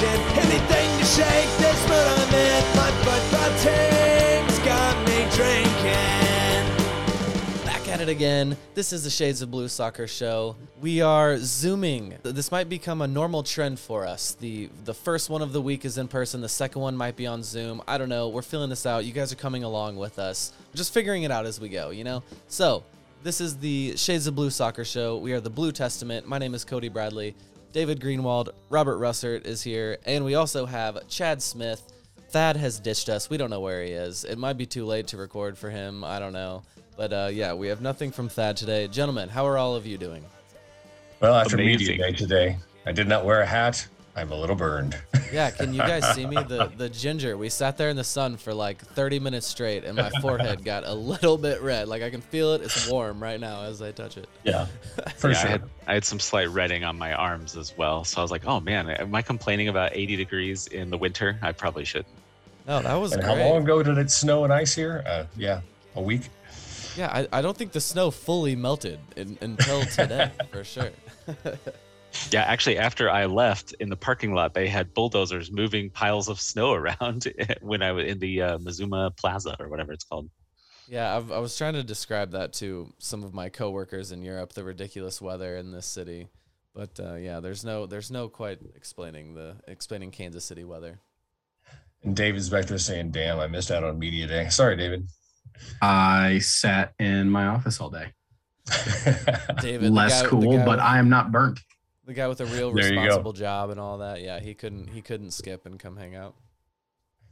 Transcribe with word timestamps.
Anything 0.00 0.98
to 1.00 1.04
shake 1.04 1.58
team's 3.62 4.58
got 4.60 4.96
me 5.08 5.26
drinking. 5.34 5.96
Back 7.64 7.88
at 7.88 8.00
it 8.00 8.08
again. 8.08 8.56
This 8.74 8.92
is 8.92 9.02
the 9.02 9.10
Shades 9.10 9.42
of 9.42 9.50
Blue 9.50 9.66
Soccer 9.66 10.06
Show. 10.06 10.54
We 10.80 11.00
are 11.00 11.38
zooming. 11.38 12.14
This 12.22 12.52
might 12.52 12.68
become 12.68 13.02
a 13.02 13.08
normal 13.08 13.42
trend 13.42 13.80
for 13.80 14.06
us. 14.06 14.34
The 14.34 14.70
the 14.84 14.94
first 14.94 15.30
one 15.30 15.42
of 15.42 15.52
the 15.52 15.60
week 15.60 15.84
is 15.84 15.98
in 15.98 16.06
person. 16.06 16.40
The 16.40 16.48
second 16.48 16.80
one 16.80 16.96
might 16.96 17.16
be 17.16 17.26
on 17.26 17.42
Zoom. 17.42 17.82
I 17.88 17.98
don't 17.98 18.08
know. 18.08 18.28
We're 18.28 18.42
feeling 18.42 18.70
this 18.70 18.86
out. 18.86 19.04
You 19.04 19.12
guys 19.12 19.32
are 19.32 19.36
coming 19.36 19.64
along 19.64 19.96
with 19.96 20.20
us. 20.20 20.52
We're 20.72 20.76
just 20.76 20.94
figuring 20.94 21.24
it 21.24 21.32
out 21.32 21.44
as 21.44 21.60
we 21.60 21.68
go. 21.68 21.90
You 21.90 22.04
know. 22.04 22.22
So 22.46 22.84
this 23.24 23.40
is 23.40 23.56
the 23.56 23.96
Shades 23.96 24.28
of 24.28 24.36
Blue 24.36 24.50
Soccer 24.50 24.84
Show. 24.84 25.18
We 25.18 25.32
are 25.32 25.40
the 25.40 25.50
Blue 25.50 25.72
Testament. 25.72 26.28
My 26.28 26.38
name 26.38 26.54
is 26.54 26.64
Cody 26.64 26.88
Bradley. 26.88 27.34
David 27.72 28.00
Greenwald, 28.00 28.48
Robert 28.70 28.98
Russert 28.98 29.46
is 29.46 29.62
here, 29.62 29.98
and 30.06 30.24
we 30.24 30.34
also 30.34 30.64
have 30.64 31.06
Chad 31.08 31.42
Smith. 31.42 31.82
Thad 32.30 32.56
has 32.56 32.80
ditched 32.80 33.08
us. 33.08 33.28
We 33.28 33.36
don't 33.36 33.50
know 33.50 33.60
where 33.60 33.82
he 33.82 33.92
is. 33.92 34.24
It 34.24 34.38
might 34.38 34.56
be 34.56 34.66
too 34.66 34.84
late 34.84 35.08
to 35.08 35.16
record 35.16 35.56
for 35.56 35.68
him. 35.70 36.02
I 36.02 36.18
don't 36.18 36.32
know. 36.32 36.62
But 36.96 37.12
uh, 37.12 37.28
yeah, 37.30 37.52
we 37.52 37.68
have 37.68 37.80
nothing 37.80 38.10
from 38.10 38.28
Thad 38.28 38.56
today. 38.56 38.88
Gentlemen, 38.88 39.28
how 39.28 39.46
are 39.46 39.58
all 39.58 39.76
of 39.76 39.86
you 39.86 39.98
doing? 39.98 40.24
Well, 41.20 41.34
after 41.34 41.56
media 41.56 41.98
day 41.98 42.12
today, 42.12 42.56
I 42.86 42.92
did 42.92 43.06
not 43.06 43.24
wear 43.24 43.40
a 43.40 43.46
hat. 43.46 43.86
I'm 44.16 44.32
a 44.32 44.34
little 44.36 44.56
burned. 44.56 44.96
Yeah, 45.32 45.50
can 45.50 45.72
you 45.72 45.80
guys 45.80 46.14
see 46.14 46.26
me? 46.26 46.36
The 46.48 46.72
the 46.76 46.88
ginger. 46.88 47.36
We 47.36 47.48
sat 47.48 47.76
there 47.76 47.88
in 47.88 47.96
the 47.96 48.02
sun 48.04 48.36
for 48.36 48.52
like 48.52 48.80
30 48.84 49.20
minutes 49.20 49.46
straight, 49.46 49.84
and 49.84 49.96
my 49.96 50.10
forehead 50.20 50.64
got 50.64 50.84
a 50.84 50.92
little 50.94 51.38
bit 51.38 51.60
red. 51.62 51.86
Like 51.88 52.02
I 52.02 52.10
can 52.10 52.20
feel 52.20 52.54
it. 52.54 52.62
It's 52.62 52.88
warm 52.90 53.22
right 53.22 53.38
now 53.38 53.62
as 53.62 53.80
I 53.82 53.92
touch 53.92 54.16
it. 54.16 54.28
yeah, 54.44 54.66
for 55.16 55.30
Yeah, 55.30 55.36
sure. 55.36 55.48
I 55.48 55.50
had, 55.52 55.62
I 55.86 55.94
had 55.94 56.04
some 56.04 56.18
slight 56.18 56.48
redding 56.48 56.82
on 56.84 56.98
my 56.98 57.12
arms 57.12 57.56
as 57.56 57.76
well. 57.76 58.02
So 58.04 58.18
I 58.18 58.22
was 58.22 58.30
like, 58.30 58.46
oh 58.46 58.58
man, 58.60 58.88
am 58.90 59.14
I 59.14 59.22
complaining 59.22 59.68
about 59.68 59.90
80 59.94 60.16
degrees 60.16 60.66
in 60.68 60.90
the 60.90 60.98
winter? 60.98 61.38
I 61.42 61.52
probably 61.52 61.84
should. 61.84 62.06
No, 62.66 62.82
that 62.82 62.94
was 62.94 63.12
and 63.12 63.22
great. 63.22 63.38
how 63.38 63.48
long 63.48 63.62
ago 63.62 63.82
did 63.82 63.98
it 63.98 64.10
snow 64.10 64.44
and 64.44 64.52
ice 64.52 64.74
here? 64.74 65.04
Uh, 65.06 65.24
yeah, 65.36 65.60
a 65.94 66.00
week. 66.02 66.22
Yeah, 66.96 67.08
I, 67.12 67.38
I 67.38 67.42
don't 67.42 67.56
think 67.56 67.72
the 67.72 67.80
snow 67.80 68.10
fully 68.10 68.56
melted 68.56 68.98
in, 69.16 69.38
until 69.40 69.84
today, 69.84 70.32
for 70.50 70.64
sure. 70.64 70.90
Yeah, 72.30 72.42
actually, 72.42 72.78
after 72.78 73.10
I 73.10 73.26
left 73.26 73.74
in 73.80 73.88
the 73.88 73.96
parking 73.96 74.32
lot, 74.34 74.54
they 74.54 74.68
had 74.68 74.94
bulldozers 74.94 75.50
moving 75.50 75.90
piles 75.90 76.28
of 76.28 76.40
snow 76.40 76.72
around 76.80 77.26
when 77.60 77.82
I 77.82 77.92
was 77.92 78.06
in 78.06 78.18
the 78.18 78.42
uh, 78.42 78.58
Mazuma 78.58 79.10
Plaza 79.16 79.56
or 79.60 79.68
whatever 79.68 79.92
it's 79.92 80.04
called. 80.04 80.28
Yeah, 80.88 81.16
I've, 81.16 81.30
I 81.30 81.38
was 81.38 81.56
trying 81.56 81.74
to 81.74 81.82
describe 81.82 82.30
that 82.32 82.54
to 82.54 82.92
some 82.98 83.22
of 83.22 83.34
my 83.34 83.50
coworkers 83.50 84.10
in 84.10 84.22
Europe, 84.22 84.54
the 84.54 84.64
ridiculous 84.64 85.20
weather 85.20 85.56
in 85.56 85.70
this 85.70 85.86
city. 85.86 86.28
But 86.74 86.98
uh, 86.98 87.14
yeah, 87.16 87.40
there's 87.40 87.64
no 87.64 87.86
there's 87.86 88.10
no 88.10 88.28
quite 88.28 88.60
explaining 88.74 89.34
the 89.34 89.56
explaining 89.66 90.12
Kansas 90.12 90.44
City 90.44 90.64
weather. 90.64 91.00
And 92.04 92.14
David's 92.16 92.48
back 92.48 92.66
there 92.66 92.78
saying, 92.78 93.10
"Damn, 93.10 93.40
I 93.40 93.48
missed 93.48 93.70
out 93.70 93.84
on 93.84 93.98
media 93.98 94.26
day." 94.26 94.48
Sorry, 94.48 94.76
David. 94.76 95.08
I 95.82 96.38
sat 96.38 96.94
in 97.00 97.28
my 97.28 97.46
office 97.46 97.80
all 97.80 97.90
day. 97.90 98.12
David, 99.60 99.90
Less 99.90 100.22
guy- 100.22 100.28
cool, 100.28 100.58
but 100.58 100.68
with- 100.68 100.78
I 100.80 100.98
am 100.98 101.08
not 101.08 101.32
burnt. 101.32 101.58
The 102.08 102.14
guy 102.14 102.26
with 102.26 102.40
a 102.40 102.46
real 102.46 102.72
There 102.72 102.90
responsible 102.90 103.34
job 103.34 103.68
and 103.68 103.78
all 103.78 103.98
that. 103.98 104.22
Yeah, 104.22 104.40
he 104.40 104.54
couldn't 104.54 104.88
he 104.88 105.02
couldn't 105.02 105.32
skip 105.32 105.66
and 105.66 105.78
come 105.78 105.98
hang 105.98 106.16
out. 106.16 106.34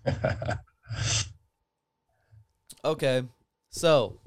Okay, 2.84 3.24
so 3.70 4.20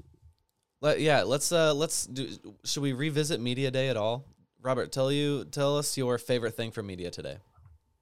let 0.82 1.00
yeah 1.00 1.22
let's 1.22 1.52
uh 1.52 1.72
let's 1.72 2.04
do. 2.04 2.28
Should 2.64 2.82
we 2.82 2.92
revisit 2.92 3.40
media 3.40 3.70
day 3.70 3.88
at 3.88 3.96
all? 3.96 4.26
Robert, 4.60 4.90
tell 4.92 5.10
you 5.10 5.44
tell 5.44 5.78
us 5.78 5.96
your 5.96 6.18
favorite 6.18 6.56
thing 6.56 6.72
from 6.72 6.88
media 6.88 7.10
today. 7.12 7.38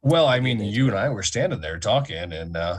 well, 0.02 0.26
I 0.26 0.40
mean, 0.40 0.58
you 0.60 0.88
and 0.88 0.96
I 0.96 1.10
were 1.10 1.22
standing 1.22 1.60
there 1.60 1.78
talking, 1.78 2.32
and 2.32 2.56
uh, 2.56 2.78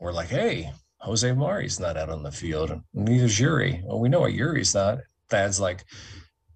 we're 0.00 0.12
like, 0.12 0.28
"Hey, 0.28 0.72
Jose 0.98 1.30
Mauri's 1.32 1.80
not 1.80 1.96
out 1.96 2.10
on 2.10 2.24
the 2.24 2.32
field, 2.32 2.70
and 2.72 2.82
neither's 2.92 3.38
Yuri." 3.38 3.80
Well, 3.86 4.00
we 4.00 4.08
know 4.08 4.20
what 4.20 4.34
Yuri's 4.34 4.74
not. 4.74 4.98
Thad's 5.30 5.60
like, 5.60 5.84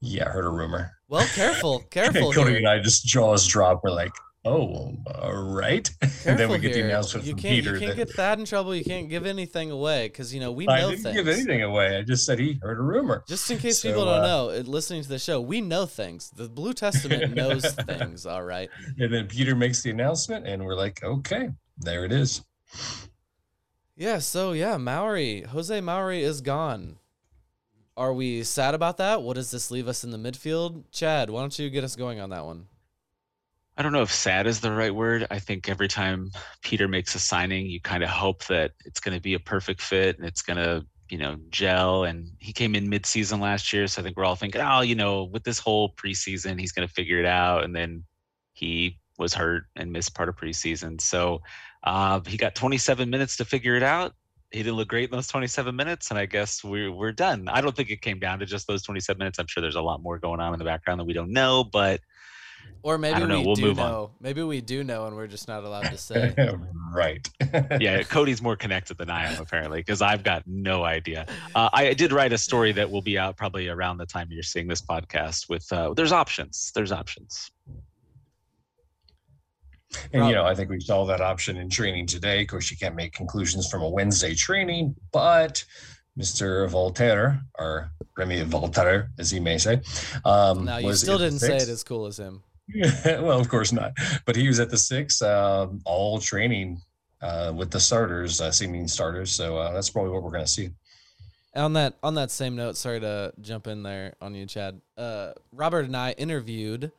"Yeah, 0.00 0.26
I 0.26 0.30
heard 0.32 0.44
a 0.44 0.50
rumor." 0.50 0.95
Well, 1.08 1.26
careful, 1.34 1.80
careful 1.90 2.32
Cody 2.32 2.50
here. 2.50 2.58
and 2.58 2.68
I 2.68 2.78
just 2.80 3.06
jaws 3.06 3.46
drop. 3.46 3.82
We're 3.84 3.90
like, 3.92 4.12
"Oh, 4.44 4.96
all 5.14 5.32
right." 5.54 5.88
and 6.26 6.36
then 6.36 6.48
we 6.50 6.58
get 6.58 6.72
the 6.72 6.82
announcement 6.82 7.24
You 7.26 7.32
from 7.34 7.42
can't 7.42 7.54
Peter 7.54 7.74
you 7.74 7.78
can't 7.78 7.96
that 7.96 8.06
get 8.06 8.16
Thad 8.16 8.40
in 8.40 8.44
trouble. 8.44 8.74
You 8.74 8.82
can't 8.84 9.08
give 9.08 9.24
anything 9.24 9.70
away 9.70 10.08
because 10.08 10.34
you 10.34 10.40
know 10.40 10.50
we 10.50 10.66
know 10.66 10.72
I 10.72 10.80
didn't 10.80 11.02
things. 11.04 11.16
give 11.16 11.28
anything 11.28 11.62
away. 11.62 11.96
I 11.96 12.02
just 12.02 12.26
said 12.26 12.40
he 12.40 12.58
heard 12.60 12.78
a 12.78 12.82
rumor. 12.82 13.22
Just 13.28 13.48
in 13.50 13.58
case 13.58 13.80
So, 13.80 13.88
people 13.88 14.04
don't 14.04 14.24
uh, 14.24 14.26
know, 14.26 14.50
uh, 14.50 14.62
listening 14.66 15.02
to 15.02 15.08
the 15.08 15.18
show, 15.20 15.40
we 15.40 15.60
know 15.60 15.86
things. 15.86 16.30
The 16.30 16.48
Blue 16.48 16.72
Testament 16.72 17.34
knows 17.36 17.64
things. 17.72 18.26
All 18.26 18.42
right. 18.42 18.68
And 18.98 19.12
then 19.12 19.28
Peter 19.28 19.54
makes 19.54 19.82
the 19.82 19.90
announcement, 19.90 20.46
and 20.46 20.64
we're 20.64 20.74
like, 20.74 21.04
okay, 21.04 21.50
there 21.78 22.04
it 22.04 22.10
is. 22.10 22.42
Yeah. 23.96 24.18
So 24.18 24.52
yeah, 24.52 24.76
Mauri, 24.76 25.42
Jose 25.42 25.80
Mauri 25.80 26.22
is 26.22 26.40
gone. 26.40 26.96
Are 27.96 28.12
we 28.12 28.42
sad 28.42 28.74
about 28.74 28.98
that? 28.98 29.22
What 29.22 29.36
does 29.36 29.50
this 29.50 29.70
leave 29.70 29.88
us 29.88 30.04
in 30.04 30.10
the 30.10 30.18
midfield? 30.18 30.84
Chad, 30.92 31.30
why 31.30 31.40
don't 31.40 31.58
you 31.58 31.70
get 31.70 31.82
us 31.82 31.96
going 31.96 32.20
on 32.20 32.28
that 32.30 32.44
one? 32.44 32.66
I 33.78 33.82
don't 33.82 33.92
know 33.92 34.02
if 34.02 34.12
sad 34.12 34.46
is 34.46 34.60
the 34.60 34.72
right 34.72 34.94
word. 34.94 35.26
I 35.30 35.38
think 35.38 35.68
every 35.68 35.88
time 35.88 36.30
Peter 36.62 36.88
makes 36.88 37.14
a 37.14 37.18
signing, 37.18 37.66
you 37.66 37.80
kind 37.80 38.02
of 38.02 38.10
hope 38.10 38.44
that 38.46 38.72
it's 38.84 39.00
going 39.00 39.16
to 39.16 39.20
be 39.20 39.34
a 39.34 39.38
perfect 39.38 39.80
fit 39.80 40.18
and 40.18 40.26
it's 40.26 40.42
going 40.42 40.58
to, 40.58 40.84
you 41.08 41.16
know, 41.16 41.36
gel. 41.48 42.04
And 42.04 42.32
he 42.38 42.52
came 42.52 42.74
in 42.74 42.88
mid-season 42.88 43.40
last 43.40 43.72
year, 43.72 43.86
so 43.86 44.00
I 44.00 44.04
think 44.04 44.16
we're 44.16 44.24
all 44.24 44.36
thinking, 44.36 44.60
oh, 44.60 44.80
you 44.80 44.94
know, 44.94 45.24
with 45.24 45.44
this 45.44 45.58
whole 45.58 45.94
preseason, 45.94 46.60
he's 46.60 46.72
going 46.72 46.86
to 46.86 46.92
figure 46.92 47.18
it 47.18 47.26
out. 47.26 47.64
And 47.64 47.74
then 47.74 48.04
he 48.52 48.98
was 49.18 49.32
hurt 49.32 49.64
and 49.74 49.92
missed 49.92 50.14
part 50.14 50.28
of 50.28 50.36
preseason, 50.36 51.00
so 51.00 51.40
uh, 51.82 52.20
he 52.26 52.36
got 52.36 52.54
27 52.54 53.08
minutes 53.08 53.36
to 53.38 53.44
figure 53.44 53.76
it 53.76 53.82
out. 53.82 54.14
He 54.52 54.62
didn't 54.62 54.76
look 54.76 54.88
great 54.88 55.10
in 55.10 55.16
those 55.16 55.28
27 55.28 55.74
minutes, 55.74 56.10
and 56.10 56.18
I 56.18 56.26
guess 56.26 56.62
we're 56.62 56.92
we're 56.92 57.12
done. 57.12 57.48
I 57.48 57.60
don't 57.60 57.74
think 57.74 57.90
it 57.90 58.00
came 58.00 58.18
down 58.18 58.38
to 58.38 58.46
just 58.46 58.66
those 58.66 58.82
27 58.82 59.18
minutes. 59.18 59.38
I'm 59.38 59.46
sure 59.46 59.60
there's 59.60 59.74
a 59.76 59.80
lot 59.82 60.02
more 60.02 60.18
going 60.18 60.40
on 60.40 60.52
in 60.52 60.58
the 60.58 60.64
background 60.64 61.00
that 61.00 61.04
we 61.04 61.12
don't 61.12 61.32
know, 61.32 61.64
but 61.64 62.00
Or 62.82 62.96
maybe 62.96 63.18
don't 63.20 63.28
know, 63.28 63.40
we 63.40 63.46
we'll 63.46 63.54
do 63.56 63.62
move 63.62 63.80
on. 63.80 63.90
know. 63.90 64.10
Maybe 64.20 64.42
we 64.42 64.60
do 64.60 64.84
know, 64.84 65.06
and 65.06 65.16
we're 65.16 65.26
just 65.26 65.48
not 65.48 65.64
allowed 65.64 65.90
to 65.90 65.98
say. 66.10 66.34
right. 66.94 67.28
yeah, 67.80 68.02
Cody's 68.08 68.40
more 68.40 68.56
connected 68.56 68.98
than 68.98 69.10
I 69.10 69.32
am 69.32 69.42
apparently 69.42 69.80
because 69.80 70.00
I've 70.00 70.22
got 70.22 70.44
no 70.46 70.84
idea. 70.84 71.26
Uh, 71.54 71.68
I 71.72 71.92
did 71.94 72.12
write 72.12 72.32
a 72.32 72.38
story 72.38 72.72
that 72.72 72.90
will 72.90 73.02
be 73.02 73.18
out 73.18 73.36
probably 73.36 73.68
around 73.68 73.98
the 73.98 74.06
time 74.06 74.28
you're 74.30 74.42
seeing 74.44 74.68
this 74.68 74.80
podcast. 74.80 75.48
With 75.48 75.70
uh, 75.72 75.92
there's 75.94 76.12
options. 76.12 76.70
There's 76.74 76.92
options. 76.92 77.50
And 80.12 80.28
you 80.28 80.34
know, 80.34 80.44
I 80.44 80.54
think 80.54 80.70
we 80.70 80.80
saw 80.80 81.04
that 81.06 81.20
option 81.20 81.56
in 81.56 81.68
training 81.68 82.06
today. 82.06 82.42
Of 82.42 82.48
course, 82.48 82.70
you 82.70 82.76
can't 82.76 82.94
make 82.94 83.12
conclusions 83.12 83.68
from 83.68 83.82
a 83.82 83.88
Wednesday 83.88 84.34
training, 84.34 84.94
but 85.12 85.64
Mr. 86.18 86.70
Walter, 86.70 87.40
or 87.58 87.90
Remi 88.16 88.42
Walter, 88.44 89.10
as 89.18 89.30
he 89.30 89.40
may 89.40 89.58
say, 89.58 89.80
um, 90.24 90.64
now 90.64 90.78
you 90.78 90.94
still 90.94 91.18
didn't 91.18 91.40
say 91.40 91.56
it 91.56 91.68
as 91.68 91.84
cool 91.84 92.06
as 92.06 92.18
him. 92.18 92.42
well, 93.04 93.38
of 93.38 93.48
course 93.48 93.72
not. 93.72 93.92
But 94.24 94.36
he 94.36 94.48
was 94.48 94.58
at 94.58 94.70
the 94.70 94.78
six, 94.78 95.22
um, 95.22 95.80
all 95.84 96.18
training 96.18 96.80
uh, 97.22 97.52
with 97.54 97.70
the 97.70 97.80
starters, 97.80 98.40
uh, 98.40 98.50
seeming 98.50 98.88
starters. 98.88 99.30
So 99.30 99.56
uh, 99.56 99.72
that's 99.72 99.90
probably 99.90 100.10
what 100.10 100.22
we're 100.22 100.32
going 100.32 100.44
to 100.44 100.50
see. 100.50 100.70
On 101.54 101.72
that 101.72 101.94
on 102.02 102.14
that 102.16 102.30
same 102.30 102.54
note, 102.54 102.76
sorry 102.76 103.00
to 103.00 103.32
jump 103.40 103.66
in 103.66 103.82
there 103.82 104.14
on 104.20 104.34
you, 104.34 104.44
Chad. 104.44 104.78
Uh, 104.98 105.32
Robert 105.52 105.86
and 105.86 105.96
I 105.96 106.10
interviewed 106.12 106.92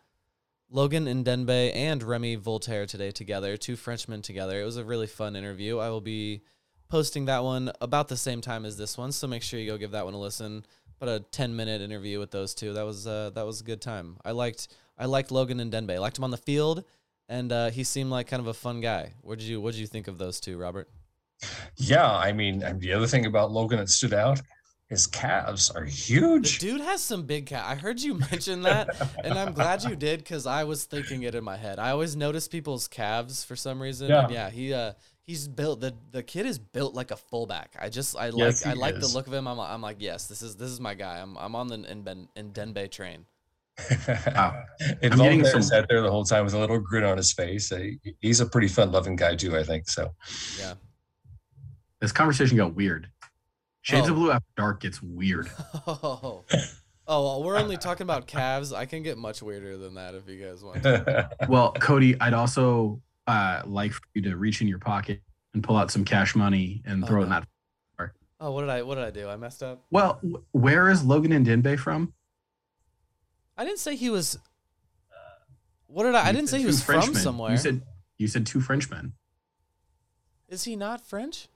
Logan 0.69 1.05
Ndenbe 1.05 1.73
and 1.73 2.03
Remi 2.03 2.35
Walter 2.35 2.85
today 2.85 3.11
together, 3.11 3.55
two 3.55 3.77
Frenchmen 3.77 4.21
together. 4.21 4.61
It 4.61 4.65
was 4.65 4.75
a 4.75 4.83
really 4.83 5.07
fun 5.07 5.37
interview. 5.37 5.77
I 5.77 5.89
will 5.89 6.01
be 6.01 6.41
posting 6.89 7.25
that 7.25 7.43
one 7.43 7.71
about 7.79 8.09
the 8.09 8.17
same 8.17 8.41
time 8.41 8.65
as 8.65 8.77
this 8.77 8.97
one, 8.97 9.13
so 9.13 9.27
make 9.27 9.43
sure 9.43 9.59
you 9.59 9.71
go 9.71 9.77
give 9.77 9.91
that 9.91 10.03
one 10.03 10.13
a 10.13 10.19
listen. 10.19 10.65
But 10.99 11.09
a 11.09 11.19
ten 11.31 11.55
minute 11.55 11.79
interview 11.81 12.19
with 12.19 12.31
those 12.31 12.53
two. 12.53 12.73
That 12.73 12.85
was 12.85 13.07
uh, 13.07 13.29
that 13.35 13.45
was 13.45 13.61
a 13.61 13.63
good 13.63 13.81
time. 13.81 14.17
I 14.25 14.31
liked 14.31 14.67
I 14.97 15.05
liked 15.05 15.31
Logan 15.31 15.59
Ndenbe. 15.59 15.93
I 15.93 15.99
liked 15.99 16.17
him 16.17 16.23
on 16.23 16.31
the 16.31 16.37
field, 16.37 16.83
and 17.29 17.51
uh, 17.51 17.69
he 17.69 17.83
seemed 17.83 18.09
like 18.09 18.27
kind 18.27 18.41
of 18.41 18.47
a 18.47 18.53
fun 18.53 18.81
guy. 18.81 19.13
What 19.21 19.37
did 19.39 19.47
you 19.47 19.61
What 19.61 19.73
did 19.73 19.79
you 19.79 19.87
think 19.87 20.07
of 20.07 20.17
those 20.17 20.39
two, 20.39 20.57
Robert? 20.57 20.89
Yeah, 21.75 22.11
I 22.11 22.33
mean, 22.33 22.63
and 22.63 22.81
the 22.81 22.93
other 22.93 23.05
thing 23.05 23.27
about 23.27 23.51
Logan 23.51 23.77
that 23.77 23.89
stood 23.89 24.13
out, 24.13 24.41
his 24.89 25.05
calves 25.07 25.69
are 25.71 25.83
The 25.85 25.91
huge. 25.91 26.59
dude 26.59 26.79
has 26.81 27.01
some 27.03 27.23
big 27.23 27.45
cat. 27.47 27.65
I 27.65 27.75
heard 27.75 27.99
you 28.01 28.13
mention 28.31 28.61
that, 28.63 28.87
and 29.23 29.37
I'm 29.37 29.53
glad 29.53 29.83
you 29.83 29.95
did 29.95 30.19
because 30.19 30.45
I 30.47 30.63
was 30.63 30.85
thinking 30.85 31.23
it 31.23 31.35
in 31.35 31.43
my 31.43 31.57
head. 31.57 31.77
I 31.79 31.89
always 31.91 32.15
notice 32.15 32.47
people's 32.47 32.87
calves 32.87 33.43
for 33.43 33.55
some 33.55 33.81
reason. 33.81 34.11
and 34.11 34.31
Yeah. 34.31 34.45
yeah, 34.45 34.49
he 34.49 34.73
uh 34.73 34.93
he's 35.23 35.47
built 35.47 35.81
the 35.81 35.93
the 36.11 36.23
kid 36.23 36.45
is 36.45 36.57
built 36.57 36.93
like 36.95 37.11
a 37.11 37.17
fullback. 37.17 37.75
I 37.77 37.89
just 37.89 38.15
I 38.15 38.29
like 38.29 38.65
I 38.65 38.69
he 38.71 38.75
like 38.75 38.99
the 38.99 39.07
look 39.07 39.27
of 39.27 39.33
him. 39.33 39.45
I'm 39.47 39.59
I'm 39.59 39.81
like 39.81 39.97
yes, 39.99 40.27
this 40.27 40.41
is 40.41 40.55
this 40.55 40.69
is 40.69 40.79
my 40.79 40.93
guy. 40.93 41.19
I'm 41.19 41.37
I'm 41.37 41.53
on 41.55 41.67
the 41.67 41.75
in 41.91 42.03
Ndenbe 42.53 42.89
train. 42.89 43.25
Wow. 44.27 44.63
and 45.03 45.13
I'm 45.13 45.19
getting 45.19 45.45
some- 45.45 45.61
sat 45.61 45.87
there 45.89 46.01
the 46.01 46.09
whole 46.09 46.23
time 46.23 46.45
with 46.45 46.53
a 46.53 46.59
little 46.59 46.79
grin 46.79 47.03
on 47.03 47.17
his 47.17 47.31
face. 47.33 47.71
Uh, 47.71 47.89
he's 48.21 48.39
a 48.39 48.45
pretty 48.45 48.67
fun-loving 48.67 49.15
guy 49.17 49.35
too, 49.35 49.55
I 49.57 49.63
think. 49.63 49.87
So 49.89 50.13
Yeah. 50.59 50.73
This 51.99 52.11
conversation 52.11 52.57
got 52.57 52.73
weird. 52.75 53.09
Shades 53.87 54.09
Oh. 54.09 54.11
of 54.11 54.15
Blue 54.17 54.31
After 54.31 54.49
Dark 54.57 54.81
gets 54.81 55.01
weird. 55.01 55.49
Oh. 55.87 56.43
Oh, 57.09 57.23
well, 57.23 57.43
we're 57.43 57.57
only 57.57 57.77
talking 57.77 58.03
about 58.03 58.27
calves. 58.27 58.73
I 58.73 58.85
can 58.85 59.01
get 59.01 59.17
much 59.17 59.41
weirder 59.41 59.77
than 59.77 59.93
that 59.93 60.13
if 60.13 60.27
you 60.27 60.43
guys 60.45 60.61
want. 60.61 60.83
Well, 61.49 61.71
Cody, 61.71 62.19
I'd 62.19 62.33
also 62.33 63.01
uh, 63.27 63.61
like 63.65 63.93
for 63.93 64.01
you 64.13 64.23
to 64.23 64.35
reach 64.35 64.59
in 64.59 64.67
your 64.67 64.79
pocket 64.79 65.21
and 65.53 65.63
pull 65.63 65.77
out 65.77 65.89
some 65.89 66.03
cash 66.03 66.35
money 66.35 66.81
and 66.85 67.01
Oh, 67.05 67.07
throw 67.07 67.21
it 67.21 67.23
in 67.23 67.29
no. 67.29 67.39
that. 67.39 67.47
Oh, 68.41 68.51
what 68.51 68.61
did 68.61 68.69
I 68.69 68.81
what 68.83 68.95
did 68.95 69.05
I 69.05 69.09
do? 69.11 69.29
I 69.29 69.35
messed 69.37 69.63
up. 69.63 69.85
Well, 69.89 70.19
where 70.51 70.89
is 70.89 71.03
Logan 71.03 71.31
Ndenbe 71.31 71.79
from? 71.79 72.13
I 73.57 73.63
didn't 73.63 73.79
say 73.79 73.95
he 73.95 74.09
was. 74.11 74.37
What 75.87 76.03
did 76.03 76.13
I? 76.13 76.27
I 76.27 76.31
didn't 76.33 76.49
say 76.49 76.57
he 76.57 76.63
two 76.63 76.67
was 76.67 76.83
from 76.83 77.15
somewhere. 77.15 77.51
You 77.51 77.57
said 77.57 77.81
you 78.19 78.27
said 78.27 78.45
two 78.45 78.59
Frenchmen. 78.59 79.13
Is 80.49 80.65
he 80.65 80.75
not 80.75 81.01
French? 81.07 81.47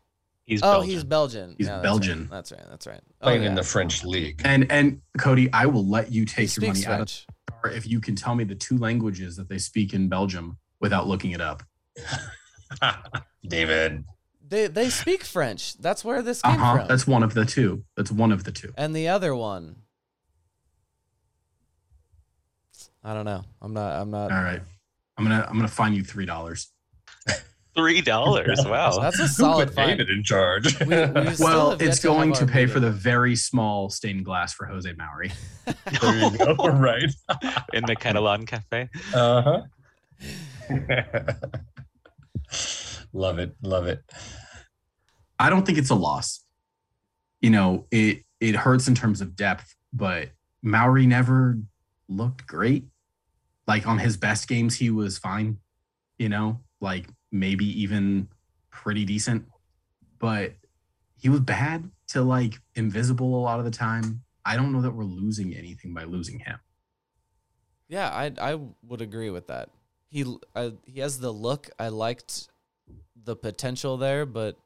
He's 0.46 0.62
oh, 0.62 0.72
Belgian. 0.74 0.90
he's 0.90 1.04
Belgian. 1.04 1.56
He's 1.58 1.68
Yeah, 1.68 1.74
that's 1.74 1.84
Belgian. 1.84 2.20
Right. 2.20 2.30
That's 2.30 2.52
right. 2.52 2.66
That's 2.70 2.88
right. 2.88 3.02
Oh, 3.22 3.26
Playing 3.26 3.44
in 3.44 3.56
the 3.56 3.64
French 3.64 4.04
league. 4.04 4.42
And 4.44 4.72
and 4.72 5.02
Cody, 5.18 5.52
I 5.54 5.66
will 5.66 5.88
let 5.88 6.12
you 6.12 6.22
He 6.22 6.26
take 6.26 6.56
your 6.56 6.68
money 6.68 6.80
speaks 6.80 6.88
out 6.88 6.94
of 6.94 6.98
French. 6.98 7.26
the 7.48 7.54
car 7.54 7.72
if 7.72 7.88
you 7.88 8.02
can 8.02 8.16
tell 8.16 8.36
me 8.36 8.44
the 8.44 8.56
two 8.56 8.78
languages 8.78 9.36
that 9.38 9.48
they 9.48 9.58
speak 9.58 9.94
in 9.94 10.10
Belgium 10.10 10.58
without 10.80 11.08
looking 11.08 11.32
it 11.32 11.42
up. 11.42 11.64
David. 13.48 14.04
They 14.48 14.68
they 14.68 14.90
speak 14.90 15.24
French. 15.24 15.78
That's 15.78 16.04
where 16.04 16.22
this 16.22 16.42
uh-huh. 16.44 16.78
from. 16.78 16.88
That's 16.88 17.08
one 17.08 17.24
of 17.24 17.34
the 17.34 17.46
two. 17.46 17.84
That's 17.96 18.12
one 18.12 18.32
of 18.32 18.44
the 18.44 18.52
two. 18.52 18.74
and 18.78 18.96
the 18.96 19.08
other 19.08 19.34
one. 19.36 19.78
I 23.04 23.14
don't 23.14 23.26
know. 23.26 23.44
I'm 23.62 23.74
not. 23.74 24.02
I'm 24.02 24.12
not. 24.12 24.32
All 24.32 24.44
right. 24.44 24.62
I'm 25.18 25.24
gonna 25.24 25.46
I'm 25.48 25.56
gonna 25.56 25.68
find 25.68 25.96
you 25.96 26.04
three 26.04 26.26
dollars. 26.26 26.72
Three 27.76 28.02
dollars. 28.02 28.60
Wow. 28.66 29.00
That's 29.00 29.18
a 29.20 29.24
Who 29.24 29.28
solid 29.30 29.70
put. 29.70 29.88
David 29.88 30.10
in 30.10 30.24
charge? 30.24 30.78
We- 30.82 30.88
we 30.88 30.96
Well, 31.40 31.72
it's 31.80 32.00
to 32.00 32.08
going 32.08 32.32
our 32.34 32.40
to 32.40 32.46
pay 32.46 32.66
for 32.66 32.80
the 32.82 32.92
very 32.92 33.36
small 33.36 33.90
stained 33.90 34.26
glass 34.26 34.54
for 34.54 34.66
Jose 34.66 34.92
Mauri. 34.94 35.32
there 36.02 36.16
you 36.16 36.38
go. 36.38 36.56
right. 36.68 37.10
in 37.74 37.86
the 37.86 37.96
Catalan 37.96 38.46
Cafe. 38.46 38.90
Uh 39.14 39.42
huh. 39.42 39.62
love 43.14 43.40
it. 43.40 43.56
Love 43.62 43.88
it. 43.88 44.04
I 45.40 45.50
don't 45.50 45.66
think 45.66 45.78
it's 45.78 45.90
a 45.90 45.96
loss. 45.96 46.42
You 47.42 47.50
know, 47.50 47.88
it 47.92 48.24
it 48.40 48.56
hurts 48.56 48.88
in 48.88 48.96
terms 48.96 49.22
of 49.22 49.36
depth, 49.36 49.76
but 49.94 50.30
Mauri 50.62 51.08
never 51.08 51.58
looked 52.08 52.46
great. 52.48 52.86
Like 53.68 53.88
on 53.88 53.98
his 54.00 54.18
best 54.18 54.48
games, 54.48 54.76
he 54.76 54.90
was 54.90 55.18
fine. 55.18 55.58
You 56.20 56.30
know, 56.30 56.60
like 56.82 57.08
maybe 57.32 57.66
even 57.82 58.28
pretty 58.70 59.06
decent, 59.06 59.46
but 60.20 60.54
he 61.18 61.30
was 61.30 61.40
bad 61.40 61.90
to 62.10 62.22
like 62.22 62.56
invisible 62.76 63.36
a 63.36 63.42
lot 63.42 63.60
of 63.60 63.66
the 63.66 63.72
time. 63.72 64.24
I 64.46 64.56
don't 64.56 64.74
know 64.74 64.82
that 64.82 64.92
we're 64.92 65.04
losing 65.04 65.56
anything 65.56 65.94
by 65.94 66.04
losing 66.04 66.40
him. 66.40 66.60
Yeah, 67.88 68.10
I 68.10 68.32
I 68.40 68.60
would 68.88 69.02
agree 69.02 69.30
with 69.30 69.48
that. 69.48 69.70
He 70.10 70.26
I, 70.56 70.74
he 70.86 71.00
has 71.00 71.20
the 71.20 71.32
look. 71.32 71.70
I 71.78 71.90
liked 71.90 72.50
the 73.24 73.36
potential 73.36 73.98
there, 73.98 74.26
but 74.26 74.58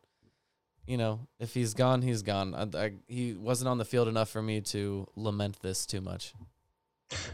you 0.87 0.97
know, 0.97 1.27
if 1.39 1.53
he's 1.53 1.73
gone, 1.73 2.01
he's 2.01 2.21
gone. 2.21 2.53
I, 2.53 2.85
I, 2.85 2.91
he 3.07 3.33
wasn't 3.33 3.69
on 3.69 3.77
the 3.77 3.85
field 3.85 4.07
enough 4.07 4.29
for 4.29 4.41
me 4.41 4.61
to 4.61 5.07
lament 5.15 5.57
this 5.61 5.85
too 5.85 6.01
much. 6.01 6.33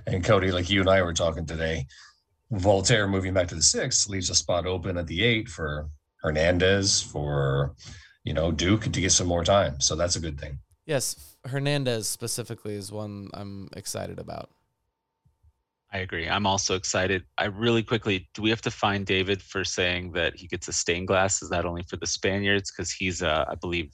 And 0.07 0.23
Cody, 0.23 0.51
like 0.51 0.69
you 0.69 0.81
and 0.81 0.89
I 0.89 1.01
were 1.01 1.13
talking 1.13 1.45
today, 1.45 1.85
Walter 2.51 3.07
moving 3.07 3.33
back 3.33 3.47
to 3.47 3.55
the 3.55 3.61
six 3.63 4.07
leaves 4.09 4.29
a 4.29 4.35
spot 4.35 4.65
open 4.65 4.97
at 4.97 5.07
the 5.07 5.23
eight 5.23 5.47
for 5.49 5.89
Hernandez, 6.21 7.01
for 7.01 7.73
you 8.23 8.33
know 8.33 8.51
Duke 8.51 8.83
to 8.83 9.01
get 9.01 9.11
some 9.11 9.27
more 9.27 9.43
time. 9.43 9.79
So 9.79 9.95
that's 9.95 10.15
a 10.17 10.19
good 10.19 10.39
thing. 10.39 10.59
Yes, 10.85 11.35
Hernandez 11.45 12.07
specifically 12.09 12.75
is 12.75 12.91
one 12.91 13.29
I'm 13.33 13.69
excited 13.75 14.19
about. 14.19 14.49
I 15.93 15.99
agree. 15.99 16.27
I'm 16.29 16.45
also 16.45 16.75
excited. 16.75 17.23
I 17.37 17.45
really 17.45 17.83
quickly, 17.83 18.29
do 18.33 18.41
we 18.41 18.49
have 18.49 18.61
to 18.61 18.71
find 18.71 19.05
David 19.05 19.41
for 19.41 19.65
saying 19.65 20.13
that 20.13 20.35
he 20.37 20.47
gets 20.47 20.67
a 20.69 20.73
stained 20.73 21.07
glass? 21.07 21.41
Is 21.41 21.49
that 21.49 21.65
only 21.65 21.83
for 21.83 21.97
the 21.97 22.07
Spaniards? 22.07 22.71
Because 22.71 22.91
he's, 22.91 23.21
uh, 23.21 23.43
I 23.49 23.55
believe, 23.55 23.91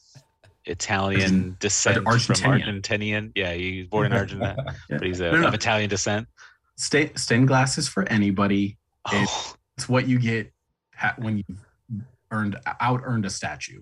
Italian 0.65 1.55
descent 1.59 1.95
from 1.95 2.05
Argentinian. 2.05 2.81
Argentinian. 2.81 3.31
Yeah, 3.35 3.53
he's 3.53 3.87
born 3.87 4.07
in 4.07 4.13
Argentina, 4.13 4.55
Yeah. 4.89 4.97
but 4.97 5.07
he's 5.07 5.21
uh, 5.21 5.31
No, 5.31 5.41
no. 5.41 5.47
of 5.47 5.53
Italian 5.55 5.89
descent. 5.89 6.27
Sta- 6.77 7.11
stained 7.15 7.47
glass 7.47 7.77
is 7.77 7.87
for 7.87 8.03
anybody. 8.09 8.77
Oh, 9.11 9.53
It's 9.77 9.89
what 9.89 10.07
you 10.07 10.19
get 10.19 10.51
ha- 10.95 11.15
when 11.17 11.37
you've 11.37 11.57
earned 12.31 12.57
out 12.79 13.01
earned 13.03 13.25
a 13.25 13.29
statue. 13.29 13.81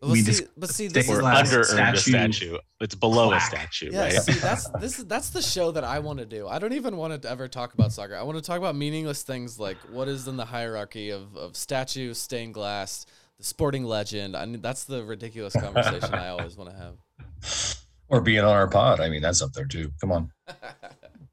Well, 0.00 0.12
We 0.12 0.20
see, 0.20 0.26
dis- 0.26 0.48
but 0.56 0.70
see, 0.70 0.86
this 0.86 1.08
is 1.08 1.18
or 1.18 1.24
under 1.24 1.56
earned 1.56 1.62
a 1.62 1.64
statue 1.64 2.10
statue. 2.10 2.58
It's 2.80 2.94
below 2.94 3.28
plaque. 3.30 3.42
a 3.42 3.56
statue, 3.56 3.90
Yeah, 3.92 4.02
right? 4.04 4.12
see, 4.12 4.32
that's 4.34 4.68
this 4.80 4.98
is 5.00 5.06
that's 5.06 5.30
the 5.30 5.42
show 5.42 5.72
that 5.72 5.82
I 5.82 5.98
want 5.98 6.20
to 6.20 6.24
do. 6.26 6.46
I 6.46 6.60
don't 6.60 6.72
even 6.72 6.96
want 6.96 7.20
to 7.20 7.28
ever 7.28 7.48
talk 7.48 7.74
about 7.74 7.92
soccer. 7.92 8.14
I 8.14 8.22
want 8.22 8.38
to 8.38 8.42
talk 8.42 8.58
about 8.58 8.76
meaningless 8.76 9.22
things 9.24 9.58
like 9.58 9.76
what 9.90 10.06
is 10.06 10.28
in 10.28 10.36
the 10.36 10.44
hierarchy 10.44 11.10
of 11.10 11.36
of 11.36 11.56
statue, 11.56 12.14
stained 12.14 12.54
glass, 12.54 13.06
the 13.38 13.44
sporting 13.44 13.82
legend. 13.84 14.36
I 14.36 14.46
mean, 14.46 14.60
that's 14.62 14.84
the 14.84 15.02
ridiculous 15.04 15.54
conversation 15.54 16.14
I 16.14 16.28
always 16.28 16.56
want 16.56 16.70
to 16.70 16.76
have. 16.76 17.76
or 18.08 18.20
being 18.20 18.40
on 18.44 18.54
our 18.54 18.68
pod. 18.68 19.00
I 19.00 19.08
mean, 19.08 19.20
that's 19.22 19.42
up 19.42 19.52
there 19.52 19.66
too. 19.66 19.90
Come 20.00 20.12
on. 20.12 20.30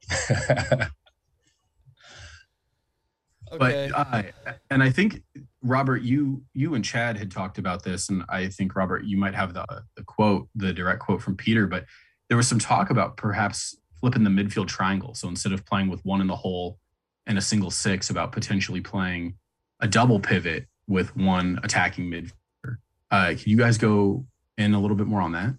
Okay. 3.52 3.90
But 3.94 4.34
uh, 4.48 4.54
and 4.70 4.82
I 4.82 4.90
think 4.90 5.22
Robert, 5.62 6.02
you 6.02 6.44
you 6.54 6.74
and 6.76 6.84
Chad 6.84 7.18
had 7.18 7.32
talked 7.32 7.58
about 7.58 7.84
this, 7.84 8.10
and 8.10 8.24
I 8.28 8.48
think 8.48 8.76
Robert, 8.76 9.06
you 9.06 9.18
might 9.18 9.36
have 9.36 9.54
the 9.54 9.66
the 9.96 10.04
quote, 10.04 10.50
the 10.56 10.74
direct 10.74 11.00
quote 11.00 11.22
from 11.22 11.36
Peter, 11.36 11.68
but 11.68 11.86
there 12.28 12.38
was 12.38 12.48
some 12.48 12.60
talk 12.60 12.90
about 12.90 13.18
perhaps 13.18 13.78
flipping 14.00 14.24
the 14.24 14.30
midfield 14.30 14.68
triangle. 14.68 15.14
So 15.14 15.28
instead 15.28 15.52
of 15.52 15.66
playing 15.66 15.90
with 15.90 16.04
one 16.04 16.22
in 16.22 16.28
the 16.28 16.36
hole 16.36 16.80
and 17.28 17.38
a 17.38 17.42
single 17.42 17.72
six, 17.72 18.10
about 18.10 18.32
potentially 18.32 18.82
playing 18.82 19.36
a 19.80 19.88
double 19.88 20.20
pivot 20.20 20.66
with 20.88 21.16
one 21.16 21.60
attacking 21.64 22.10
midfielder. 22.10 22.78
Uh, 23.12 23.28
can 23.28 23.44
you 23.46 23.58
guys 23.58 23.78
go 23.78 24.26
in 24.58 24.74
a 24.74 24.80
little 24.80 24.98
bit 24.98 25.08
more 25.08 25.22
on 25.22 25.32
that? 25.34 25.56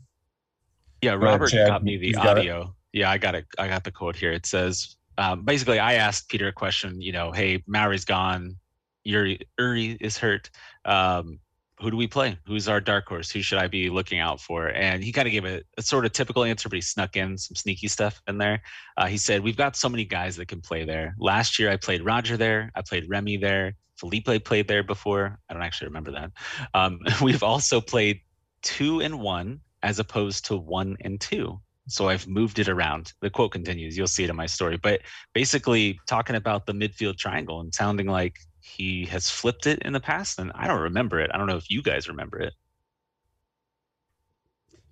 Yeah, 1.03 1.11
ahead, 1.13 1.23
Robert 1.23 1.51
Chad. 1.51 1.69
got 1.69 1.85
me 1.85 1.97
the 1.99 2.09
You've 2.09 2.17
got 2.17 2.39
it. 2.39 2.41
audio. 2.41 2.75
Yeah, 2.93 3.11
I 3.11 3.19
got 3.19 3.35
it. 3.35 3.47
I 3.59 3.69
got 3.69 3.85
the 3.85 3.93
quote 3.93 4.17
here. 4.17 4.33
It 4.33 4.47
says, 4.47 4.97
um, 5.19 5.45
basically, 5.45 5.79
I 5.79 5.95
asked 5.95 6.29
Peter 6.29 6.49
a 6.49 6.53
question. 6.53 7.01
You 7.01 7.13
know, 7.13 7.33
hey, 7.33 7.63
Mauri's 7.67 8.05
gone. 8.05 8.57
Yuri 9.05 9.41
Uri 9.59 9.97
is 10.01 10.19
hurt. 10.19 10.51
Um, 10.85 11.39
who 11.81 11.91
do 11.91 11.97
we 11.97 12.07
play? 12.07 12.39
Who's 12.47 12.69
our 12.69 12.81
dark 12.81 13.07
horse? 13.07 13.31
Who 13.31 13.43
should 13.43 13.59
I 13.59 13.67
be 13.67 13.91
looking 13.91 14.19
out 14.19 14.41
for? 14.41 14.69
And 14.69 15.05
he 15.05 15.13
kind 15.13 15.29
of 15.29 15.33
gave 15.33 15.45
a, 15.45 15.63
a 15.77 15.83
sort 15.83 16.07
of 16.07 16.13
typical 16.13 16.45
answer, 16.45 16.69
but 16.69 16.77
he 16.77 16.81
snuck 16.81 17.17
in 17.17 17.37
some 17.37 17.55
sneaky 17.55 17.89
stuff 17.89 18.23
in 18.27 18.39
there. 18.39 18.63
Uh, 18.97 19.07
he 19.07 19.19
said, 19.19 19.43
We've 19.43 19.57
got 19.57 19.77
so 19.77 19.89
many 19.89 20.05
guys 20.05 20.37
that 20.37 20.49
can 20.49 20.61
play 20.61 20.85
there. 20.85 21.15
Last 21.19 21.59
year, 21.59 21.71
I 21.71 21.77
played 21.77 22.03
Roger 22.03 22.37
there. 22.37 22.71
I 22.75 22.83
played 22.83 23.09
Remy 23.09 23.37
there. 23.39 23.75
Felipe 23.97 24.45
played 24.45 24.69
there 24.69 24.83
before. 24.83 25.39
I 25.49 25.55
don't 25.55 25.63
actually 25.63 25.89
remember 25.89 26.13
that. 26.13 26.31
Um, 26.75 27.01
we've 27.23 27.43
also 27.43 27.81
played 27.81 28.21
two 28.63 29.01
and 29.01 29.21
one 29.21 29.61
as 29.83 29.99
opposed 29.99 30.47
to 30.47 30.57
one 30.57 30.97
and 31.03 31.21
two. 31.21 31.61
So 31.89 32.09
I've 32.09 32.27
moved 32.27 32.59
it 32.59 32.69
around. 32.69 33.13
The 33.21 33.31
quote 33.31 33.53
continues. 33.53 33.97
You'll 33.97 34.09
see 34.09 34.25
it 34.25 34.31
in 34.31 34.37
my 34.37 34.47
story. 34.47 34.77
But 34.77 35.03
basically, 35.35 35.99
talking 36.07 36.37
about 36.37 36.67
the 36.67 36.73
midfield 36.73 37.17
triangle 37.17 37.61
and 37.61 37.73
sounding 37.75 38.07
like 38.09 38.37
he 38.61 39.05
has 39.07 39.31
flipped 39.31 39.67
it 39.67 39.79
in 39.81 39.93
the 39.93 40.01
past. 40.01 40.39
And 40.41 40.51
I 40.55 40.67
don't 40.67 40.81
remember 40.81 41.21
it. 41.21 41.31
I 41.33 41.39
don't 41.39 41.47
know 41.47 41.57
if 41.57 41.71
you 41.71 41.83
guys 41.83 42.09
remember 42.09 42.41
it. 42.41 42.55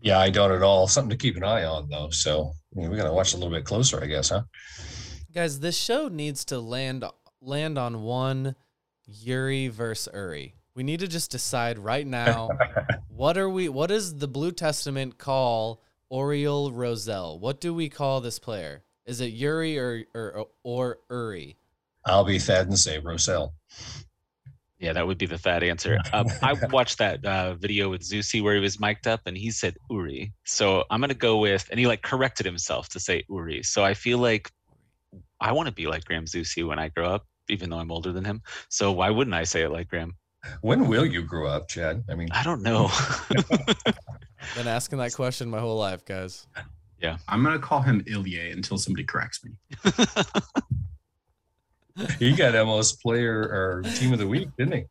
yeah, 0.00 0.18
I 0.20 0.30
don't 0.30 0.52
at 0.52 0.62
all. 0.62 0.86
Something 0.86 1.10
to 1.10 1.16
keep 1.16 1.36
an 1.36 1.44
eye 1.44 1.64
on 1.64 1.88
though. 1.88 2.10
So 2.10 2.52
I 2.76 2.80
mean, 2.80 2.90
we 2.90 2.96
gotta 2.96 3.12
watch 3.12 3.32
a 3.32 3.36
little 3.36 3.52
bit 3.52 3.64
closer, 3.64 4.02
I 4.02 4.06
guess, 4.06 4.28
huh? 4.28 4.42
Guys, 5.34 5.60
this 5.60 5.76
show 5.76 6.08
needs 6.08 6.44
to 6.46 6.60
land 6.60 7.04
land 7.40 7.78
on 7.78 8.02
one 8.02 8.54
Yuri 9.06 9.68
versus 9.68 10.12
Uri. 10.14 10.54
We 10.74 10.82
need 10.82 11.00
to 11.00 11.08
just 11.08 11.30
decide 11.30 11.78
right 11.78 12.06
now 12.06 12.50
what 13.08 13.38
are 13.38 13.48
we 13.48 13.68
what 13.68 13.88
does 13.88 14.18
the 14.18 14.28
Blue 14.28 14.52
Testament 14.52 15.18
call 15.18 15.82
Oriol 16.14 16.70
Rosell? 16.72 17.40
What 17.40 17.60
do 17.60 17.74
we 17.74 17.88
call 17.88 18.20
this 18.20 18.38
player? 18.38 18.84
Is 19.04 19.20
it 19.20 19.32
Yuri 19.32 19.76
or 19.76 20.04
or 20.14 20.46
or 20.62 20.98
Uri? 21.10 21.56
I'll 22.06 22.24
be 22.24 22.38
Thad 22.38 22.68
and 22.68 22.78
say 22.78 23.00
Rosell. 23.00 23.52
Yeah, 24.78 24.92
that 24.92 25.06
would 25.06 25.18
be 25.18 25.26
the 25.26 25.38
fat 25.38 25.64
answer. 25.64 25.98
Um, 26.12 26.26
I 26.40 26.52
watched 26.70 26.98
that 26.98 27.24
uh, 27.24 27.54
video 27.54 27.88
with 27.88 28.02
Zusi 28.02 28.42
where 28.42 28.54
he 28.54 28.60
was 28.60 28.78
mic'd 28.78 29.08
up 29.08 29.22
and 29.26 29.36
he 29.36 29.50
said 29.50 29.76
Uri. 29.90 30.32
So 30.44 30.84
I'm 30.90 31.00
going 31.00 31.08
to 31.08 31.14
go 31.14 31.38
with, 31.38 31.66
and 31.70 31.80
he 31.80 31.86
like 31.86 32.02
corrected 32.02 32.46
himself 32.46 32.90
to 32.90 33.00
say 33.00 33.24
Uri. 33.28 33.62
So 33.62 33.82
I 33.82 33.94
feel 33.94 34.18
like 34.18 34.50
I 35.40 35.52
want 35.52 35.66
to 35.66 35.74
be 35.74 35.86
like 35.86 36.04
Graham 36.04 36.26
Zusi 36.26 36.66
when 36.66 36.78
I 36.78 36.88
grow 36.88 37.08
up, 37.08 37.26
even 37.48 37.70
though 37.70 37.78
I'm 37.78 37.90
older 37.90 38.12
than 38.12 38.24
him. 38.24 38.42
So 38.68 38.92
why 38.92 39.10
wouldn't 39.10 39.34
I 39.34 39.44
say 39.44 39.62
it 39.62 39.70
like 39.70 39.88
Graham? 39.88 40.16
When 40.60 40.86
will 40.88 41.06
you 41.06 41.22
grow 41.22 41.48
up, 41.48 41.68
Chad? 41.68 42.04
I 42.10 42.14
mean, 42.14 42.28
I 42.30 42.42
don't 42.42 42.62
know. 42.62 42.90
Been 44.56 44.68
asking 44.68 44.98
that 44.98 45.14
question 45.14 45.50
my 45.50 45.60
whole 45.60 45.78
life, 45.78 46.04
guys. 46.04 46.46
Yeah. 47.00 47.16
I'm 47.28 47.42
gonna 47.42 47.58
call 47.58 47.82
him 47.82 48.02
Ilya 48.06 48.52
until 48.52 48.78
somebody 48.78 49.04
corrects 49.04 49.44
me. 49.44 49.52
he 52.18 52.34
got 52.34 52.54
MLS 52.54 53.00
player 53.00 53.40
or 53.40 53.82
team 53.96 54.12
of 54.12 54.18
the 54.18 54.26
week, 54.26 54.48
didn't 54.56 54.74
he? 54.74 54.84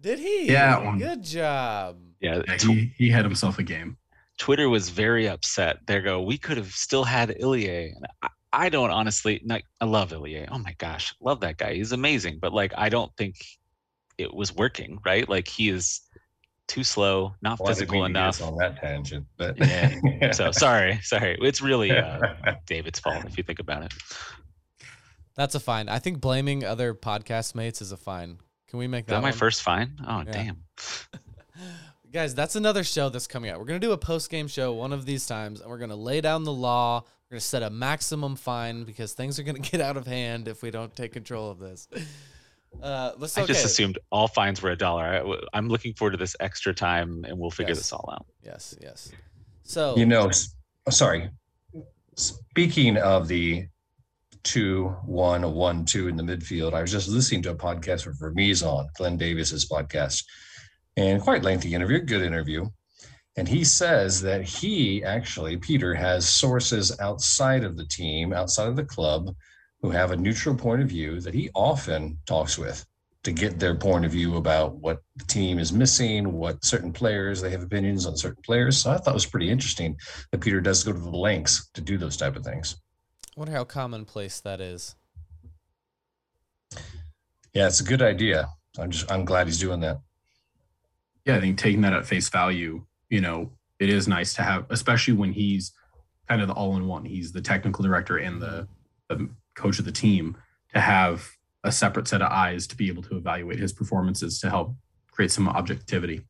Did 0.00 0.18
he? 0.18 0.50
Yeah, 0.50 0.78
one. 0.84 0.98
Good 0.98 1.22
job. 1.22 1.98
yeah, 2.20 2.42
Yeah, 2.46 2.56
he, 2.56 2.92
he 2.96 3.10
had 3.10 3.24
himself 3.24 3.58
a 3.58 3.62
game. 3.62 3.96
Twitter 4.38 4.70
was 4.70 4.88
very 4.88 5.28
upset. 5.28 5.78
They 5.86 6.00
go, 6.00 6.22
we 6.22 6.38
could 6.38 6.56
have 6.56 6.72
still 6.72 7.04
had 7.04 7.36
Ilya. 7.38 7.92
And 7.94 8.06
I, 8.22 8.28
I 8.52 8.68
don't 8.68 8.90
honestly 8.90 9.42
like 9.44 9.64
I 9.80 9.84
love 9.84 10.12
Ilie. 10.12 10.48
Oh 10.50 10.58
my 10.58 10.74
gosh, 10.78 11.14
love 11.20 11.40
that 11.40 11.58
guy. 11.58 11.74
He's 11.74 11.92
amazing. 11.92 12.38
But 12.40 12.52
like 12.52 12.72
I 12.76 12.88
don't 12.88 13.14
think 13.16 13.36
it 14.18 14.32
was 14.32 14.54
working, 14.54 14.98
right? 15.04 15.28
Like 15.28 15.46
he 15.46 15.68
is 15.68 16.00
too 16.70 16.84
slow, 16.84 17.34
not 17.42 17.58
Well, 17.58 17.68
physical 17.68 18.02
didn't 18.02 18.14
mean 18.14 18.14
to 18.14 18.20
get 18.20 18.28
us 18.28 18.40
enough. 18.40 18.52
on 18.52 18.58
that 18.58 18.80
tangent, 18.80 19.26
but 19.36 19.58
Yeah. 19.58 20.32
So 20.32 20.52
sorry, 20.52 21.00
sorry. 21.02 21.36
It's 21.40 21.60
really 21.60 21.90
uh, 21.90 22.34
David's 22.66 23.00
fault 23.00 23.24
if 23.26 23.36
you 23.36 23.42
think 23.44 23.58
about 23.58 23.82
it. 23.82 23.92
That's 25.34 25.54
a 25.54 25.60
fine. 25.60 25.88
I 25.88 25.98
think 25.98 26.20
blaming 26.20 26.64
other 26.64 26.94
podcast 26.94 27.54
mates 27.54 27.80
is 27.82 27.92
a 27.92 27.96
fine. 27.96 28.38
Can 28.68 28.78
we 28.78 28.86
make 28.86 29.04
Is 29.04 29.06
that, 29.08 29.14
that 29.16 29.22
my 29.22 29.30
one? 29.30 29.38
first 29.38 29.62
fine? 29.62 29.92
Oh 30.06 30.22
Yeah. 30.26 30.32
damn. 30.32 30.62
Guys, 32.12 32.34
that's 32.34 32.56
another 32.56 32.82
show 32.82 33.08
that's 33.08 33.26
coming 33.28 33.50
out. 33.50 33.58
We're 33.60 33.66
gonna 33.66 33.78
do 33.78 33.92
a 33.92 33.98
post 33.98 34.30
game 34.30 34.48
show 34.48 34.72
one 34.72 34.92
of 34.92 35.06
these 35.06 35.26
times, 35.26 35.60
and 35.60 35.70
we're 35.70 35.78
gonna 35.78 35.94
lay 35.96 36.20
down 36.20 36.42
the 36.44 36.52
law. 36.52 37.00
We're 37.30 37.36
gonna 37.36 37.40
set 37.40 37.62
a 37.62 37.70
maximum 37.70 38.34
fine 38.36 38.82
because 38.84 39.12
things 39.12 39.38
are 39.38 39.44
gonna 39.44 39.60
get 39.60 39.80
out 39.80 39.96
of 39.96 40.06
hand 40.08 40.48
if 40.48 40.62
we 40.62 40.70
don't 40.72 40.94
take 40.96 41.12
control 41.12 41.50
of 41.50 41.58
this. 41.60 41.86
Uh, 42.82 43.12
let's 43.18 43.36
I 43.36 43.42
okay. 43.42 43.52
just 43.52 43.64
assumed 43.64 43.98
all 44.10 44.28
fines 44.28 44.62
were 44.62 44.70
a 44.70 44.76
dollar. 44.76 45.40
I, 45.52 45.58
am 45.58 45.68
looking 45.68 45.92
forward 45.94 46.12
to 46.12 46.16
this 46.16 46.36
extra 46.40 46.72
time, 46.72 47.24
and 47.26 47.38
we'll 47.38 47.50
figure 47.50 47.70
Yes. 47.70 47.78
this 47.78 47.92
all 47.92 48.08
out. 48.12 48.26
Yes, 48.42 48.76
yes. 48.80 49.10
So 49.64 49.96
you 49.96 50.06
know, 50.06 50.28
s- 50.28 50.54
oh, 50.86 50.90
sorry. 50.90 51.30
Speaking 52.16 52.96
of 52.96 53.28
the 53.28 53.66
two, 54.42 54.88
one, 55.04 55.52
one, 55.54 55.84
two 55.84 56.08
in 56.08 56.16
the 56.16 56.22
midfield, 56.22 56.72
I 56.72 56.80
was 56.80 56.90
just 56.90 57.08
listening 57.08 57.42
to 57.42 57.50
a 57.50 57.54
podcast 57.54 58.06
with 58.06 58.18
Vermes 58.18 58.62
on 58.62 58.88
Glenn 58.96 59.16
Davis's 59.16 59.68
podcast, 59.68 60.24
and 60.96 61.20
quite 61.20 61.42
lengthy 61.42 61.74
interview, 61.74 62.00
good 62.00 62.22
interview. 62.22 62.66
And 63.36 63.46
he 63.46 63.64
says 63.64 64.20
that 64.22 64.42
he 64.42 65.04
actually, 65.04 65.56
Peter, 65.56 65.94
has 65.94 66.28
sources 66.28 66.98
outside 67.00 67.64
of 67.64 67.76
the 67.76 67.86
team, 67.86 68.32
outside 68.32 68.68
of 68.68 68.76
the 68.76 68.84
club, 68.84 69.34
who 69.82 69.90
have 69.90 70.10
a 70.10 70.16
neutral 70.16 70.54
point 70.54 70.82
of 70.82 70.88
view 70.88 71.20
that 71.20 71.34
he 71.34 71.50
often 71.54 72.18
talks 72.26 72.58
with 72.58 72.84
to 73.22 73.32
get 73.32 73.58
their 73.58 73.74
point 73.74 74.04
of 74.04 74.12
view 74.12 74.36
about 74.36 74.76
what 74.76 75.02
the 75.16 75.24
team 75.24 75.58
is 75.58 75.72
missing, 75.72 76.32
what 76.32 76.64
certain 76.64 76.92
players 76.92 77.40
they 77.40 77.50
have 77.50 77.62
opinions 77.62 78.06
on 78.06 78.16
certain 78.16 78.42
players. 78.42 78.78
So 78.78 78.90
I 78.90 78.96
thought 78.96 79.10
it 79.10 79.14
was 79.14 79.26
pretty 79.26 79.50
interesting 79.50 79.96
that 80.30 80.40
Peter 80.40 80.60
does 80.60 80.82
go 80.84 80.92
to 80.92 80.98
the 80.98 81.10
lengths 81.10 81.68
to 81.74 81.80
do 81.80 81.98
those 81.98 82.16
type 82.16 82.36
of 82.36 82.44
things. 82.44 82.76
wonder 83.36 83.52
how 83.52 83.64
commonplace 83.64 84.40
that 84.40 84.60
is. 84.60 84.94
Yeah, 87.52 87.66
it's 87.66 87.80
a 87.80 87.84
good 87.84 88.00
idea. 88.00 88.48
I'm 88.78 88.90
just 88.90 89.10
I'm 89.10 89.24
glad 89.24 89.48
he's 89.48 89.58
doing 89.58 89.80
that. 89.80 90.00
yeah, 91.26 91.36
I 91.36 91.40
think 91.40 91.58
taking 91.58 91.80
that 91.82 91.92
at 91.92 92.06
face 92.06 92.28
value, 92.28 92.84
you 93.10 93.20
know, 93.20 93.50
it 93.78 93.88
is 93.88 94.06
nice 94.06 94.34
to 94.34 94.42
have, 94.42 94.66
especially 94.70 95.14
when 95.14 95.32
he's 95.32 95.72
kind 96.28 96.40
of 96.40 96.48
the 96.48 96.54
all 96.54 96.76
in 96.76 96.86
one. 96.86 97.04
He's 97.04 97.32
the 97.32 97.40
technical 97.40 97.84
director 97.84 98.18
and 98.18 98.40
the, 98.40 98.68
the 99.08 99.28
coach 99.60 99.78
of 99.78 99.84
the 99.84 99.92
team 99.92 100.36
to 100.72 100.80
have 100.80 101.28
a 101.64 101.72
separate 101.72 102.08
set 102.08 102.22
of 102.22 102.30
eyes 102.30 102.66
to 102.68 102.76
be 102.76 102.88
able 102.88 103.02
to 103.02 103.16
evaluate 103.16 103.58
his 103.58 103.72
performances 103.72 104.40
to 104.40 104.48
help 104.48 104.74
create 105.10 105.30
some 105.30 105.48
objectivity. 105.48 106.22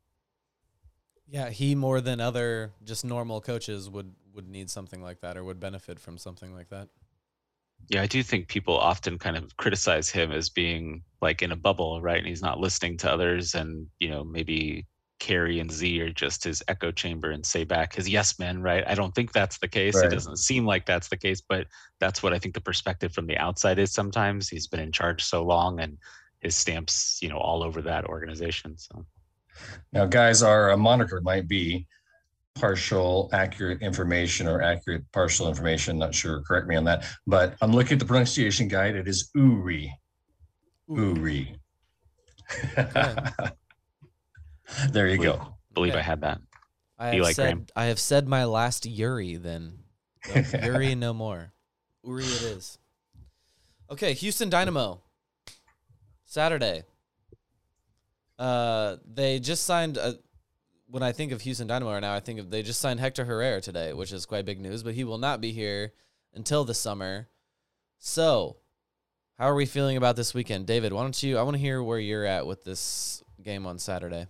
Yeah, 1.29 1.51
he 1.51 1.77
more 1.77 2.01
than 2.01 2.21
other 2.21 2.73
just 2.85 3.05
normal 3.05 3.41
coaches 3.41 3.89
would 3.89 4.13
would 4.35 4.49
need 4.49 4.71
something 4.71 5.03
like 5.03 5.21
that 5.21 5.37
or 5.37 5.45
would 5.45 5.61
benefit 5.61 5.99
from 6.01 6.19
something 6.19 6.55
like 6.55 6.69
that. 6.71 6.89
Yeah, 7.89 8.03
I 8.03 8.07
do 8.07 8.23
think 8.23 8.49
people 8.49 8.77
often 8.77 9.19
kind 9.19 9.37
of 9.37 9.57
criticize 9.57 10.11
him 10.11 10.33
as 10.33 10.49
being 10.49 11.03
like 11.21 11.43
in 11.43 11.53
a 11.53 11.57
bubble, 11.57 12.01
right? 12.01 12.19
And 12.19 12.27
he's 12.27 12.43
not 12.43 12.61
listening 12.61 12.97
to 12.99 13.13
others, 13.13 13.55
and 13.55 13.87
you 14.01 14.11
know 14.11 14.25
maybe 14.25 14.87
Kerry 15.21 15.61
and 15.61 15.71
Z 15.71 16.01
are 16.01 16.11
just 16.11 16.43
his 16.43 16.63
echo 16.67 16.91
chamber 16.91 17.31
and 17.31 17.47
say 17.47 17.63
back 17.63 17.95
his 17.95 18.09
yes 18.09 18.39
men, 18.39 18.61
right? 18.61 18.83
I 18.87 18.95
don't 18.95 19.15
think 19.15 19.33
that's 19.33 19.59
the 19.59 19.69
case. 19.69 19.95
Right. 19.95 20.07
It 20.07 20.11
doesn't 20.11 20.39
seem 20.39 20.67
like 20.67 20.87
that's 20.87 21.09
the 21.09 21.17
case, 21.17 21.41
but 21.47 21.67
that's 22.01 22.23
what 22.23 22.33
I 22.33 22.39
think 22.39 22.55
the 22.55 22.61
perspective 22.61 23.13
from 23.13 23.27
the 23.27 23.37
outside 23.37 23.79
is. 23.79 23.93
Sometimes 23.93 24.49
he's 24.49 24.67
been 24.67 24.81
in 24.81 24.91
charge 24.91 25.23
so 25.23 25.45
long, 25.45 25.79
and 25.81 25.99
his 26.41 26.57
stamps, 26.57 27.19
you 27.23 27.29
know, 27.29 27.37
all 27.37 27.63
over 27.63 27.83
that 27.83 28.07
organization. 28.07 28.77
So 28.79 29.05
Now, 29.93 30.07
guys, 30.07 30.43
our 30.43 30.73
uh, 30.73 30.77
moniker 30.77 31.21
might 31.21 31.47
be 31.47 31.87
partial 32.55 33.29
accurate 33.33 33.83
information 33.83 34.49
or 34.49 34.63
accurate 34.63 35.05
partial 35.13 35.49
information. 35.49 35.99
Not 35.99 36.15
sure. 36.15 36.43
Correct 36.43 36.67
me 36.67 36.77
on 36.77 36.85
that. 36.85 37.05
But 37.27 37.57
I'm 37.61 37.73
looking 37.73 37.93
at 37.93 38.01
the 38.01 38.07
pronunciation 38.07 38.69
guide. 38.69 38.97
It 38.97 39.07
is 39.07 39.31
Uri. 39.35 39.95
Uri. 40.89 41.57
there 44.91 45.09
you 45.09 45.19
go. 45.19 45.55
believe 45.75 45.93
Okay. 45.93 46.01
I 46.01 46.03
had 46.03 46.21
that. 46.23 46.41
I 46.99 47.09
have 47.09 47.21
like 47.21 47.35
said 47.35 47.43
Graham. 47.45 47.67
I 47.75 47.85
have 47.87 47.99
said 47.99 48.29
my 48.29 48.45
last 48.45 48.87
Yuri 48.87 49.37
then. 49.37 49.79
So, 50.25 50.59
Yuri 50.63 50.95
no 50.95 51.15
more. 51.15 51.53
Uri 52.05 52.25
it 52.25 52.43
is. 52.43 52.79
Okay, 53.91 54.13
Houston 54.13 54.51
Dynamo. 54.51 55.01
Saturday. 56.25 56.85
Uh 58.39 58.97
they 59.11 59.39
just 59.39 59.65
signed 59.65 59.97
a 59.97 60.19
when 60.89 61.03
I 61.03 61.13
think 61.13 61.33
of 61.33 61.41
Houston 61.43 61.69
Dynamo 61.69 61.93
right 61.93 62.01
now, 62.01 62.15
I 62.15 62.21
think 62.21 62.41
of 62.41 62.51
they 62.51 62.63
just 62.63 62.81
signed 62.81 63.01
Hector 63.01 63.25
Herrera 63.25 63.61
today, 63.61 63.93
which 63.93 64.13
is 64.13 64.27
quite 64.27 64.45
big 64.45 64.61
news, 64.61 64.83
but 64.83 64.95
he 64.95 65.05
will 65.05 65.19
not 65.19 65.41
be 65.41 65.53
here 65.53 65.93
until 66.35 66.65
the 66.65 66.75
summer. 66.75 67.29
So, 67.99 68.57
how 69.39 69.49
are 69.49 69.55
we 69.55 69.67
feeling 69.67 69.97
about 69.97 70.17
this 70.17 70.35
weekend? 70.35 70.67
David, 70.67 70.93
why 70.93 71.03
don't 71.03 71.23
you 71.23 71.39
I 71.39 71.43
want 71.43 71.57
to 71.57 71.61
hear 71.61 71.83
where 71.83 71.99
you're 71.99 72.27
at 72.27 72.47
with 72.47 72.65
this 72.65 73.23
game 73.43 73.67
on 73.67 73.79
Saturday. 73.79 74.27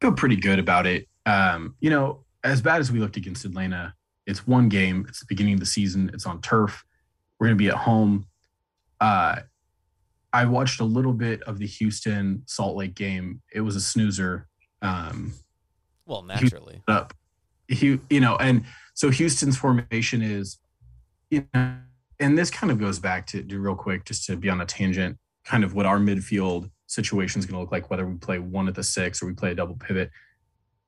Feel 0.00 0.12
pretty 0.12 0.36
good 0.36 0.58
about 0.58 0.86
it. 0.86 1.08
Um, 1.26 1.76
you 1.80 1.90
know, 1.90 2.24
as 2.42 2.60
bad 2.60 2.80
as 2.80 2.92
we 2.92 2.98
looked 3.00 3.16
against 3.16 3.44
Atlanta, 3.44 3.94
it's 4.26 4.46
one 4.46 4.68
game. 4.68 5.06
It's 5.08 5.20
the 5.20 5.26
beginning 5.28 5.54
of 5.54 5.60
the 5.60 5.66
season. 5.66 6.10
It's 6.12 6.26
on 6.26 6.40
turf. 6.40 6.84
We're 7.38 7.48
going 7.48 7.58
to 7.58 7.62
be 7.62 7.68
at 7.68 7.74
home. 7.74 8.26
Uh, 9.00 9.36
I 10.32 10.46
watched 10.46 10.80
a 10.80 10.84
little 10.84 11.12
bit 11.12 11.42
of 11.42 11.58
the 11.58 11.66
Houston 11.66 12.42
Salt 12.46 12.76
Lake 12.76 12.94
game. 12.94 13.40
It 13.52 13.60
was 13.60 13.76
a 13.76 13.80
snoozer. 13.80 14.48
Um, 14.82 15.34
Well, 16.06 16.22
naturally. 16.22 16.82
up, 16.88 17.14
he, 17.68 18.00
you 18.10 18.20
know, 18.20 18.36
and 18.36 18.64
so 18.94 19.10
Houston's 19.10 19.56
formation 19.56 20.22
is, 20.22 20.58
you 21.30 21.46
know, 21.54 21.76
and 22.20 22.38
this 22.38 22.50
kind 22.50 22.70
of 22.70 22.78
goes 22.78 22.98
back 22.98 23.26
to 23.28 23.42
do 23.42 23.58
real 23.58 23.74
quick, 23.74 24.04
just 24.04 24.26
to 24.26 24.36
be 24.36 24.48
on 24.48 24.60
a 24.60 24.66
tangent, 24.66 25.18
kind 25.44 25.64
of 25.64 25.74
what 25.74 25.86
our 25.86 25.98
midfield 25.98 26.70
situation 26.86 27.38
is 27.38 27.46
going 27.46 27.54
to 27.54 27.60
look 27.60 27.72
like, 27.72 27.90
whether 27.90 28.06
we 28.06 28.16
play 28.16 28.38
one 28.38 28.68
at 28.68 28.74
the 28.74 28.82
six 28.82 29.22
or 29.22 29.26
we 29.26 29.34
play 29.34 29.52
a 29.52 29.54
double 29.54 29.76
pivot. 29.76 30.10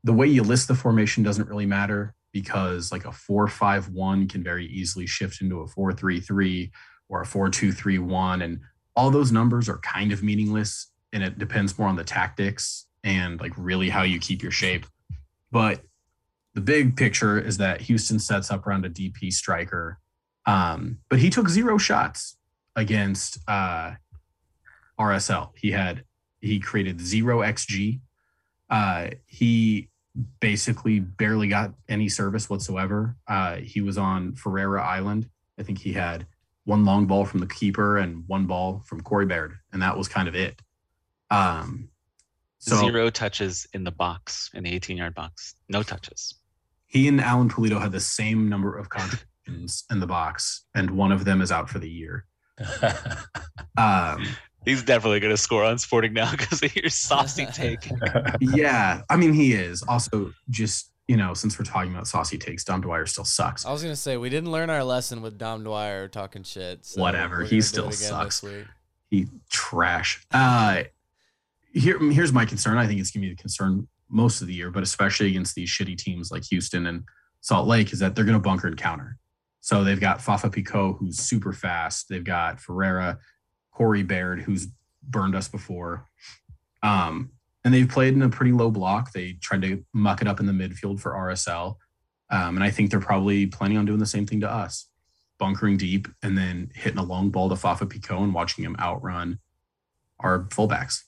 The 0.05 0.13
way 0.13 0.27
you 0.27 0.43
list 0.43 0.69
the 0.69 0.75
formation 0.75 1.23
doesn't 1.23 1.49
really 1.49 1.67
matter 1.67 2.15
because 2.33 2.93
like 2.93 3.05
a 3.05 3.13
four 3.13 3.49
five 3.49 3.89
one 3.89 4.29
can 4.29 4.43
very 4.43 4.67
easily 4.67 5.07
shift 5.07 5.41
into 5.41 5.61
a 5.61 5.67
four 5.67 5.93
three 5.93 6.21
three 6.21 6.71
or 7.09 7.23
a 7.23 7.27
four 7.27 7.49
two 7.49 7.73
three 7.73 7.99
one, 7.99 8.43
and 8.43 8.61
all 8.95 9.11
those 9.11 9.33
numbers 9.33 9.69
are 9.69 9.79
kind 9.79 10.13
of 10.13 10.23
meaningless, 10.23 10.93
and 11.13 11.23
it 11.23 11.39
depends 11.39 11.79
more 11.79 11.89
on 11.89 11.97
the 11.97 12.05
tactics 12.05 12.87
and 13.05 13.41
like 13.41 13.53
really 13.57 13.89
how 13.89 14.03
you 14.03 14.19
keep 14.19 14.43
your 14.43 14.53
shape. 14.53 14.87
But 15.51 15.81
the 16.55 16.61
big 16.61 16.97
picture 16.97 17.39
is 17.39 17.59
that 17.59 17.83
Houston 17.83 18.19
sets 18.19 18.51
up 18.51 18.67
around 18.67 18.85
a 18.85 18.91
DP 18.91 19.33
striker. 19.33 19.99
Um, 20.47 20.99
but 21.09 21.19
he 21.19 21.31
took 21.31 21.49
zero 21.49 21.79
shots 21.79 22.37
against 22.77 23.39
uh, 23.49 23.93
RSL. 24.99 25.51
He 25.57 25.71
had 25.71 26.05
he 26.41 26.61
created 26.61 27.01
zero 27.01 27.41
XG. 27.41 28.01
Uh, 28.71 29.09
he 29.27 29.89
basically 30.41 31.01
barely 31.01 31.49
got 31.49 31.73
any 31.89 32.09
service 32.09 32.49
whatsoever. 32.49 33.17
Uh, 33.29 33.57
he 33.57 33.81
was 33.81 33.99
on 33.99 34.35
Ferreira 34.35 34.83
Island. 34.85 35.29
I 35.59 35.63
think 35.63 35.79
he 35.79 35.93
had 35.93 36.27
one 36.65 36.85
long 36.85 37.07
ball 37.07 37.25
from 37.25 37.41
the 37.41 37.47
keeper 37.47 37.99
and 37.99 38.25
one 38.27 38.47
ball 38.47 38.83
from 38.87 39.01
Corey 39.03 39.27
Baird, 39.27 39.55
and 39.73 39.83
that 39.83 39.97
was 39.97 40.09
kind 40.09 40.27
of 40.29 40.35
it. 40.35 40.61
Um, 41.31 41.89
so 42.59 42.77
Zero 42.77 43.11
touches 43.11 43.67
in 43.73 43.85
the 43.85 43.91
box, 43.93 44.51
in 44.55 44.65
the 44.65 44.73
18 44.73 44.97
yard 44.97 45.15
box. 45.15 45.55
No 45.69 45.83
touches. 45.83 46.35
he 46.87 47.07
and 47.09 47.21
Alan 47.21 47.49
Polito 47.49 47.81
had 47.81 47.93
the 47.93 48.01
same 48.01 48.49
number 48.49 48.77
of 48.77 48.89
contributions 48.89 49.85
in 49.91 50.01
the 50.01 50.07
box, 50.07 50.65
and 50.75 50.91
one 50.91 51.13
of 51.13 51.25
them 51.25 51.41
is 51.41 51.53
out 51.53 51.69
for 51.71 51.79
the 51.79 51.91
year. 51.91 52.27
Um, 53.79 54.27
He's 54.67 54.83
definitely 54.83 55.21
going 55.21 55.33
to 55.33 55.37
score 55.41 55.65
on 55.65 55.79
Sporting 55.79 56.13
now 56.13 56.31
because 56.37 56.63
of 56.63 56.75
your 56.77 56.91
saucy 56.91 57.47
take. 57.55 57.89
yeah, 58.41 59.01
I 59.09 59.17
mean 59.17 59.33
he 59.33 59.55
is 59.55 59.83
also 59.89 60.33
just 60.51 60.91
you 61.09 61.17
know 61.17 61.33
since 61.35 61.59
we're 61.59 61.65
talking 61.65 61.93
about 61.93 62.07
saucy 62.09 62.37
takes, 62.37 62.65
Dom 62.65 62.83
Dwyer 62.83 63.07
still 63.07 63.25
sucks. 63.25 63.65
I 63.65 63.73
was 63.73 63.83
gonna 63.83 63.97
say 63.97 64.17
we 64.17 64.29
didn't 64.29 64.51
learn 64.51 64.69
our 64.69 64.85
lesson 64.85 65.23
with 65.23 65.39
Dom 65.39 65.65
Dwyer 65.65 66.09
talking 66.09 66.43
shit. 66.43 66.85
so 66.85 67.01
Whatever, 67.01 67.45
he 67.45 67.61
still 67.63 67.91
sucks. 67.93 68.45
He 69.09 69.29
trash. 69.49 70.27
Uh, 70.33 70.83
here 71.73 71.99
here's 72.11 72.33
my 72.33 72.45
concern. 72.45 72.77
I 72.77 72.87
think 72.87 73.01
it's 73.01 73.13
gonna 73.13 73.25
be 73.27 73.31
the 73.31 73.41
concern 73.41 73.87
most 74.09 74.41
of 74.41 74.49
the 74.49 74.55
year, 74.55 74.71
but 74.71 74.83
especially 74.83 75.29
against 75.29 75.55
these 75.55 75.69
shitty 75.71 75.97
teams 75.97 76.31
like 76.33 76.45
Houston 76.45 76.87
and 76.87 77.05
Salt 77.41 77.69
Lake, 77.69 77.93
is 77.93 78.01
that 78.01 78.17
they're 78.17 78.25
gonna 78.25 78.41
bunker 78.41 78.67
and 78.67 78.77
counter. 78.77 79.17
So 79.61 79.85
they've 79.85 80.01
got 80.01 80.21
Fafa 80.21 80.51
Picault, 80.51 80.97
who's 80.99 81.19
super 81.19 81.53
fast. 81.53 82.09
They've 82.09 82.23
got 82.23 82.61
Ferreira, 82.61 83.19
Corey 83.77 84.03
Baird, 84.03 84.41
who's 84.41 84.69
burned 85.03 85.35
us 85.35 85.49
before. 85.49 86.09
Um, 86.83 87.31
and 87.63 87.75
they've 87.75 87.89
played 87.89 88.15
in 88.15 88.23
a 88.23 88.29
pretty 88.31 88.53
low 88.53 88.71
block. 88.71 89.13
They 89.13 89.35
tried 89.43 89.63
to 89.63 89.85
muck 89.93 90.23
it 90.23 90.29
up 90.29 90.41
in 90.41 90.47
the 90.47 90.53
midfield 90.53 90.99
for 90.99 91.13
RSL. 91.13 91.77
Um, 92.31 92.57
and 92.57 92.65
I 92.65 92.71
think 92.71 92.91
they're 92.91 93.01
probably 93.01 93.47
planning 93.47 93.77
on 93.77 93.85
doing 93.85 93.99
the 93.99 94.07
same 94.07 94.27
thing 94.27 94.41
to 94.41 94.51
us. 94.51 94.89
bunkering 95.39 95.77
deep 95.77 96.09
and 96.23 96.39
then 96.39 96.71
hitting 96.75 96.99
a 96.99 97.03
long 97.03 97.29
ball 97.29 97.51
to 97.51 97.57
Fafa 97.57 97.85
Picault 97.85 98.25
and 98.25 98.33
watching 98.33 98.65
him 98.65 98.77
outrun 98.81 99.39
our 100.21 100.45
fullbacks. 100.45 101.03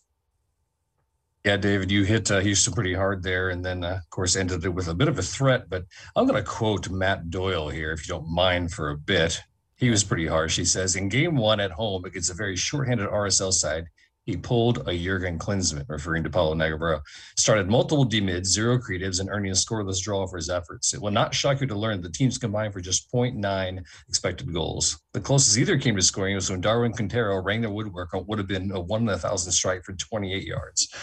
Yeah, 1.46 1.56
David, 1.56 1.90
you 1.90 2.04
hit 2.04 2.30
uh, 2.30 2.40
Houston 2.40 2.74
pretty 2.74 2.92
hard 2.92 3.22
there, 3.22 3.48
and 3.48 3.64
then 3.64 3.82
uh, 3.82 4.00
of 4.02 4.10
course 4.10 4.36
ended 4.36 4.66
it 4.66 4.68
with 4.68 4.88
a 4.88 4.94
bit 4.94 5.08
of 5.08 5.18
a 5.18 5.22
threat. 5.22 5.70
But 5.70 5.84
I'm 6.14 6.26
going 6.26 6.42
to 6.42 6.46
quote 6.46 6.90
Matt 6.90 7.30
Doyle 7.30 7.70
here, 7.70 7.92
if 7.92 8.06
you 8.06 8.12
don't 8.12 8.28
mind, 8.30 8.72
for 8.72 8.90
a 8.90 8.98
bit. 8.98 9.40
He 9.78 9.90
was 9.90 10.04
pretty 10.04 10.26
harsh. 10.26 10.56
He 10.56 10.64
says, 10.64 10.96
"In 10.96 11.08
Game 11.08 11.36
One 11.36 11.60
at 11.60 11.70
home 11.70 12.04
against 12.04 12.30
a 12.30 12.34
very 12.34 12.56
shorthanded 12.56 13.08
RSL 13.08 13.52
side, 13.52 13.86
he 14.28 14.36
pulled 14.36 14.86
a 14.86 14.92
Jurgen 14.92 15.38
Klinsmann, 15.38 15.86
referring 15.88 16.22
to 16.22 16.28
Paulo 16.28 16.54
Nagamura, 16.54 17.00
started 17.38 17.70
multiple 17.70 18.04
D-mids, 18.04 18.50
zero 18.50 18.76
creatives, 18.76 19.20
and 19.20 19.30
earning 19.30 19.52
a 19.52 19.54
scoreless 19.54 20.02
draw 20.02 20.26
for 20.26 20.36
his 20.36 20.50
efforts. 20.50 20.92
It 20.92 21.00
will 21.00 21.12
not 21.12 21.34
shock 21.34 21.62
you 21.62 21.66
to 21.66 21.74
learn 21.74 22.02
the 22.02 22.10
teams 22.10 22.36
combined 22.36 22.74
for 22.74 22.82
just 22.82 23.10
0.9 23.10 23.82
expected 24.06 24.52
goals. 24.52 25.00
The 25.14 25.20
closest 25.22 25.56
either 25.56 25.78
came 25.78 25.96
to 25.96 26.02
scoring 26.02 26.34
was 26.34 26.50
when 26.50 26.60
Darwin 26.60 26.92
Quintero 26.92 27.40
rang 27.40 27.62
the 27.62 27.70
woodwork 27.70 28.12
on 28.12 28.20
what 28.20 28.28
would 28.28 28.38
have 28.38 28.48
been 28.48 28.70
a 28.70 28.78
one 28.78 29.04
in 29.04 29.08
a 29.08 29.16
thousand 29.16 29.52
strike 29.52 29.82
for 29.82 29.94
28 29.94 30.44
yards. 30.44 30.94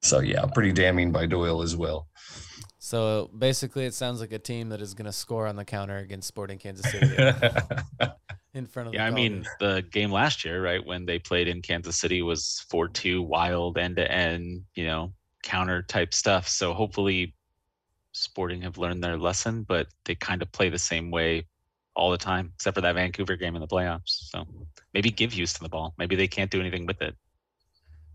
So 0.00 0.20
yeah, 0.20 0.46
pretty 0.46 0.72
damning 0.72 1.12
by 1.12 1.26
Doyle 1.26 1.60
as 1.60 1.76
well. 1.76 2.08
So 2.86 3.28
basically, 3.36 3.84
it 3.84 3.94
sounds 3.94 4.20
like 4.20 4.30
a 4.30 4.38
team 4.38 4.68
that 4.68 4.80
is 4.80 4.94
going 4.94 5.06
to 5.06 5.12
score 5.12 5.48
on 5.48 5.56
the 5.56 5.64
counter 5.64 5.96
against 5.96 6.28
Sporting 6.28 6.56
Kansas 6.56 6.88
City 6.88 7.16
in 8.54 8.64
front 8.64 8.86
of. 8.86 8.94
Yeah, 8.94 9.00
the 9.00 9.06
I 9.08 9.10
mean 9.10 9.44
the 9.58 9.84
game 9.90 10.12
last 10.12 10.44
year, 10.44 10.62
right 10.62 10.86
when 10.86 11.04
they 11.04 11.18
played 11.18 11.48
in 11.48 11.62
Kansas 11.62 11.96
City 11.96 12.22
was 12.22 12.64
four 12.70 12.86
two 12.86 13.22
wild 13.22 13.76
end 13.76 13.96
to 13.96 14.08
end, 14.08 14.62
you 14.76 14.86
know, 14.86 15.12
counter 15.42 15.82
type 15.82 16.14
stuff. 16.14 16.46
So 16.46 16.72
hopefully, 16.72 17.34
Sporting 18.12 18.62
have 18.62 18.78
learned 18.78 19.02
their 19.02 19.18
lesson, 19.18 19.64
but 19.64 19.88
they 20.04 20.14
kind 20.14 20.40
of 20.40 20.52
play 20.52 20.68
the 20.68 20.78
same 20.78 21.10
way 21.10 21.44
all 21.96 22.12
the 22.12 22.16
time, 22.16 22.52
except 22.54 22.76
for 22.76 22.82
that 22.82 22.94
Vancouver 22.94 23.34
game 23.34 23.56
in 23.56 23.60
the 23.60 23.66
playoffs. 23.66 24.30
So 24.30 24.46
maybe 24.94 25.10
give 25.10 25.32
Houston 25.32 25.64
the 25.64 25.70
ball. 25.70 25.92
Maybe 25.98 26.14
they 26.14 26.28
can't 26.28 26.52
do 26.52 26.60
anything 26.60 26.86
with 26.86 27.02
it. 27.02 27.16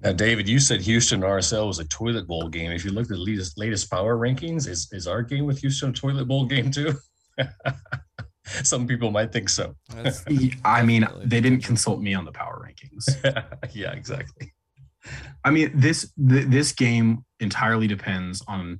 Now, 0.04 0.12
David, 0.14 0.50
you 0.50 0.60
said 0.60 0.82
Houston 0.82 1.22
RSL 1.22 1.68
was 1.68 1.80
a 1.80 1.86
toilet 1.86 2.28
bowl 2.28 2.50
game. 2.50 2.72
If 2.72 2.84
you 2.84 2.92
look 2.92 3.04
at 3.04 3.10
the 3.10 3.18
latest, 3.18 3.58
latest 3.58 3.90
power 3.92 4.18
rankings, 4.18 4.68
is, 4.68 4.92
is 4.92 5.06
our 5.08 5.22
game 5.22 5.46
with 5.46 5.60
Houston 5.60 5.92
a 5.92 5.94
toilet 5.94 6.26
bowl 6.28 6.46
game 6.46 6.72
too? 6.72 6.96
Some 8.46 8.88
people 8.88 9.12
might 9.12 9.32
think 9.32 9.50
so. 9.50 9.76
That's- 9.90 10.26
I 10.66 10.82
mean, 10.84 11.08
they 11.24 11.40
didn't 11.40 11.64
consult 11.64 12.02
me 12.02 12.16
on 12.16 12.26
the 12.26 12.32
power 12.32 12.68
rankings. 12.68 13.06
yeah, 13.74 13.92
exactly. 13.92 14.54
I 15.44 15.52
mean, 15.52 15.72
this 15.74 16.12
th- 16.16 16.48
this 16.48 16.72
game 16.72 17.26
entirely 17.40 17.88
depends 17.88 18.44
on 18.48 18.80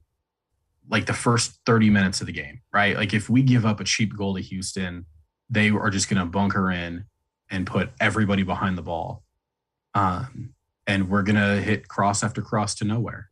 like 0.90 1.06
the 1.06 1.14
first 1.14 1.60
30 1.66 1.90
minutes 1.90 2.22
of 2.22 2.28
the 2.28 2.34
game, 2.34 2.62
right? 2.74 2.96
Like 2.96 3.14
if 3.14 3.30
we 3.30 3.42
give 3.44 3.66
up 3.66 3.80
a 3.80 3.84
cheap 3.84 4.16
goal 4.16 4.36
to 4.36 4.42
Houston, 4.42 5.06
they 5.50 5.70
are 5.70 5.90
just 5.90 6.10
going 6.10 6.20
to 6.20 6.26
bunker 6.26 6.72
in 6.72 7.06
and 7.50 7.66
put 7.68 7.90
everybody 8.00 8.44
behind 8.44 8.78
the 8.78 8.82
ball. 8.82 9.24
Um, 9.94 10.54
and 10.88 11.10
we're 11.10 11.24
going 11.24 11.36
to 11.36 11.62
hit 11.62 11.88
cross 11.88 12.24
after 12.24 12.42
cross 12.42 12.76
to 12.76 12.86
nowhere. 12.86 13.30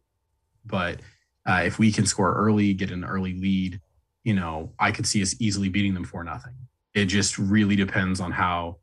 But 0.66 1.00
uh, 1.46 1.64
if 1.66 1.80
we 1.80 1.92
can 1.92 2.06
score 2.06 2.34
early, 2.34 2.74
get 2.74 2.92
an 2.92 3.04
early 3.04 3.34
lead, 3.34 3.82
you 4.24 4.34
know, 4.34 4.74
I 4.80 4.92
could 4.92 5.08
see 5.08 5.22
us 5.22 5.36
easily 5.40 5.70
beating 5.70 5.94
them 5.94 6.04
for 6.04 6.24
nothing. 6.24 6.54
It 6.94 7.06
just 7.06 7.38
really 7.38 7.76
depends 7.76 8.20
on 8.20 8.32
how, 8.32 8.78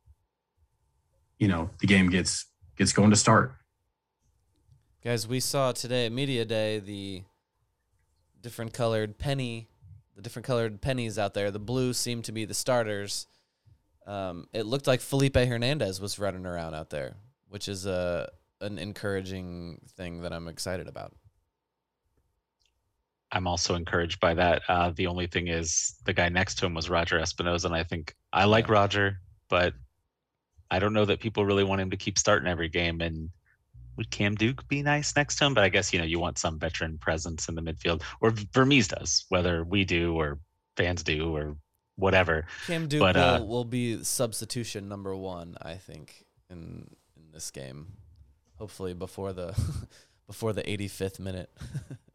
you 1.38 1.48
know, 1.48 1.70
the 1.80 1.86
game 1.86 2.08
gets 2.08 2.46
gets 2.76 2.92
going 2.92 3.10
to 3.10 3.16
start. 3.16 3.54
Guys, 5.02 5.28
we 5.28 5.40
saw 5.40 5.72
today 5.72 6.06
at 6.06 6.12
Media 6.12 6.44
Day 6.44 6.78
the 6.78 7.22
different 8.40 8.72
colored 8.72 9.18
penny, 9.18 9.68
the 10.14 10.22
different 10.22 10.46
colored 10.46 10.80
pennies 10.80 11.18
out 11.18 11.34
there. 11.34 11.50
The 11.50 11.58
blue 11.58 11.92
seemed 11.92 12.24
to 12.24 12.32
be 12.32 12.44
the 12.44 12.54
starters. 12.54 13.26
Um, 14.06 14.48
it 14.52 14.66
looked 14.66 14.86
like 14.86 15.00
Felipe 15.00 15.36
Hernandez 15.36 16.00
was 16.00 16.18
running 16.18 16.46
around 16.46 16.74
out 16.74 16.90
there, 16.90 17.16
which 17.48 17.68
is 17.68 17.86
a 17.86 18.30
an 18.66 18.78
encouraging 18.78 19.80
thing 19.96 20.22
that 20.22 20.32
I'm 20.32 20.48
excited 20.48 20.88
about. 20.88 21.14
I'm 23.32 23.46
also 23.46 23.74
encouraged 23.74 24.20
by 24.20 24.34
that. 24.34 24.62
Uh, 24.68 24.92
the 24.94 25.08
only 25.08 25.26
thing 25.26 25.48
is 25.48 25.96
the 26.04 26.12
guy 26.12 26.28
next 26.28 26.58
to 26.58 26.66
him 26.66 26.74
was 26.74 26.88
Roger 26.88 27.18
Espinoza, 27.18 27.64
and 27.64 27.74
I 27.74 27.82
think 27.82 28.14
I 28.32 28.44
like 28.44 28.68
Roger, 28.68 29.18
but 29.48 29.74
I 30.70 30.78
don't 30.78 30.92
know 30.92 31.04
that 31.04 31.20
people 31.20 31.44
really 31.44 31.64
want 31.64 31.80
him 31.80 31.90
to 31.90 31.96
keep 31.96 32.18
starting 32.18 32.48
every 32.48 32.68
game. 32.68 33.00
And 33.00 33.30
would 33.96 34.10
Cam 34.10 34.34
Duke 34.34 34.66
be 34.68 34.82
nice 34.82 35.16
next 35.16 35.36
to 35.36 35.46
him? 35.46 35.54
But 35.54 35.64
I 35.64 35.68
guess 35.68 35.92
you 35.92 35.98
know 35.98 36.04
you 36.04 36.20
want 36.20 36.38
some 36.38 36.58
veteran 36.58 36.98
presence 36.98 37.48
in 37.48 37.54
the 37.54 37.62
midfield, 37.62 38.02
or 38.20 38.30
Vermes 38.30 38.88
does, 38.88 39.24
whether 39.28 39.64
we 39.64 39.84
do 39.84 40.14
or 40.14 40.38
fans 40.76 41.02
do 41.02 41.34
or 41.34 41.56
whatever. 41.96 42.46
Cam 42.66 42.86
Duke 42.88 43.00
But, 43.00 43.16
will, 43.16 43.22
uh, 43.22 43.44
will 43.44 43.64
be 43.64 44.04
substitution 44.04 44.88
number 44.88 45.16
one, 45.16 45.56
I 45.60 45.74
think, 45.74 46.24
in 46.48 46.90
in 47.16 47.32
this 47.32 47.50
game. 47.50 47.88
Hopefully 48.58 48.94
before 48.94 49.32
the 49.32 49.54
before 50.26 50.52
the 50.52 50.62
85th 50.62 51.18
minute. 51.18 51.50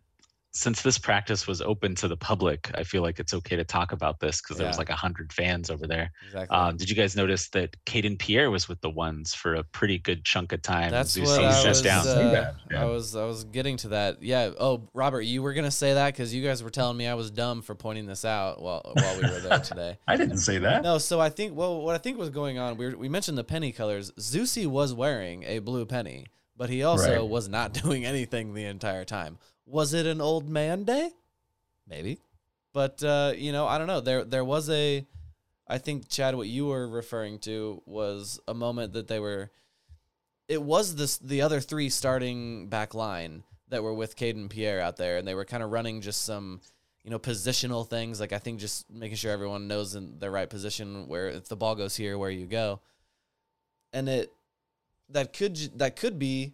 Since 0.54 0.82
this 0.82 0.98
practice 0.98 1.48
was 1.48 1.62
open 1.62 1.96
to 1.96 2.10
the 2.10 2.18
public, 2.18 2.70
I 2.76 2.84
feel 2.84 3.02
like 3.02 3.20
it's 3.20 3.34
okay 3.34 3.56
to 3.56 3.64
talk 3.64 3.94
about 3.94 4.20
this 4.20 4.42
because 4.42 4.58
there 4.58 4.68
was 4.68 4.78
like 4.78 4.90
a 4.90 4.96
hundred 4.96 5.32
fans 5.32 5.70
over 5.70 5.88
there. 5.88 6.12
exactly. 6.26 6.58
Um, 6.58 6.76
did 6.76 6.90
you 6.90 6.96
guys 6.96 7.16
notice 7.16 7.48
that 7.52 7.78
Kayden 7.86 8.20
Pierre 8.20 8.52
was 8.52 8.68
with 8.68 8.82
the 8.82 8.90
ones 8.90 9.34
for 9.34 9.56
a 9.56 9.64
pretty 9.64 9.98
good 9.98 10.26
chunk 10.26 10.52
of 10.52 10.62
time? 10.62 10.92
That's 10.92 11.18
what 11.18 11.40
I 11.42 11.68
was. 11.68 11.82
down. 11.82 12.06
Uh, 12.06 12.54
yeah. 12.70 12.82
I 12.82 12.86
was. 12.86 13.16
I 13.16 13.24
was 13.24 13.46
getting 13.46 13.78
to 13.78 13.88
that. 13.90 14.22
Yeah. 14.22 14.52
Oh, 14.60 14.90
Robert, 14.94 15.22
you 15.22 15.42
were 15.42 15.54
gonna 15.54 15.72
say 15.72 15.94
that 15.94 16.14
because 16.14 16.34
you 16.34 16.44
guys 16.44 16.62
were 16.62 16.70
telling 16.70 16.98
me 16.98 17.08
I 17.08 17.14
was 17.14 17.32
dumb 17.32 17.62
for 17.62 17.74
pointing 17.74 18.06
this 18.06 18.26
out 18.26 18.62
while 18.62 18.82
while 18.94 19.16
we 19.16 19.22
were 19.30 19.40
there 19.40 19.60
today. 19.60 20.00
I 20.08 20.18
didn't 20.18 20.40
say 20.40 20.58
that. 20.58 20.84
No, 20.84 20.98
so 20.98 21.22
I 21.22 21.30
think 21.30 21.56
well, 21.56 21.82
what 21.82 21.96
I 21.96 21.98
think 21.98 22.18
was 22.18 22.30
going 22.30 22.58
on. 22.58 22.76
We 22.76 22.88
were, 22.90 22.98
we 22.98 23.08
mentioned 23.08 23.38
the 23.38 23.46
penny 23.46 23.72
colors. 23.72 24.12
Zusi 24.20 24.68
was 24.68 24.94
wearing 24.94 25.44
a 25.44 25.60
blue 25.60 25.86
penny, 25.86 26.26
but 26.58 26.70
he 26.70 26.84
also 26.84 27.20
Right. 27.22 27.26
was 27.30 27.48
not 27.48 27.72
doing 27.84 28.04
anything 28.06 28.54
the 28.54 28.66
entire 28.66 29.06
time. 29.06 29.38
Was 29.72 29.94
it 29.94 30.06
an 30.06 30.20
old 30.22 30.50
man 30.50 30.84
day? 30.84 31.12
Maybe, 31.88 32.20
but 32.74 33.04
uh, 33.04 33.34
you 33.36 33.52
know, 33.52 33.66
I 33.68 33.78
don't 33.78 33.88
know. 33.88 34.02
There 34.02 34.24
there 34.24 34.46
was 34.46 34.70
a, 34.70 35.06
I 35.68 35.78
think 35.78 36.10
Chad, 36.10 36.36
what 36.36 36.48
you 36.48 36.68
were 36.68 36.88
referring 36.88 37.40
to 37.40 37.82
was 37.86 38.40
a 38.48 38.54
moment 38.54 38.94
that 38.94 39.08
they 39.08 39.20
were. 39.20 39.50
It 40.48 40.62
was 40.62 40.96
this 40.96 41.18
the 41.18 41.42
other 41.42 41.62
three 41.62 41.90
starting 41.90 42.68
back 42.68 42.94
line 42.94 43.44
that 43.70 43.84
were 43.84 43.94
with 43.94 44.18
Kayden 44.18 44.50
Pierre 44.50 44.82
out 44.82 44.98
there, 44.98 45.18
and 45.18 45.28
they 45.28 45.36
were 45.36 45.46
kind 45.46 45.64
of 45.64 45.72
running 45.72 46.02
just 46.02 46.24
some 46.26 46.60
you 47.04 47.10
know, 47.10 47.20
positional 47.20 47.88
things. 47.88 48.20
Like 48.20 48.34
I 48.34 48.38
think 48.38 48.60
just 48.60 48.90
making 48.90 49.18
sure 49.18 49.32
everyone 49.32 49.68
knows 49.68 49.96
in 49.96 50.20
their 50.20 50.32
right 50.32 50.50
position 50.50 51.08
where 51.08 51.30
if 51.30 51.48
the 51.48 51.56
ball 51.56 51.76
goes 51.76 51.96
here, 51.96 52.18
where 52.18 52.30
you 52.30 52.46
go. 52.46 52.80
And 53.94 54.08
it 54.08 54.32
that 55.10 55.34
could 55.34 55.58
that 55.80 55.96
could 55.96 56.20
be, 56.20 56.54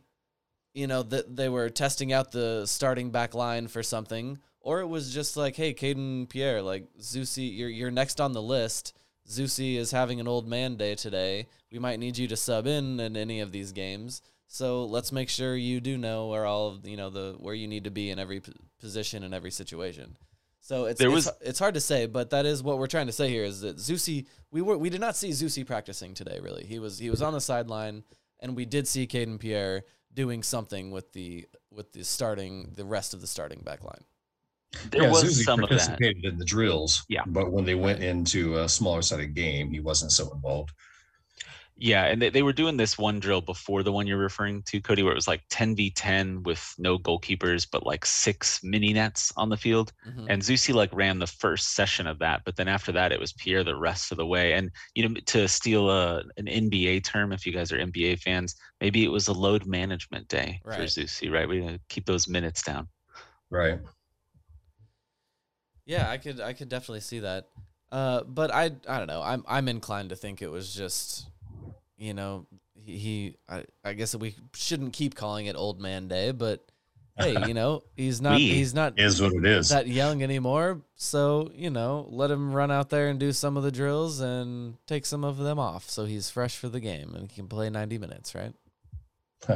you 0.77 0.87
know, 0.87 1.01
that 1.03 1.35
they 1.35 1.49
were 1.49 1.69
testing 1.69 2.13
out 2.13 2.31
the 2.31 2.65
starting 2.67 3.09
back 3.09 3.33
line 3.33 3.67
for 3.67 3.81
something, 3.81 4.37
or 4.61 4.79
it 4.81 4.87
was 4.87 5.13
just 5.13 5.35
like, 5.35 5.55
hey, 5.55 5.73
Kayden 5.73 6.29
Pierre, 6.29 6.61
like 6.61 6.87
Zusi, 7.01 7.57
you're 7.57 7.69
you're 7.69 7.91
next 7.91 8.21
on 8.21 8.33
the 8.33 8.41
list. 8.41 8.93
Zusi 9.27 9.75
is 9.77 9.91
having 9.91 10.19
an 10.19 10.27
old 10.27 10.47
man 10.47 10.77
day 10.77 10.95
today. 10.95 11.47
We 11.71 11.79
might 11.79 11.99
need 11.99 12.17
you 12.17 12.27
to 12.29 12.37
sub 12.37 12.67
in 12.67 12.99
in 12.99 13.17
any 13.17 13.39
of 13.41 13.51
these 13.51 13.71
games. 13.71 14.21
So 14.47 14.85
let's 14.85 15.11
make 15.11 15.29
sure 15.29 15.55
you 15.55 15.81
do 15.81 15.97
know 15.97 16.27
where 16.27 16.45
all 16.45 16.67
of 16.69 16.87
you 16.87 16.95
know 16.95 17.09
the 17.09 17.35
where 17.39 17.55
you 17.55 17.67
need 17.67 17.83
to 17.85 17.91
be 17.91 18.09
in 18.11 18.19
every 18.19 18.39
p- 18.39 18.53
position 18.79 19.23
in 19.23 19.33
every 19.33 19.51
situation. 19.51 20.15
So 20.61 20.85
it's 20.85 20.99
There 20.99 21.07
it's, 21.09 21.25
was- 21.27 21.35
it's 21.41 21.59
hard 21.59 21.73
to 21.73 21.81
say, 21.81 22.05
but 22.05 22.29
that 22.29 22.45
is 22.45 22.61
what 22.61 22.77
we're 22.77 22.87
trying 22.87 23.07
to 23.07 23.13
say 23.13 23.29
here 23.29 23.43
is 23.43 23.61
that 23.61 23.77
Zusi 23.77 24.25
we 24.51 24.61
were 24.61 24.77
we 24.77 24.89
did 24.89 25.01
not 25.01 25.15
see 25.17 25.31
Zusi 25.31 25.65
practicing 25.65 26.13
today 26.13 26.39
really. 26.41 26.65
He 26.65 26.77
was 26.79 26.99
he 26.99 27.09
was 27.09 27.21
on 27.21 27.33
the 27.33 27.41
sideline 27.41 28.03
and 28.39 28.55
we 28.55 28.65
did 28.65 28.87
see 28.87 29.07
Kayden 29.07 29.39
Pierre 29.39 29.83
doing 30.13 30.43
something 30.43 30.91
with 30.91 31.13
the 31.13 31.45
with 31.71 31.93
the 31.93 32.03
starting 32.03 32.71
the 32.75 32.85
rest 32.85 33.13
of 33.13 33.21
the 33.21 33.27
starting 33.27 33.61
back 33.61 33.83
line. 33.83 34.03
There 34.91 35.03
yeah, 35.03 35.11
was 35.11 35.23
Zusi 35.23 35.43
some 35.43 35.63
of 35.63 35.69
that. 35.69 35.77
participated 35.77 36.25
in 36.25 36.37
the 36.37 36.45
drills. 36.45 37.05
Yeah. 37.07 37.23
But 37.27 37.51
when 37.51 37.65
they 37.65 37.75
went 37.75 38.03
into 38.03 38.57
a 38.57 38.67
smaller 38.67 39.01
sided 39.01 39.33
game, 39.33 39.71
he 39.71 39.79
wasn't 39.79 40.11
so 40.11 40.31
involved. 40.33 40.71
Yeah, 41.79 42.05
and 42.05 42.19
they, 42.19 42.29
they 42.29 42.41
were 42.41 42.53
doing 42.53 42.75
this 42.75 42.97
one 42.97 43.19
drill 43.19 43.41
before 43.41 43.83
the 43.83 43.91
one 43.91 44.07
you're 44.07 44.17
referring 44.17 44.63
to, 44.63 44.81
Cody, 44.81 45.03
where 45.03 45.11
it 45.11 45.15
was 45.15 45.27
like 45.27 45.43
10v10 45.49 46.43
with 46.43 46.73
no 46.79 46.97
goalkeepers, 46.97 47.67
but 47.71 47.85
like 47.85 48.03
six 48.03 48.61
mini 48.63 48.93
nets 48.93 49.31
on 49.37 49.49
the 49.49 49.57
field. 49.57 49.93
Mhm. 50.07 50.25
And 50.29 50.41
Zusi 50.41 50.73
like 50.73 50.91
ran 50.93 51.19
the 51.19 51.27
first 51.27 51.75
session 51.75 52.07
of 52.07 52.17
that, 52.19 52.41
but 52.45 52.55
then 52.55 52.67
after 52.67 52.91
that 52.93 53.11
it 53.11 53.19
was 53.19 53.33
Pierre 53.33 53.63
the 53.63 53.77
rest 53.77 54.11
of 54.11 54.17
the 54.17 54.25
way. 54.25 54.53
And 54.53 54.71
you 54.95 55.07
know, 55.07 55.15
to 55.27 55.47
steal 55.47 55.89
a 55.91 56.23
an 56.37 56.47
NBA 56.47 57.03
term, 57.03 57.31
if 57.31 57.45
you 57.45 57.53
guys 57.53 57.71
are 57.71 57.77
NBA 57.77 58.21
fans, 58.21 58.55
maybe 58.81 59.03
it 59.03 59.11
was 59.11 59.27
a 59.27 59.33
load 59.33 59.67
management 59.67 60.27
day 60.29 60.59
for 60.63 60.79
Right. 60.79 60.89
Zusi, 60.89 61.31
right? 61.31 61.47
We 61.47 61.61
gotta 61.61 61.79
keep 61.89 62.05
those 62.07 62.27
minutes 62.27 62.63
down. 62.63 62.87
Right. 63.51 63.79
Yeah, 65.85 66.09
I 66.09 66.17
could 66.17 66.39
I 66.41 66.53
could 66.53 66.69
definitely 66.69 67.01
see 67.01 67.19
that. 67.19 67.49
Uh, 67.91 68.23
but 68.23 68.53
I 68.53 68.65
I 68.87 68.97
don't 68.97 69.07
know. 69.07 69.21
I'm 69.21 69.45
I'm 69.47 69.67
inclined 69.69 70.09
to 70.09 70.15
think 70.15 70.41
it 70.41 70.49
was 70.49 70.73
just, 70.73 71.27
you 71.97 72.13
know, 72.13 72.45
he, 72.85 72.97
he 72.97 73.35
I, 73.49 73.65
I 73.83 73.93
guess 73.93 74.15
we 74.15 74.35
shouldn't 74.53 74.93
keep 74.93 75.15
calling 75.15 75.47
it 75.47 75.55
Old 75.55 75.79
Man 75.81 76.07
Day, 76.07 76.31
but 76.31 76.63
hey, 77.17 77.47
you 77.47 77.53
know, 77.53 77.83
he's 77.95 78.21
not 78.21 78.35
We 78.37 78.49
he's 78.49 78.73
not 78.73 78.99
Is 78.99 79.21
what 79.21 79.33
it 79.33 79.45
is. 79.45 79.69
that 79.69 79.87
young 79.87 80.21
anymore. 80.23 80.81
So, 80.95 81.51
you 81.55 81.69
know, 81.69 82.07
let 82.09 82.29
him 82.31 82.53
run 82.53 82.71
out 82.71 82.89
there 82.89 83.07
and 83.09 83.19
do 83.19 83.31
some 83.31 83.57
of 83.57 83.63
the 83.63 83.71
drills 83.71 84.19
and 84.19 84.75
take 84.87 85.05
some 85.05 85.23
of 85.23 85.37
them 85.37 85.59
off 85.59 85.89
so 85.89 86.05
he's 86.05 86.29
fresh 86.29 86.55
for 86.57 86.69
the 86.69 86.79
game 86.79 87.13
and 87.15 87.31
he 87.31 87.35
can 87.35 87.47
play 87.47 87.69
90 87.69 87.97
minutes, 87.97 88.35
right? 88.35 88.53
All 89.49 89.55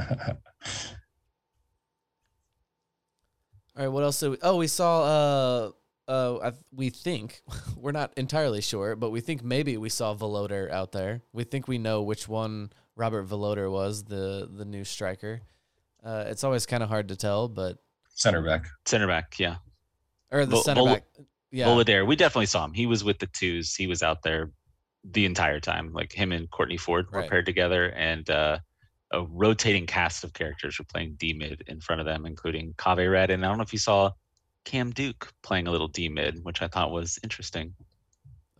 right, 3.78 3.88
what 3.88 4.04
else 4.04 4.20
did 4.20 4.30
we 4.32 4.38
Oh, 4.42 4.58
we 4.58 4.68
saw 4.68 5.04
uh 5.04 5.72
uh 6.08 6.38
I, 6.38 6.52
we 6.74 6.90
think 6.90 7.42
we're 7.78 7.92
not 7.92 8.14
entirely 8.18 8.62
sure, 8.62 8.96
but 8.96 9.12
we 9.12 9.22
think 9.22 9.44
maybe 9.44 9.78
we 9.78 9.90
saw 9.90 10.16
Voloder 10.16 10.70
out 10.72 10.92
there. 10.92 11.22
We 11.34 11.44
think 11.44 11.68
we 11.68 11.78
know 11.78 12.02
which 12.02 12.28
one 12.28 12.72
Robert 12.96 13.28
Voloder 13.28 13.72
was, 13.72 14.04
the 14.04 14.50
the 14.52 14.66
new 14.66 14.84
striker. 14.84 15.42
Uh 16.04 16.26
it's 16.28 16.44
always 16.44 16.66
kind 16.66 16.84
of 16.84 16.90
hard 16.90 17.08
to 17.10 17.16
tell, 17.16 17.48
but 17.48 17.78
Center 18.14 18.42
back. 18.42 18.66
Center 18.86 19.08
back, 19.08 19.40
yeah. 19.40 19.56
or 20.32 20.46
the 20.46 20.52
Vol- 20.52 20.64
center 20.64 20.82
Vol- 20.82 20.94
back. 20.96 21.06
Yeah. 21.52 21.68
Voloder, 21.68 22.06
we 22.06 22.16
definitely 22.16 22.46
saw 22.46 22.66
him. 22.66 22.74
He 22.74 22.86
was 22.86 23.04
with 23.04 23.20
the 23.20 23.28
twos. 23.28 23.74
He 23.76 23.88
was 23.88 24.04
out 24.04 24.22
there 24.24 24.52
the 25.04 25.26
entire 25.26 25.60
time. 25.60 25.92
Like 25.94 26.12
him 26.14 26.32
and 26.32 26.50
Kortne 26.50 26.80
Ford 26.80 27.08
were 27.12 27.20
Right. 27.22 27.30
paired 27.30 27.46
together, 27.46 27.90
and 27.92 28.30
uh, 28.30 28.60
a 29.12 29.24
rotating 29.24 29.86
cast 29.88 30.24
of 30.24 30.34
characters 30.34 30.78
were 30.78 30.86
playing 30.86 31.16
D 31.18 31.34
mid 31.34 31.64
in 31.68 31.82
front 31.82 32.00
of 32.00 32.06
them, 32.06 32.26
including 32.26 32.74
Kaveh 32.74 33.12
Rad. 33.12 33.30
And 33.32 33.44
I 33.44 33.50
don't 33.50 33.58
know 33.58 33.64
if 33.64 33.74
you 33.74 33.80
saw 33.80 34.12
Cam 34.66 34.92
Duke 34.92 35.32
playing 35.42 35.68
a 35.68 35.72
little 35.72 35.88
D 35.88 36.10
mid, 36.10 36.44
which 36.44 36.62
I 36.62 36.68
thought 36.68 36.92
was 36.92 37.20
interesting. 37.24 37.74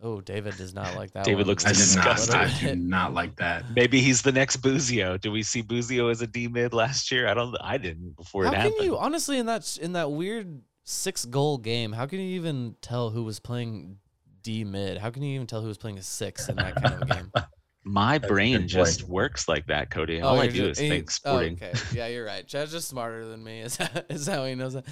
Oh, 0.04 0.20
David 0.20 0.56
does 0.56 0.74
not 0.74 0.96
like 0.96 1.12
that. 1.12 1.24
David 1.24 1.38
one. 1.38 1.46
looks 1.46 1.64
I 1.64 1.68
did 1.68 1.78
not. 1.78 2.16
disgusted. 2.16 2.34
I 2.34 2.58
do 2.58 2.74
not 2.74 3.14
like 3.14 3.36
that. 3.36 3.64
Maybe 3.76 4.00
he's 4.00 4.20
the 4.20 4.32
next 4.32 4.56
Busio. 4.56 5.16
Do 5.16 5.30
we 5.30 5.44
see 5.44 5.62
Busio 5.62 6.08
as 6.08 6.20
a 6.22 6.26
D 6.26 6.48
mid 6.48 6.72
last 6.74 7.12
year? 7.12 7.28
I 7.28 7.34
don't. 7.34 7.56
I 7.60 7.78
didn't 7.78 8.16
before 8.16 8.44
How 8.44 8.50
it 8.50 8.54
can 8.54 8.84
you 8.84 8.98
honestly 8.98 9.38
in 9.38 9.46
that 9.46 9.78
in 9.80 9.92
that 9.92 10.10
weird 10.10 10.62
six 10.82 11.24
goal 11.24 11.58
game? 11.58 11.92
How 11.92 12.06
can 12.06 12.18
you 12.18 12.34
even 12.34 12.74
tell 12.82 13.10
who 13.10 13.22
was 13.22 13.38
playing 13.38 13.98
D 14.42 14.64
mid? 14.64 14.98
How 14.98 15.10
can 15.10 15.22
you 15.22 15.36
even 15.36 15.46
tell 15.46 15.60
who 15.60 15.68
was 15.68 15.78
playing 15.78 15.98
a 15.98 16.02
six 16.02 16.48
in 16.48 16.56
that 16.56 16.74
kind 16.82 17.02
of 17.02 17.08
game? 17.08 17.32
My 17.84 18.18
That's 18.18 18.30
brain 18.30 18.68
just 18.68 19.00
point. 19.00 19.10
works 19.10 19.48
like 19.48 19.66
that, 19.66 19.90
Cody. 19.90 20.20
All 20.20 20.38
I 20.40 20.46
do 20.46 20.52
ju- 20.52 20.68
is 20.68 20.78
he- 20.78 20.88
think 20.88 21.10
sporting. 21.10 21.58
Oh, 21.60 21.66
okay, 21.66 21.78
yeah, 21.98 22.06
you're 22.06 22.24
right. 22.24 22.46
Chad's 22.46 22.70
just 22.70 22.88
smarter 22.88 23.26
than 23.26 23.42
me. 23.42 23.60
Is 23.62 23.76
that, 23.78 24.06
is 24.08 24.26
how 24.28 24.44
he 24.44 24.54
knows 24.54 24.74
that? 24.74 24.84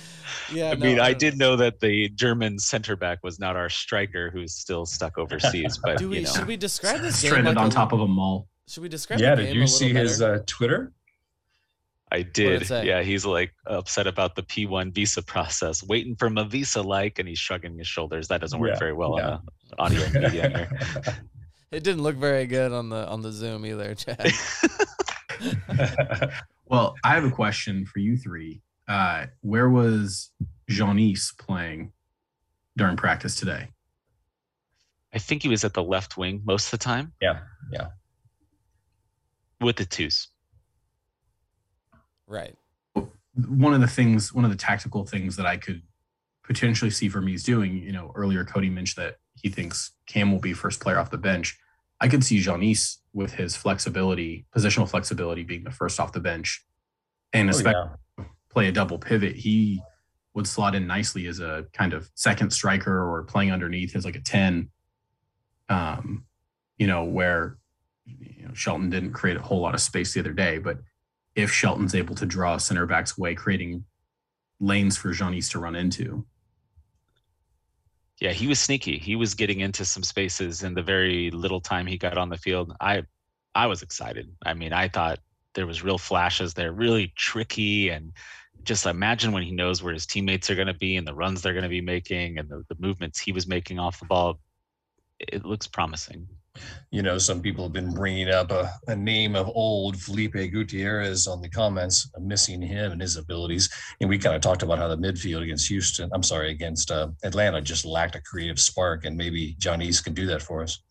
Yeah, 0.53 0.71
I 0.71 0.75
no, 0.75 0.81
mean, 0.87 0.99
I 0.99 1.11
don't 1.13 1.21
did 1.21 1.39
know 1.39 1.55
that 1.57 1.79
the 1.79 2.09
German 2.09 2.59
center 2.59 2.97
back 2.97 3.23
was 3.23 3.39
not 3.39 3.55
our 3.55 3.69
striker, 3.69 4.29
who's 4.31 4.55
still 4.55 4.87
stuck 4.87 5.19
overseas. 5.19 5.79
But 5.85 5.99
Do 5.99 6.09
we 6.09 6.19
you 6.19 6.25
know, 6.25 6.33
should 6.33 6.49
we 6.49 6.57
describe 6.57 7.01
this 7.01 7.23
game 7.23 7.31
Stranded 7.31 7.55
like 7.55 7.63
on 7.63 7.69
a- 7.69 7.73
top 7.73 7.93
of 7.93 8.01
a 8.01 8.09
mall. 8.09 8.49
Should 8.67 8.83
we 8.83 8.89
describe? 8.89 9.21
yeah, 9.21 9.37
the 9.37 9.45
did 9.45 9.55
you 9.55 9.63
a 9.63 9.69
see 9.69 9.89
little 9.93 10.03
his 10.03 10.21
uh, 10.23 10.39
Twitter? 10.47 10.93
I 12.13 12.23
did. 12.23 12.69
Yeah, 12.71 13.03
he's 13.03 13.25
like 13.25 13.53
upset 13.67 14.09
about 14.09 14.35
the 14.35 14.43
P1 14.43 14.93
visa 14.93 15.23
process, 15.23 15.81
waiting 15.85 16.17
for 16.17 16.29
my 16.29 16.43
visa 16.43 16.83
like, 16.83 17.21
and 17.21 17.29
he's 17.29 17.39
shrugging 17.39 17.79
his 17.79 17.87
shoulders. 17.87 18.27
That 18.27 18.41
doesn't 18.41 18.59
work 18.59 18.71
Yeah, 18.73 18.79
very 18.81 18.95
well 18.95 19.15
yeah. 19.17 19.39
on 19.79 19.93
the 19.93 20.01
audio 20.03 20.21
medium 20.21 20.51
here. 20.55 20.79
It 21.71 21.85
didn't 21.85 22.03
look 22.03 22.17
very 22.17 22.47
good 22.47 22.73
on 22.73 22.89
the 22.89 23.07
on 23.09 23.23
the 23.23 23.33
Zoom 23.33 23.65
either, 23.65 23.95
Chad. 23.97 24.33
Well, 26.71 26.95
I 27.03 27.15
have 27.15 27.25
a 27.25 27.31
question 27.31 27.85
for 27.85 27.99
you 27.99 28.17
three. 28.17 28.63
Uh, 28.87 29.27
where 29.41 29.69
was 29.69 30.31
Tzionis 30.71 31.37
playing 31.37 31.93
during 32.77 32.97
practice 32.97 33.35
today? 33.35 33.71
I 35.13 35.19
think 35.19 35.43
he 35.43 35.49
was 35.49 35.65
at 35.65 35.75
the 35.75 35.83
left 35.83 36.17
wing 36.17 36.43
most 36.45 36.67
of 36.67 36.79
the 36.79 36.85
time 36.85 37.13
yeah, 37.21 37.41
yeah. 37.73 37.89
with 39.61 39.77
the 39.77 39.85
twos. 39.85 40.29
right. 42.29 42.55
One 43.49 43.75
of 43.75 43.81
the 43.81 43.89
things, 43.89 44.33
one 44.33 44.45
of 44.45 44.53
the 44.53 44.57
tactical 44.57 45.05
things 45.05 45.35
that 45.37 45.47
I 45.47 45.57
could 45.57 45.83
potentially 46.45 46.91
see 46.93 47.09
Vermes 47.09 47.43
doing, 47.43 47.79
you 47.79 47.93
know, 47.93 48.13
earlier 48.15 48.45
Cody 48.45 48.71
mentioned 48.71 49.05
that 49.05 49.17
he 49.43 49.49
thinks 49.49 49.93
Cam 50.07 50.33
will 50.33 50.39
be 50.41 50.53
first 50.53 50.81
player 50.81 50.99
off 50.99 51.11
the 51.11 51.19
bench. 51.19 51.59
I 52.01 52.09
could 52.09 52.25
see 52.25 52.39
Tzionis 52.39 52.97
with 53.13 53.35
his 53.35 53.57
flexibility, 53.57 54.47
positional 54.57 54.89
flexibility, 54.89 55.43
being 55.43 55.65
the 55.65 55.71
first 55.71 56.01
off 56.01 56.13
the 56.13 56.21
bench, 56.21 56.65
and 57.33 57.49
Oh, 57.49 57.51
especially 57.51 57.91
yeah. 58.19 58.25
play 58.51 58.69
a 58.69 58.73
double 58.73 58.99
pivot. 58.99 59.37
He 59.37 59.83
would 60.35 60.47
slot 60.47 60.75
in 60.75 60.87
nicely 60.87 61.27
as 61.27 61.41
a 61.41 61.67
kind 61.73 61.93
of 61.93 62.09
second 62.15 62.51
striker 62.53 63.03
or 63.11 63.25
playing 63.25 63.53
underneath 63.53 63.95
as 63.97 64.05
like 64.05 64.17
a 64.17 64.21
10. 64.21 64.71
Um, 65.69 66.25
you 66.79 66.87
know, 66.87 67.05
where 67.05 67.59
you 68.07 68.47
know 68.49 68.55
Shelton 68.55 68.91
didn't 68.91 69.13
create 69.13 69.37
a 69.37 69.43
whole 69.43 69.61
lot 69.61 69.75
of 69.75 69.81
space 69.81 70.15
the 70.15 70.21
other 70.21 70.33
day, 70.33 70.59
but 70.59 70.79
if 71.35 71.53
Shelton's 71.53 71.95
able 71.95 72.15
to 72.17 72.27
draw 72.27 72.57
center 72.57 72.87
backs 72.87 73.17
away, 73.19 73.35
creating 73.35 73.85
lanes 74.59 74.97
for 74.97 75.11
Tzionis 75.11 75.51
to 75.53 75.59
run 75.59 75.77
into. 75.77 76.25
Yeah, 78.21 78.33
he 78.33 78.47
was 78.47 78.61
sneaky. 78.61 78.99
He 78.99 79.17
was 79.17 79.35
getting 79.35 79.61
into 79.61 79.85
some 79.85 80.03
spaces 80.03 80.63
in 80.63 80.75
the 80.75 80.83
very 80.83 81.31
little 81.31 81.61
time 81.61 81.87
he 81.87 81.97
got 81.97 82.19
on 82.19 82.29
the 82.29 82.37
field. 82.37 82.75
I 82.81 83.03
I 83.55 83.67
was 83.67 83.83
excited. 83.83 84.31
I 84.45 84.55
mean, 84.55 84.73
I 84.73 84.89
thought 84.89 85.19
there 85.55 85.67
was 85.67 85.83
real 85.83 85.99
flashes 85.99 86.55
there, 86.55 86.73
really 86.73 87.13
tricky 87.17 87.89
and 87.89 88.13
just 88.63 88.87
imagine 88.87 89.33
when 89.33 89.43
he 89.43 89.51
knows 89.51 89.83
where 89.83 89.95
his 89.95 90.07
teammates 90.07 90.51
are 90.51 90.55
going 90.55 90.67
to 90.67 90.75
be 90.75 90.97
and 90.97 91.07
the 91.07 91.15
runs 91.15 91.43
they're 91.43 91.55
going 91.55 91.65
to 91.65 91.69
be 91.69 91.81
making 91.81 92.39
and 92.39 92.49
the, 92.49 92.63
the 92.69 92.77
movements 92.79 93.19
he 93.19 93.33
was 93.33 93.47
making 93.47 93.79
off 93.79 93.99
the 93.99 94.05
ball. 94.05 94.39
It 95.19 95.45
looks 95.45 95.67
promising. 95.67 96.29
You 96.91 97.03
know, 97.03 97.19
some 97.19 97.41
people 97.41 97.65
have 97.65 97.73
been 97.73 97.95
bringing 97.95 98.29
up 98.29 98.51
a, 98.51 98.73
a 98.89 98.97
name 98.97 99.37
of 99.37 99.49
old 99.49 99.97
Felipe 99.97 100.33
Gutierrez 100.33 101.29
on 101.29 101.41
the 101.41 101.49
comments, 101.49 102.11
missing 102.19 102.61
him 102.61 102.93
and 102.93 103.01
his 103.01 103.17
abilities. 103.17 103.71
And 104.01 104.11
we 104.11 104.19
kind 104.19 104.35
of 104.35 104.43
talked 104.43 104.65
about 104.65 104.79
how 104.79 104.89
the 104.89 104.97
midfield 104.97 105.43
against 105.43 105.69
Houston, 105.69 106.11
I'm 106.13 106.25
sorry, 106.25 106.51
against 106.51 106.91
uh, 106.91 107.09
Atlanta 107.23 107.61
just 107.61 107.85
lacked 107.85 108.17
a 108.17 108.21
creative 108.23 108.59
spark. 108.59 109.05
And 109.05 109.17
maybe 109.17 109.55
John 109.59 109.81
East 109.81 110.05
can 110.05 110.15
do 110.15 110.27
that 110.27 110.43
for 110.43 110.63
us. 110.63 110.83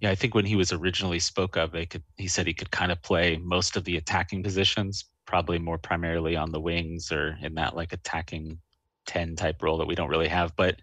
Yeah, 0.00 0.10
I 0.10 0.14
think 0.14 0.34
when 0.34 0.44
he 0.44 0.56
was 0.56 0.72
originally 0.72 1.18
spoke 1.18 1.56
of, 1.56 1.72
they 1.72 1.86
could 1.86 2.02
he 2.16 2.28
said 2.28 2.46
he 2.46 2.52
could 2.52 2.70
kind 2.70 2.92
of 2.92 3.00
play 3.00 3.38
most 3.38 3.76
of 3.76 3.84
the 3.84 3.96
attacking 3.96 4.42
positions, 4.42 5.06
probably 5.24 5.58
more 5.58 5.78
primarily 5.78 6.36
on 6.36 6.52
the 6.52 6.60
wings 6.60 7.10
or 7.10 7.38
in 7.40 7.54
that 7.54 7.74
like 7.74 7.94
attacking 7.94 8.58
10 9.06 9.36
type 9.36 9.62
role 9.62 9.78
that 9.78 9.86
we 9.86 9.94
don't 9.94 10.10
really 10.10 10.28
have. 10.28 10.54
But 10.56 10.76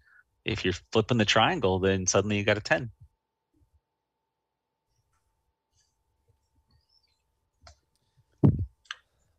if 0.45 0.65
you're 0.65 0.73
flipping 0.91 1.19
the 1.19 1.25
triangle, 1.25 1.77
then 1.77 2.07
suddenly 2.07 2.38
you 2.38 2.43
got 2.43 2.57
a 2.57 2.62
10. 2.62 2.89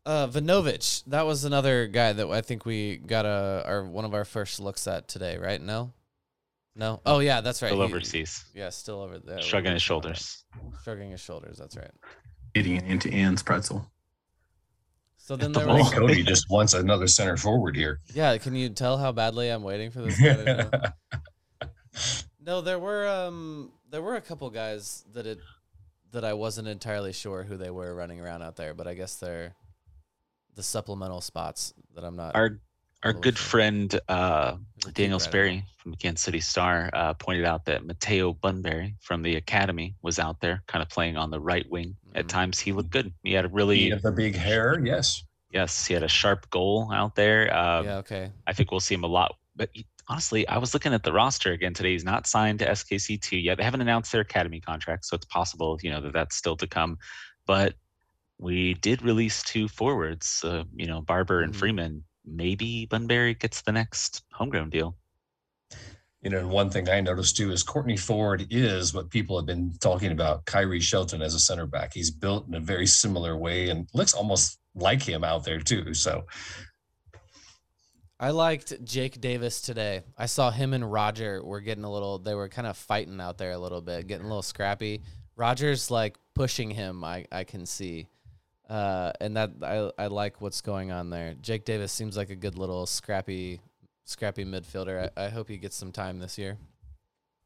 Uh, 0.05 0.27
Vinovich, 0.27 1.03
that 1.07 1.25
was 1.25 1.45
another 1.45 1.87
guy 1.87 2.11
that 2.11 2.27
I 2.27 2.41
think 2.41 2.65
we 2.65 2.97
got 2.97 3.25
a 3.25 3.63
our 3.65 3.83
one 3.85 4.03
of 4.05 4.13
our 4.13 4.25
first 4.25 4.59
looks 4.59 4.85
at 4.87 5.07
today, 5.07 5.37
right? 5.37 5.61
No, 5.61 5.93
no. 6.75 6.99
Oh 7.05 7.19
yeah, 7.19 7.39
that's 7.41 7.61
right. 7.61 7.69
Still 7.69 7.79
He- 7.87 7.93
overseas. 7.93 8.43
Yeah, 8.53 8.69
still 8.69 8.99
over 9.01 9.17
there. 9.19 9.39
Shrugging 9.41 9.71
his 9.73 9.81
Shrugging 9.81 10.03
shoulders. 10.13 10.43
Shrugging 10.83 11.11
his 11.11 11.21
shoulders. 11.21 11.57
That's 11.57 11.77
right. 11.77 11.91
Eating 12.53 12.77
an 12.77 12.85
Auntie 12.85 13.13
Anne's 13.13 13.41
pretzel. 13.43 13.89
So 15.17 15.37
then 15.37 15.53
the 15.53 15.59
there 15.59 15.69
was, 15.69 15.89
Cody 15.93 16.21
just 16.25 16.49
wants 16.49 16.73
another 16.73 17.07
center 17.07 17.37
forward 17.37 17.77
here. 17.77 18.01
yeah. 18.13 18.37
Can 18.37 18.55
you 18.55 18.67
tell 18.69 18.97
how 18.97 19.13
badly 19.13 19.47
I'm 19.49 19.63
waiting 19.63 19.89
for 19.89 20.01
this 20.01 20.19
guy 20.19 20.33
to 20.35 20.93
do? 21.61 21.67
No, 22.45 22.59
there 22.59 22.77
were 22.77 23.07
um 23.07 23.71
there 23.89 24.01
were 24.01 24.15
a 24.15 24.21
couple 24.21 24.49
guys 24.49 25.05
that 25.13 25.25
it 25.25 25.39
that 26.11 26.25
I 26.25 26.33
wasn't 26.33 26.67
entirely 26.67 27.13
sure 27.13 27.43
who 27.43 27.55
they 27.55 27.69
were 27.71 27.95
running 27.95 28.19
around 28.19 28.41
out 28.41 28.57
there, 28.57 28.73
but 28.73 28.85
I 28.85 28.95
guess 28.95 29.15
they're 29.15 29.55
the 30.55 30.63
supplemental 30.63 31.21
spots 31.21 31.73
that 31.95 32.03
I'm 32.03 32.15
not. 32.15 32.35
Our 32.35 32.59
our 33.03 33.11
good 33.11 33.37
shit. 33.37 33.45
friend 33.45 33.99
uh, 34.07 34.53
who 34.53 34.59
keep 34.85 34.93
Daniel 34.93 35.19
right 35.19 35.21
Sperry 35.23 35.65
from 35.77 35.91
the 35.91 35.97
Kansas 35.97 36.23
City 36.23 36.39
Star 36.39 36.89
uh, 36.93 37.13
pointed 37.15 37.43
out 37.43 37.65
that 37.65 37.83
Mataeo 37.83 38.39
Bunbury 38.39 38.95
from 39.01 39.21
the 39.23 39.35
academy 39.35 39.93
was 40.01 40.19
out 40.19 40.39
there, 40.39 40.63
kind 40.67 40.81
of 40.81 40.87
playing 40.87 41.17
on 41.17 41.29
the 41.29 41.39
right 41.39 41.69
wing. 41.69 41.97
At 42.15 42.25
Mhm. 42.25 42.29
times, 42.29 42.59
he 42.59 42.71
looked 42.71 42.91
good. 42.91 43.11
He 43.23 43.33
had 43.33 43.43
a 43.43 43.49
really 43.49 43.77
He 43.77 43.89
had 43.89 44.01
the 44.03 44.11
big 44.13 44.35
hair, 44.35 44.79
yes. 44.85 45.21
yes, 45.51 45.85
he 45.85 45.93
had 45.93 46.03
a 46.03 46.07
sharp 46.07 46.49
goal 46.49 46.91
out 46.93 47.15
there. 47.15 47.53
Um, 47.53 47.85
yeah. 47.85 47.97
Okay. 47.97 48.31
I 48.47 48.53
think 48.53 48.71
we'll 48.71 48.79
see 48.79 48.95
him 48.95 49.03
a 49.03 49.07
lot. 49.07 49.35
But 49.53 49.69
he- 49.73 49.85
honestly, 50.07 50.47
I 50.47 50.57
was 50.57 50.73
looking 50.73 50.93
at 50.93 51.03
the 51.03 51.11
roster 51.11 51.51
again 51.51 51.73
today. 51.73 51.91
He's 51.91 52.05
not 52.05 52.25
signed 52.25 52.59
to 52.59 52.69
SKC2 52.69 53.37
yet. 53.43 53.57
They 53.57 53.63
haven't 53.65 53.81
announced 53.81 54.13
their 54.13 54.21
academy 54.21 54.61
contract, 54.61 55.03
so 55.03 55.15
it's 55.15 55.25
possible, 55.25 55.77
you 55.83 55.89
know, 55.91 55.99
that 55.99 56.13
that's 56.13 56.37
still 56.37 56.55
to 56.55 56.67
come. 56.67 56.97
But 57.45 57.73
we 58.43 58.73
did 58.75 59.01
release 59.01 59.41
two 59.41 59.69
forwards, 59.69 60.43
uh, 60.43 60.65
you 60.75 60.85
know, 60.85 61.01
Barber 61.01 61.41
and 61.41 61.53
Mhm. 61.53 61.57
Freeman. 61.57 62.03
Maybe 62.25 62.85
Bunbury 62.85 63.35
gets 63.35 63.61
the 63.61 63.71
next 63.71 64.23
homegrown 64.33 64.69
deal. 64.69 64.97
You 66.21 66.29
know, 66.29 66.39
and 66.39 66.49
one 66.49 66.69
thing 66.69 66.89
I 66.89 66.99
noticed 66.99 67.37
too 67.37 67.51
is 67.51 67.63
Kortne 67.63 67.99
Ford 67.99 68.45
is 68.49 68.93
what 68.93 69.09
people 69.09 69.37
have 69.37 69.45
been 69.45 69.73
talking 69.79 70.11
about 70.11 70.45
Khiry 70.45 70.81
Shelton 70.81 71.21
as 71.21 71.33
a 71.33 71.39
center 71.39 71.65
back. 71.65 71.93
He's 71.93 72.11
built 72.11 72.47
in 72.47 72.53
a 72.55 72.59
very 72.59 72.85
similar 72.87 73.37
way 73.37 73.69
and 73.69 73.89
looks 73.93 74.13
almost 74.13 74.59
like 74.75 75.01
him 75.01 75.23
out 75.23 75.45
there 75.45 75.59
too. 75.59 75.93
So 75.93 76.25
I 78.19 78.29
liked 78.31 78.83
Jake 78.85 79.19
Davis 79.19 79.61
today. 79.61 80.03
I 80.17 80.27
saw 80.27 80.51
him 80.51 80.73
and 80.73 80.89
Roger 80.89 81.43
were 81.43 81.59
getting 81.61 81.83
a 81.83 81.91
little. 81.91 82.19
They 82.19 82.35
were 82.35 82.47
kind 82.49 82.67
of 82.67 82.77
fighting 82.77 83.19
out 83.19 83.37
there 83.37 83.51
a 83.51 83.57
little 83.57 83.81
bit, 83.81 84.07
getting 84.07 84.25
a 84.25 84.29
little 84.29 84.41
scrappy. 84.41 85.01
Roger's 85.35 85.89
like 85.91 86.17
pushing 86.35 86.71
him. 86.71 87.03
I 87.03 87.25
I 87.31 87.43
can 87.43 87.65
see. 87.65 88.07
Uh, 88.69 89.11
and 89.19 89.35
that 89.37 89.51
I, 89.61 89.91
I 89.97 90.07
like 90.07 90.41
what's 90.41 90.61
going 90.61 90.91
on 90.91 91.09
there. 91.09 91.35
Jake 91.41 91.65
Davis 91.65 91.91
seems 91.91 92.15
like 92.15 92.29
a 92.29 92.35
good 92.35 92.57
little 92.57 92.85
scrappy, 92.85 93.59
scrappy 94.05 94.45
midfielder. 94.45 95.09
I, 95.17 95.25
I 95.25 95.29
hope 95.29 95.49
he 95.49 95.57
gets 95.57 95.75
some 95.75 95.91
time 95.91 96.19
this 96.19 96.37
year 96.37 96.57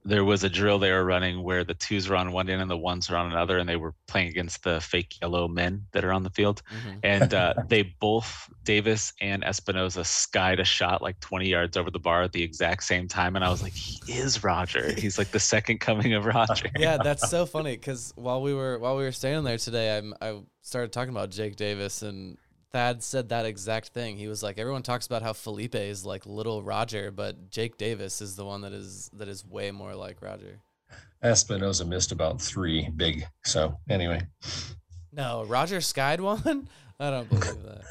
there 0.08 0.24
was 0.24 0.46
a 0.46 0.50
drill 0.50 0.80
they 0.80 0.92
were 0.92 1.04
running 1.04 1.44
where 1.44 1.66
the 1.66 1.74
twos 1.74 2.08
were 2.08 2.16
on 2.16 2.32
one 2.32 2.50
end 2.50 2.62
and 2.62 2.72
the 2.72 2.78
ones 2.78 3.10
were 3.10 3.18
on 3.18 3.30
another, 3.30 3.58
and 3.58 3.68
they 3.68 3.76
were 3.76 3.94
playing 4.08 4.30
against 4.30 4.64
the 4.64 4.80
fake 4.80 5.20
yellow 5.22 5.50
men 5.50 5.86
that 5.92 6.06
are 6.06 6.14
on 6.14 6.24
the 6.24 6.30
field. 6.30 6.62
Mm-hmm. 6.72 7.00
And 7.04 7.34
uh, 7.34 7.54
they 7.68 7.84
both, 8.00 8.50
Davis 8.64 9.12
and 9.20 9.44
Espinoza, 9.44 10.06
skied 10.06 10.62
a 10.62 10.64
shot 10.64 11.02
like 11.02 11.20
20 11.20 11.50
yards 11.50 11.76
over 11.76 11.92
the 11.92 12.00
bar 12.00 12.24
at 12.24 12.32
the 12.32 12.42
exact 12.42 12.84
same 12.86 13.10
time. 13.10 13.36
And 13.36 13.44
I 13.44 13.50
was 13.50 13.62
like, 13.62 13.74
he 13.74 14.14
is 14.14 14.44
Roger. 14.46 14.94
He's 14.94 15.18
like 15.18 15.32
the 15.32 15.40
second 15.42 15.80
coming 15.80 16.14
of 16.14 16.26
Roger. 16.26 16.70
yeah, 16.78 16.98
that's 17.04 17.30
so 17.30 17.46
funny 17.46 17.76
because 17.76 18.14
while 18.16 18.42
we 18.42 18.54
were 18.54 18.80
while 18.80 18.96
we 18.96 19.04
were 19.04 19.12
standing 19.12 19.44
there 19.44 19.58
today, 19.58 19.98
I'm, 19.98 20.14
I 20.22 20.40
started 20.62 20.94
talking 20.94 21.12
about 21.12 21.32
Jake 21.32 21.58
Davis 21.58 22.02
and 22.02 22.38
Thad 22.78 23.02
said 23.02 23.30
that 23.30 23.48
exact 23.48 23.88
thing. 23.88 24.18
He 24.18 24.28
was 24.28 24.44
like, 24.44 24.60
everyone 24.60 24.84
talks 24.84 25.08
about 25.08 25.24
how 25.24 25.34
Felipe 25.34 25.74
is 25.74 26.06
like 26.06 26.28
little 26.28 26.62
Roger, 26.62 27.10
but 27.10 27.50
Jake 27.50 27.76
Davis 27.76 28.22
is 28.22 28.36
the 28.36 28.46
one 28.46 28.62
that 28.62 28.72
is 28.72 29.10
that 29.14 29.28
is 29.28 29.44
way 29.44 29.72
more 29.72 29.96
like 29.96 30.22
Roger. 30.22 30.60
Espinoza 31.24 31.88
missed 31.88 32.12
about 32.12 32.40
three 32.40 32.88
big. 32.96 33.26
So 33.44 33.80
anyway. 33.90 34.22
No, 35.12 35.44
Roger 35.46 35.82
skied 35.82 36.22
one. 36.22 36.70
I 37.00 37.10
don't 37.10 37.28
believe 37.28 37.64
that. 37.64 37.82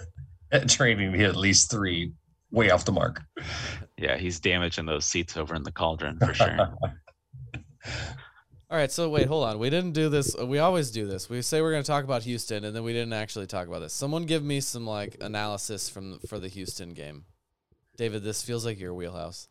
At 0.53 0.69
training, 0.69 1.13
he 1.15 1.23
had 1.23 1.31
at 1.31 1.37
least 1.37 1.69
three, 1.69 2.13
way 2.53 2.71
off 2.71 2.85
the 2.85 2.93
mark. 2.93 3.23
Yeah, 3.99 4.17
he's 4.17 4.39
damaging 4.39 4.87
those 4.87 5.05
seats 5.05 5.37
over 5.37 5.57
in 5.57 5.65
the 5.65 5.73
cauldron 5.73 6.17
for 6.21 6.33
sure. 6.33 6.77
All 8.69 8.77
right, 8.77 8.91
so 8.91 9.09
wait, 9.09 9.27
hold 9.27 9.45
on. 9.45 9.61
We 9.61 9.71
didn't 9.71 9.93
do 9.93 10.09
this. 10.09 10.35
We 10.37 10.59
always 10.59 10.91
do 10.91 11.07
this. 11.07 11.31
We 11.31 11.41
say 11.41 11.63
we're 11.63 11.71
going 11.71 11.85
to 11.85 11.87
talk 11.87 12.03
about 12.03 12.25
Houston, 12.25 12.65
and 12.65 12.75
then 12.75 12.83
we 12.83 12.93
didn't 12.93 13.13
actually 13.13 13.47
talk 13.47 13.69
about 13.69 13.79
this. 13.79 13.93
Someone 13.93 14.25
give 14.25 14.43
me 14.43 14.61
some 14.61 14.85
like 14.85 15.17
analysis 15.21 15.89
from 15.89 16.19
for 16.27 16.41
the 16.41 16.49
Houston 16.49 16.93
game. 16.93 17.27
David, 17.97 18.25
this 18.25 18.43
feels 18.43 18.67
like 18.67 18.81
your 18.81 18.93
wheelhouse. 18.93 19.47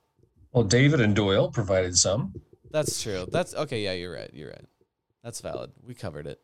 Well, 0.52 0.66
David 0.66 1.00
and 1.00 1.16
Doyle 1.16 1.50
provided 1.50 1.98
some. 1.98 2.34
That's 2.72 3.02
true. 3.02 3.26
That's 3.32 3.56
okay. 3.56 3.82
Yeah, 3.82 3.94
you're 3.94 4.14
right. 4.14 4.30
You're 4.34 4.50
right. 4.50 4.66
That's 5.24 5.40
valid. 5.40 5.72
We 5.82 5.94
covered 5.94 6.28
it. 6.28 6.42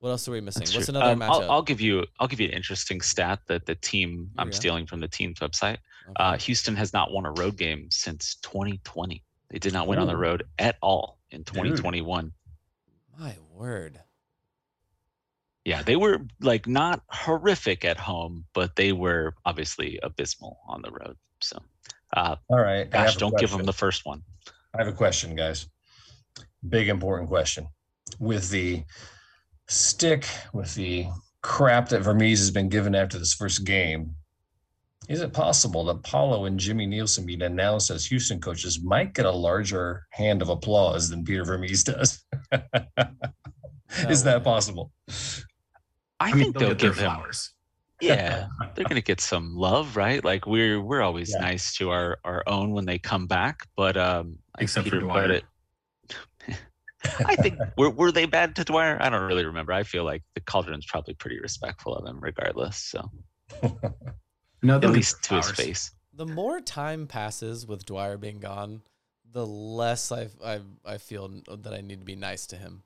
What 0.00 0.10
else 0.10 0.28
are 0.28 0.32
we 0.32 0.42
missing? 0.42 0.60
That's 0.60 0.74
What's 0.74 0.88
true. 0.88 0.96
another 0.96 1.12
um, 1.12 1.20
matchup? 1.20 1.44
I'll, 1.44 1.50
I'll, 1.52 1.62
give 1.62 1.80
you. 1.80 2.04
I'll 2.20 2.28
give 2.28 2.38
you 2.40 2.48
an 2.48 2.54
interesting 2.54 3.00
stat 3.00 3.40
that 3.46 3.64
the 3.64 3.76
team 3.76 4.30
I'm 4.36 4.52
stealing 4.52 4.84
from 4.84 5.00
the 5.00 5.08
team's 5.08 5.38
website. 5.38 5.78
Okay. 6.04 6.12
Uh, 6.16 6.36
Houston 6.36 6.76
has 6.76 6.92
not 6.92 7.12
won 7.12 7.24
a 7.24 7.32
road 7.32 7.56
game 7.56 7.88
since 7.90 8.34
2020. 8.42 9.24
They 9.48 9.58
did 9.58 9.72
not 9.72 9.88
win 9.88 9.98
Ooh. 9.98 10.02
on 10.02 10.08
the 10.08 10.16
road 10.16 10.44
at 10.58 10.76
all 10.82 11.18
in 11.32 11.44
2021. 11.44 12.24
Dude. 12.24 12.32
My 13.18 13.36
word. 13.54 14.00
Yeah, 15.64 15.82
they 15.82 15.96
were 15.96 16.18
like 16.40 16.66
not 16.66 17.02
horrific 17.08 17.84
at 17.84 17.96
home, 17.96 18.46
but 18.52 18.74
they 18.74 18.92
were 18.92 19.34
obviously 19.44 19.98
abysmal 20.02 20.58
on 20.66 20.82
the 20.82 20.90
road. 20.90 21.16
So, 21.40 21.58
uh, 22.16 22.36
all 22.48 22.58
right, 22.58 22.90
gosh, 22.90 23.16
don't 23.16 23.36
give 23.38 23.50
them 23.50 23.64
the 23.64 23.72
first 23.72 24.04
one. 24.04 24.22
I 24.74 24.78
have 24.78 24.88
a 24.88 24.92
question, 24.92 25.36
guys. 25.36 25.68
Big 26.68 26.88
important 26.88 27.28
question. 27.28 27.68
With 28.18 28.50
the 28.50 28.84
stick, 29.68 30.26
with 30.52 30.74
the 30.74 31.06
crap 31.42 31.90
that 31.90 32.02
Vermes 32.02 32.38
has 32.38 32.50
been 32.50 32.68
given 32.68 32.94
after 32.94 33.18
this 33.18 33.34
first 33.34 33.64
game, 33.64 34.16
is 35.08 35.20
it 35.20 35.32
possible 35.32 35.84
that 35.86 36.02
Paulo 36.02 36.44
and 36.44 36.58
Jimmy 36.58 36.86
Nielsen 36.86 37.26
being 37.26 37.42
announced 37.42 37.90
as 37.90 38.06
Houston 38.06 38.40
coaches 38.40 38.80
might 38.82 39.14
get 39.14 39.26
a 39.26 39.30
larger 39.30 40.06
hand 40.10 40.42
of 40.42 40.48
applause 40.48 41.08
than 41.08 41.24
Peter 41.24 41.44
Vermes 41.44 41.84
does? 41.84 42.24
is 44.08 44.22
that 44.24 44.44
possible? 44.44 44.92
I, 45.08 46.28
I 46.28 46.32
think 46.32 46.36
mean, 46.36 46.52
they'll, 46.54 46.74
give 46.74 46.96
flowers. 46.96 47.52
Yeah, 48.00 48.48
they're 48.74 48.84
gonna 48.84 49.00
get 49.00 49.20
some 49.20 49.54
love, 49.54 49.96
right? 49.96 50.24
Like 50.24 50.44
we're 50.44 50.82
we're 50.82 51.02
always 51.02 51.30
yeah. 51.30 51.40
nice 51.40 51.76
to 51.76 51.90
our 51.90 52.18
our 52.24 52.42
own 52.48 52.72
when 52.72 52.84
they 52.84 52.98
come 52.98 53.28
back, 53.28 53.68
but 53.76 53.96
um, 53.96 54.38
except 54.58 54.86
Peter 54.86 54.98
for 54.98 55.06
Dwyer. 55.06 55.30
It, 55.30 55.44
I 57.24 57.36
think 57.36 57.60
were 57.78 57.90
were 57.90 58.10
they 58.10 58.26
bad 58.26 58.56
to 58.56 58.64
Dwyer? 58.64 58.98
I 59.00 59.08
don't 59.08 59.22
really 59.22 59.44
remember. 59.44 59.72
I 59.72 59.84
feel 59.84 60.02
like 60.02 60.24
the 60.34 60.40
Cauldron's 60.40 60.84
probably 60.86 61.14
pretty 61.14 61.38
respectful 61.38 61.94
of 61.94 62.04
him, 62.04 62.18
regardless. 62.20 62.78
So. 62.78 63.08
No, 64.62 64.76
at 64.76 64.90
least 64.90 65.22
to 65.24 65.36
his 65.36 65.50
face. 65.50 65.90
The 66.14 66.26
more 66.26 66.60
time 66.60 67.06
passes 67.06 67.66
with 67.66 67.84
Dwyer 67.84 68.16
being 68.16 68.38
gone, 68.38 68.82
the 69.32 69.46
less 69.46 70.12
I 70.12 70.28
I 70.44 70.60
I 70.84 70.98
feel 70.98 71.28
that 71.48 71.72
I 71.72 71.80
need 71.80 72.00
to 72.00 72.04
be 72.04 72.16
nice 72.16 72.46
to 72.48 72.56
him. 72.56 72.82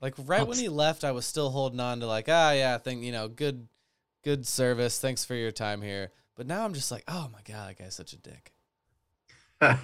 Like 0.00 0.14
right 0.18 0.46
when 0.46 0.58
he 0.58 0.68
left, 0.68 1.02
I 1.02 1.12
was 1.12 1.26
still 1.26 1.50
holding 1.50 1.80
on 1.80 2.00
to 2.00 2.06
like, 2.06 2.26
ah, 2.28 2.52
yeah, 2.52 2.78
think 2.78 3.02
you 3.02 3.10
know, 3.10 3.26
good, 3.26 3.68
good 4.22 4.46
service. 4.46 5.00
Thanks 5.00 5.24
for 5.24 5.34
your 5.34 5.50
time 5.50 5.82
here. 5.82 6.10
But 6.36 6.46
now 6.46 6.64
I'm 6.64 6.74
just 6.74 6.90
like, 6.90 7.04
oh 7.08 7.28
my 7.32 7.40
god, 7.44 7.70
that 7.70 7.78
guy's 7.78 7.94
such 7.94 8.12
a 8.12 8.18
dick. 8.18 8.52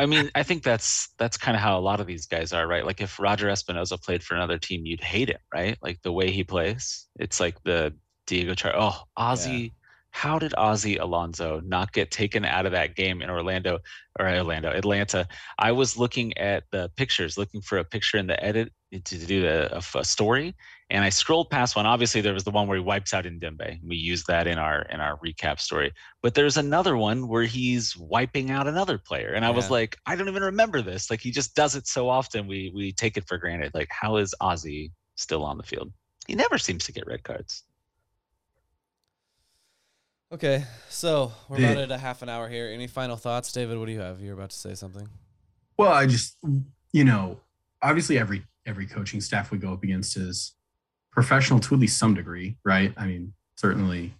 I 0.00 0.06
mean, 0.06 0.30
I 0.34 0.44
think 0.44 0.62
that's 0.62 1.08
that's 1.18 1.36
kind 1.36 1.56
of 1.56 1.62
how 1.62 1.78
a 1.78 1.80
lot 1.80 1.98
of 1.98 2.06
these 2.06 2.26
guys 2.26 2.52
are, 2.52 2.66
right? 2.66 2.84
Like 2.84 3.00
if 3.00 3.18
Roger 3.18 3.48
Espinoza 3.48 4.00
played 4.00 4.22
for 4.22 4.34
another 4.34 4.58
team, 4.58 4.86
you'd 4.86 5.02
hate 5.02 5.30
him, 5.30 5.40
right? 5.52 5.76
Like 5.82 6.02
the 6.02 6.12
way 6.12 6.30
he 6.30 6.44
plays. 6.44 7.06
It's 7.18 7.40
like 7.40 7.60
the 7.64 7.94
Diego 8.26 8.54
Chara. 8.54 8.76
Oh, 8.78 9.02
Ozzy. 9.18 9.62
Yeah 9.62 9.70
how 10.10 10.38
did 10.38 10.52
Ozzy 10.52 10.98
Alonso 11.00 11.60
not 11.60 11.92
get 11.92 12.10
taken 12.10 12.44
out 12.44 12.66
of 12.66 12.72
that 12.72 12.96
game 12.96 13.22
in 13.22 13.30
Orlando 13.30 13.78
or 14.18 14.28
Orlando, 14.28 14.70
Atlanta? 14.70 15.28
I 15.58 15.72
was 15.72 15.96
looking 15.96 16.36
at 16.38 16.64
the 16.70 16.90
pictures, 16.96 17.38
looking 17.38 17.60
for 17.60 17.78
a 17.78 17.84
picture 17.84 18.16
in 18.16 18.26
the 18.26 18.42
edit 18.42 18.72
eh, 18.92 18.98
to 19.04 19.18
do 19.18 19.46
a, 19.46 19.80
a, 19.94 20.04
story, 20.04 20.54
and 20.90 21.04
I 21.04 21.10
scrolled 21.10 21.50
past 21.50 21.76
one. 21.76 21.86
Obviously, 21.86 22.20
there 22.20 22.32
was 22.32 22.44
the 22.44 22.50
one 22.50 22.66
where 22.66 22.78
he 22.78 22.82
wipes 22.82 23.14
out 23.14 23.26
Ndembe. 23.26 23.78
We 23.86 23.96
used 23.96 24.26
that 24.26 24.46
in 24.46 24.58
our 24.58 24.82
in 24.82 25.00
our 25.00 25.18
recap 25.18 25.60
story. 25.60 25.92
But 26.22 26.34
there's 26.34 26.56
another 26.56 26.96
one 26.96 27.28
where 27.28 27.44
he's 27.44 27.96
wiping 27.96 28.50
out 28.50 28.66
another 28.66 28.98
player, 28.98 29.34
and 29.34 29.44
I 29.44 29.50
was 29.50 29.70
like, 29.70 29.96
I 30.06 30.16
don't 30.16 30.28
even 30.28 30.42
remember 30.42 30.82
this. 30.82 31.10
Like 31.10 31.20
he 31.20 31.30
just 31.30 31.54
does 31.54 31.76
it 31.76 31.86
so 31.86 32.08
often, 32.08 32.46
we 32.46 32.72
we 32.74 32.92
take 32.92 33.16
it 33.16 33.28
for 33.28 33.38
granted. 33.38 33.72
Like 33.74 33.88
how 33.90 34.16
is 34.16 34.34
Ozzy 34.40 34.90
still 35.16 35.44
on 35.44 35.58
the 35.58 35.64
field? 35.64 35.92
He 36.26 36.34
never 36.34 36.58
seems 36.58 36.84
to 36.84 36.92
get 36.92 37.06
red 37.06 37.22
cards. 37.22 37.64
Okay, 40.30 40.64
so 40.90 41.32
we're 41.48 41.56
about 41.56 41.78
at 41.78 41.90
a 41.90 41.96
half 41.96 42.20
an 42.20 42.28
hour 42.28 42.50
here. 42.50 42.68
Any 42.68 42.86
final 42.86 43.16
thoughts, 43.16 43.50
David? 43.50 43.78
What 43.78 43.86
do 43.86 43.92
you 43.92 44.00
have? 44.00 44.20
You're 44.20 44.34
about 44.34 44.50
to 44.50 44.58
say 44.58 44.74
something. 44.74 45.08
Well, 45.78 45.92
I 45.92 46.04
just, 46.04 46.36
you 46.92 47.04
know, 47.04 47.40
obviously 47.80 48.18
every 48.18 48.44
every 48.66 48.86
coaching 48.86 49.22
staff 49.22 49.50
we 49.50 49.56
go 49.56 49.72
up 49.72 49.82
against 49.82 50.18
is 50.18 50.54
professional 51.12 51.60
to 51.60 51.74
at 51.74 51.80
least 51.80 51.96
some 51.96 52.12
degree, 52.12 52.58
right? 52.62 52.92
I 52.98 53.06
mean, 53.06 53.32
certainly, 53.56 54.12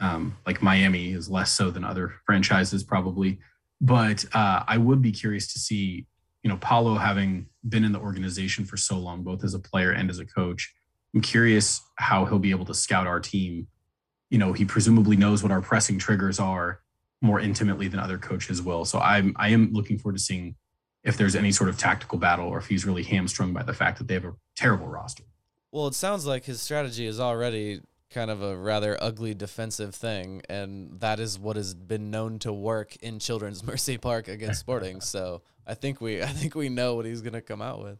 um, 0.00 0.36
like 0.46 0.60
Miami 0.60 1.12
is 1.12 1.30
less 1.30 1.50
so 1.50 1.70
than 1.70 1.82
other 1.82 2.16
franchises 2.26 2.84
probably, 2.84 3.38
but 3.80 4.26
uh, 4.34 4.64
I 4.68 4.76
would 4.76 5.00
be 5.00 5.12
curious 5.12 5.50
to 5.54 5.58
see, 5.58 6.06
you 6.42 6.50
know, 6.50 6.58
Paulo 6.58 6.96
having 6.96 7.46
been 7.66 7.84
in 7.84 7.92
the 7.92 8.00
organization 8.00 8.66
for 8.66 8.76
so 8.76 8.98
long, 8.98 9.22
both 9.22 9.42
as 9.42 9.54
a 9.54 9.58
player 9.58 9.92
and 9.92 10.10
as 10.10 10.18
a 10.18 10.26
coach. 10.26 10.74
I'm 11.14 11.22
curious 11.22 11.80
how 11.96 12.26
he'll 12.26 12.38
be 12.38 12.50
able 12.50 12.66
to 12.66 12.74
scout 12.74 13.06
our 13.06 13.18
team 13.18 13.66
you 14.30 14.38
know, 14.38 14.52
he 14.52 14.64
presumably 14.64 15.16
knows 15.16 15.42
what 15.42 15.52
our 15.52 15.60
pressing 15.60 15.98
triggers 15.98 16.38
are 16.38 16.80
more 17.20 17.40
intimately 17.40 17.88
than 17.88 17.98
other 18.00 18.18
coaches 18.18 18.62
will. 18.62 18.84
So 18.84 18.98
I'm 18.98 19.34
I 19.36 19.48
am 19.48 19.72
looking 19.72 19.98
forward 19.98 20.16
to 20.18 20.22
seeing 20.22 20.54
if 21.02 21.16
there's 21.16 21.34
any 21.34 21.52
sort 21.52 21.70
of 21.70 21.78
tactical 21.78 22.18
battle 22.18 22.48
or 22.48 22.58
if 22.58 22.66
he's 22.66 22.84
really 22.84 23.02
hamstrung 23.02 23.52
by 23.52 23.62
the 23.62 23.74
fact 23.74 23.98
that 23.98 24.08
they 24.08 24.14
have 24.14 24.24
a 24.24 24.34
terrible 24.56 24.86
roster. 24.86 25.24
Well, 25.72 25.86
it 25.86 25.94
sounds 25.94 26.26
like 26.26 26.44
his 26.44 26.60
strategy 26.60 27.06
is 27.06 27.20
already 27.20 27.80
kind 28.10 28.30
of 28.30 28.42
a 28.42 28.56
rather 28.56 28.96
ugly 29.02 29.34
defensive 29.34 29.94
thing, 29.94 30.42
and 30.48 30.98
that 31.00 31.20
is 31.20 31.38
what 31.38 31.56
has 31.56 31.74
been 31.74 32.10
known 32.10 32.38
to 32.40 32.52
work 32.52 32.96
in 32.96 33.18
Children's 33.18 33.62
Mercy 33.66 33.98
Park 33.98 34.28
against 34.28 34.60
Sporting. 34.66 35.00
so 35.00 35.42
I 35.66 35.74
think 35.74 36.00
we 36.00 36.22
I 36.22 36.26
think 36.26 36.54
we 36.54 36.68
know 36.68 36.94
what 36.94 37.06
he's 37.06 37.20
gonna 37.22 37.42
come 37.42 37.62
out 37.62 37.82
with. 37.82 37.98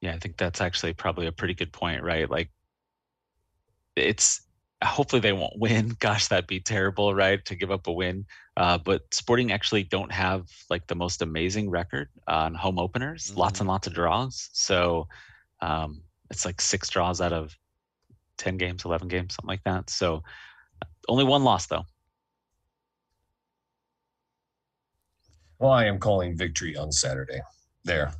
Yeah, 0.00 0.14
I 0.14 0.18
think 0.18 0.36
that's 0.36 0.60
actually 0.60 0.94
probably 0.94 1.28
a 1.28 1.32
pretty 1.32 1.54
good 1.54 1.72
point, 1.72 2.02
right? 2.02 2.28
Like 2.28 2.50
it's 3.96 4.42
hopefully 4.82 5.20
they 5.20 5.32
won't 5.32 5.58
win. 5.58 5.96
Gosh, 6.00 6.28
that'd 6.28 6.46
be 6.46 6.60
terrible, 6.60 7.14
right? 7.14 7.44
To 7.44 7.54
give 7.54 7.70
up 7.70 7.86
a 7.86 7.92
win. 7.92 8.26
Uh, 8.56 8.78
but 8.78 9.02
Sporting 9.12 9.52
actually 9.52 9.84
don't 9.84 10.12
have 10.12 10.48
like 10.68 10.86
the 10.86 10.94
most 10.94 11.22
amazing 11.22 11.70
record 11.70 12.08
on 12.26 12.54
home 12.54 12.78
openers. 12.78 13.28
Mm-hmm. 13.28 13.40
Lots 13.40 13.60
and 13.60 13.68
lots 13.68 13.86
of 13.86 13.94
draws. 13.94 14.50
So 14.52 15.08
um, 15.60 16.02
it's 16.30 16.44
like 16.44 16.60
six 16.60 16.88
draws 16.88 17.20
out 17.20 17.32
of 17.32 17.56
ten 18.38 18.56
games, 18.56 18.84
eleven 18.84 19.08
games, 19.08 19.34
something 19.34 19.48
like 19.48 19.64
that. 19.64 19.90
So 19.90 20.22
only 21.08 21.24
one 21.24 21.44
loss 21.44 21.66
though. 21.66 21.84
Well, 25.58 25.70
I 25.70 25.84
am 25.84 25.98
calling 25.98 26.36
victory 26.36 26.76
on 26.76 26.90
Saturday. 26.90 27.40
There. 27.84 28.12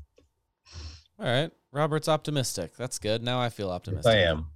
All 1.19 1.27
right. 1.27 1.51
Robert's 1.73 2.09
optimistic. 2.09 2.77
That's 2.77 2.99
good. 2.99 3.23
Now 3.23 3.41
I 3.41 3.49
feel 3.49 3.71
optimistic. 3.71 4.13
Yes, 4.15 4.27
I 4.27 4.31
am. 4.31 4.47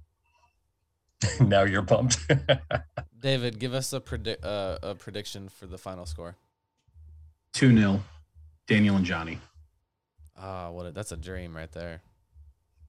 now 1.39 1.63
you're 1.63 1.83
pumped. 1.83 2.19
David, 3.19 3.59
give 3.59 3.73
us 3.73 3.93
a 3.93 3.99
predict 3.99 4.43
uh, 4.43 4.77
a 4.83 4.95
prediction 4.95 5.49
for 5.49 5.65
the 5.65 5.77
final 5.77 6.05
score. 6.05 6.35
Two 7.53 7.75
0 7.75 8.01
Daniel 8.67 8.95
and 8.95 9.05
Johnny. 9.05 9.39
Ah, 10.37 10.67
oh, 10.67 10.71
what 10.73 10.85
a, 10.85 10.91
that's 10.91 11.11
a 11.11 11.17
dream 11.17 11.55
right 11.55 11.71
there. 11.71 12.01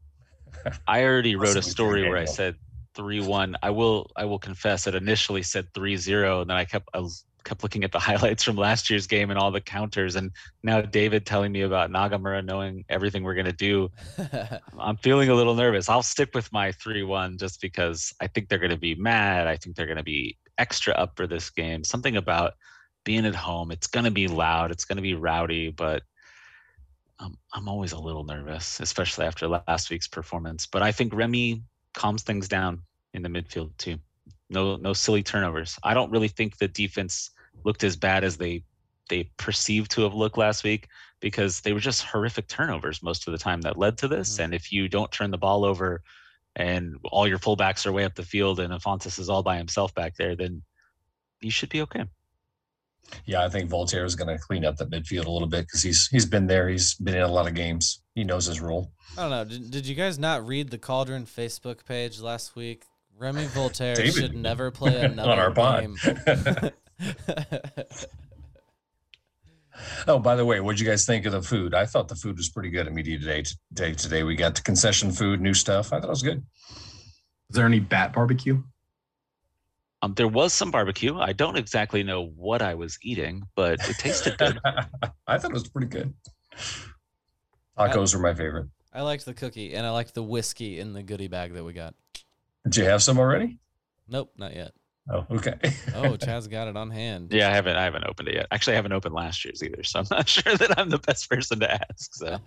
I 0.87 1.05
already 1.05 1.37
wrote 1.37 1.57
a 1.57 1.63
story 1.63 2.09
where 2.09 2.19
I 2.19 2.27
said 2.27 2.57
three 2.95 3.21
one. 3.21 3.57
I 3.63 3.71
will 3.71 4.11
I 4.17 4.25
will 4.27 4.39
confess 4.39 4.87
it 4.87 4.95
initially 4.95 5.43
said 5.43 5.73
three 5.73 5.97
zero, 5.97 6.43
and 6.43 6.51
then 6.51 6.57
I 6.57 6.65
kept 6.65 6.89
I 6.93 6.99
was, 6.99 7.25
kept 7.49 7.63
looking 7.63 7.83
at 7.83 7.93
the 7.93 7.99
highlights 8.11 8.45
from 8.45 8.57
last 8.57 8.91
year's 8.91 9.07
game 9.07 9.31
and 9.31 9.39
all 9.39 9.51
the 9.51 9.61
counters, 9.61 10.17
and 10.17 10.31
now 10.63 10.81
David 10.81 11.25
telling 11.25 11.51
me 11.51 11.63
about 11.63 11.91
Nagamura 11.91 12.45
knowing 12.45 12.85
everything 12.89 13.25
we're 13.25 13.35
gonna 13.35 13.53
do. 13.53 13.91
I'm 14.79 14.99
feeling 14.99 15.31
a 15.31 15.35
little 15.35 15.55
nervous. 15.55 15.89
I'll 15.89 16.03
stick 16.03 16.31
with 16.35 16.53
my 16.53 16.73
three 16.73 17.03
one 17.03 17.39
just 17.39 17.61
because 17.61 18.13
I 18.21 18.27
think 18.27 18.49
they're 18.49 18.59
gonna 18.59 18.77
be 18.77 18.95
mad. 18.95 19.47
I 19.47 19.57
think 19.57 19.77
they're 19.77 19.87
gonna 19.87 20.03
be 20.03 20.37
extra 20.59 20.93
up 20.95 21.17
for 21.17 21.27
this 21.27 21.51
game. 21.51 21.85
Something 21.85 22.17
about 22.17 22.53
being 23.05 23.25
at 23.25 23.35
home. 23.35 23.71
It's 23.71 23.87
gonna 23.87 24.11
be 24.11 24.29
loud. 24.29 24.71
It's 24.71 24.85
gonna 24.85 25.03
be 25.03 25.15
rowdy, 25.15 25.71
but. 25.71 26.03
I'm, 27.21 27.37
I'm 27.53 27.69
always 27.69 27.91
a 27.91 27.99
little 27.99 28.23
nervous, 28.23 28.79
especially 28.79 29.27
after 29.27 29.49
last 29.49 29.91
week's 29.91 30.07
performance. 30.07 30.69
But 30.69 30.83
I 30.83 30.93
think 30.93 31.13
Remi 31.13 31.65
calms 31.93 32.23
things 32.23 32.47
down 32.47 32.83
in 33.13 33.23
the 33.23 33.29
midfield 33.29 33.77
too. 33.77 33.99
No, 34.49 34.77
no 34.77 34.93
silly 34.93 35.25
turnovers. 35.25 35.77
I 35.83 35.95
don't 35.95 36.13
really 36.13 36.29
think 36.29 36.59
the 36.59 36.69
defense 36.69 37.33
looked 37.65 37.85
as 37.85 37.97
bad 37.97 38.25
as 38.25 38.37
they 38.37 38.65
they 39.09 39.25
perceived 39.39 39.91
to 39.93 40.03
have 40.03 40.15
looked 40.15 40.37
last 40.37 40.65
week 40.65 40.87
because 41.21 41.61
they 41.63 41.73
were 41.73 41.81
just 41.81 42.03
horrific 42.05 42.47
turnovers 42.47 43.03
most 43.03 43.27
of 43.27 43.33
the 43.33 43.39
time 43.39 43.63
that 43.63 43.79
led 43.79 43.97
to 43.99 44.07
this. 44.09 44.37
Mhm. 44.37 44.45
And 44.45 44.55
if 44.55 44.71
you 44.71 44.87
don't 44.89 45.11
turn 45.11 45.31
the 45.31 45.39
ball 45.39 45.65
over, 45.65 46.03
and 46.57 46.97
all 47.05 47.27
your 47.27 47.39
fullbacks 47.39 47.87
are 47.87 47.93
way 47.93 48.05
up 48.05 48.15
the 48.15 48.23
field, 48.23 48.61
and 48.61 48.73
Afonso 48.73 49.19
is 49.19 49.29
all 49.31 49.43
by 49.43 49.57
himself 49.57 49.95
back 49.95 50.17
there, 50.17 50.37
then 50.37 50.63
you 51.41 51.51
should 51.51 51.69
be 51.71 51.81
okay. 51.83 52.05
Yeah, 53.25 53.43
I 53.45 53.49
think 53.49 53.73
Walter 53.73 54.05
is 54.05 54.15
going 54.15 54.29
to 54.29 54.39
clean 54.43 54.65
up 54.67 54.77
that 54.77 54.91
midfield 54.91 55.25
a 55.25 55.31
little 55.31 55.49
bit 55.49 55.63
because 55.67 55.83
he's 55.83 56.09
he's 56.09 56.27
been 56.27 56.47
there. 56.47 56.69
He's 56.69 56.95
been 56.95 57.15
in 57.15 57.23
a 57.23 57.29
lot 57.29 57.47
of 57.47 57.55
games. 57.55 58.03
He 58.15 58.23
knows 58.25 58.45
his 58.45 58.61
role. 58.61 58.93
I 59.17 59.23
don't 59.23 59.31
know. 59.31 59.45
Did, 59.47 59.71
did 59.71 59.87
you 59.87 59.95
guys 59.95 60.19
not 60.19 60.47
read 60.47 60.71
the 60.71 60.77
Cauldron 60.79 61.25
Facebook 61.25 61.87
page 61.87 62.21
last 62.21 62.55
week? 62.55 62.85
Remi 63.17 63.47
Walter 63.57 63.95
David. 63.95 64.15
should 64.15 64.35
never 64.37 64.71
play 64.71 65.01
another 65.01 65.31
on 65.33 65.39
our 65.39 65.51
pod. 65.51 65.81
game. 65.81 65.97
oh, 70.07 70.19
by 70.19 70.37
the 70.37 70.45
way, 70.45 70.61
what 70.61 70.73
did 70.73 70.81
you 70.81 70.87
guys 70.87 71.07
think 71.07 71.27
of 71.27 71.33
the 71.33 71.43
food? 71.43 71.75
I 71.75 71.87
thought 71.87 72.09
the 72.09 72.17
food 72.17 72.37
was 72.37 72.49
pretty 72.49 72.71
good 72.71 72.87
at 72.87 72.93
Media 72.93 73.19
Today. 73.19 73.45
Today, 73.75 73.93
today 73.95 74.23
we 74.23 74.37
got 74.37 74.55
the 74.55 74.63
concession 74.63 75.11
food, 75.13 75.41
new 75.41 75.55
stuff. 75.55 75.93
I 75.93 76.01
thought 76.01 76.09
it 76.09 76.11
was 76.11 76.23
good. 76.23 76.45
Is 77.51 77.57
there 77.57 77.67
any 77.67 77.81
bat 77.81 78.13
barbecue? 78.13 78.63
Um, 80.03 80.15
there 80.15 80.29
was 80.29 80.53
some 80.53 80.71
barbecue. 80.71 81.17
I 81.19 81.33
don't 81.33 81.57
exactly 81.57 82.03
know 82.03 82.27
what 82.37 82.63
I 82.63 82.75
was 82.75 82.99
eating, 83.03 83.43
but 83.57 83.81
it 83.89 83.97
tasted 83.99 84.39
good. 84.39 84.59
I 85.27 85.39
thought 85.39 85.51
it 85.51 85.55
was 85.55 85.69
pretty 85.69 85.89
good. 85.89 86.15
Tacos 87.77 88.15
are 88.15 88.19
my 88.19 88.35
favorite. 88.35 88.67
I 88.93 89.03
liked 89.03 89.25
the 89.25 89.35
cookie 89.35 89.75
and 89.75 89.87
I 89.87 89.91
liked 89.91 90.15
the 90.15 90.23
whiskey 90.23 90.79
in 90.79 90.93
the 90.93 91.03
goodie 91.03 91.29
bag 91.29 91.55
that 91.55 91.65
we 91.65 91.73
got. 91.73 91.95
Did 92.65 92.77
you 92.77 92.85
have 92.85 93.03
some 93.03 93.19
already? 93.19 93.59
Nope, 94.09 94.33
not 94.37 94.55
yet. 94.55 94.73
Oh, 95.11 95.27
okay. 95.31 95.55
Oh, 95.95 96.17
Chad's 96.17 96.49
got 96.49 96.69
it 96.69 96.77
on 96.77 96.91
hand. 96.91 97.33
Yeah, 97.33 97.49
I 97.49 97.55
haven't 97.55 97.77
I 97.77 97.85
haven't 97.85 98.05
opened 98.05 98.29
it 98.29 98.35
yet. 98.35 98.47
Actually, 98.51 98.75
I 98.75 98.77
haven't 98.77 98.93
opened 98.93 99.15
last 99.15 99.45
year's 99.45 99.63
either, 99.63 99.83
so 99.83 100.01
I'm 100.01 100.07
not 100.11 100.29
sure 100.29 100.55
that 100.55 100.79
I'm 100.79 100.91
the 100.91 100.99
best 100.99 101.31
person 101.31 101.61
to 101.61 101.73
ask. 101.73 102.15
So, 102.15 102.39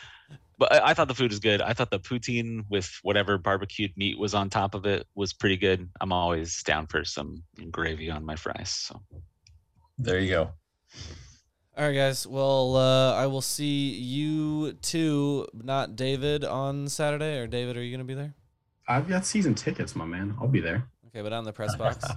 but 0.58 0.72
I, 0.72 0.90
I 0.90 0.94
thought 0.94 1.08
the 1.08 1.14
food 1.14 1.30
was 1.30 1.40
good. 1.40 1.60
I 1.60 1.72
thought 1.72 1.90
the 1.90 1.98
poutine 1.98 2.64
with 2.70 2.88
whatever 3.02 3.36
barbecued 3.36 3.96
meat 3.96 4.18
was 4.18 4.32
on 4.32 4.48
top 4.48 4.74
of 4.74 4.86
it 4.86 5.06
was 5.16 5.32
pretty 5.32 5.56
good. 5.56 5.88
I'm 6.00 6.12
always 6.12 6.62
down 6.62 6.86
for 6.86 7.04
some 7.04 7.42
gravy 7.70 8.10
on 8.10 8.24
my 8.24 8.36
fries. 8.36 8.70
So 8.70 9.02
there 9.98 10.20
you 10.20 10.30
go. 10.30 10.50
All 11.76 11.84
right, 11.84 11.92
guys. 11.92 12.24
Well, 12.24 12.76
uh, 12.76 13.14
I 13.14 13.26
will 13.26 13.40
see 13.40 13.88
you 13.90 14.74
two, 14.74 15.48
not 15.52 15.96
David, 15.96 16.44
on 16.44 16.86
Saturday. 16.86 17.38
Or 17.38 17.48
David, 17.48 17.76
are 17.76 17.82
you 17.82 17.90
gonna 17.90 18.04
be 18.04 18.14
there? 18.14 18.34
I've 18.86 19.08
got 19.08 19.26
season 19.26 19.56
tickets, 19.56 19.96
my 19.96 20.04
man. 20.04 20.36
I'll 20.40 20.46
be 20.46 20.60
there. 20.60 20.86
Okay, 21.14 21.22
but 21.22 21.32
on 21.32 21.44
the 21.44 21.52
press 21.52 21.76
box. 21.76 22.04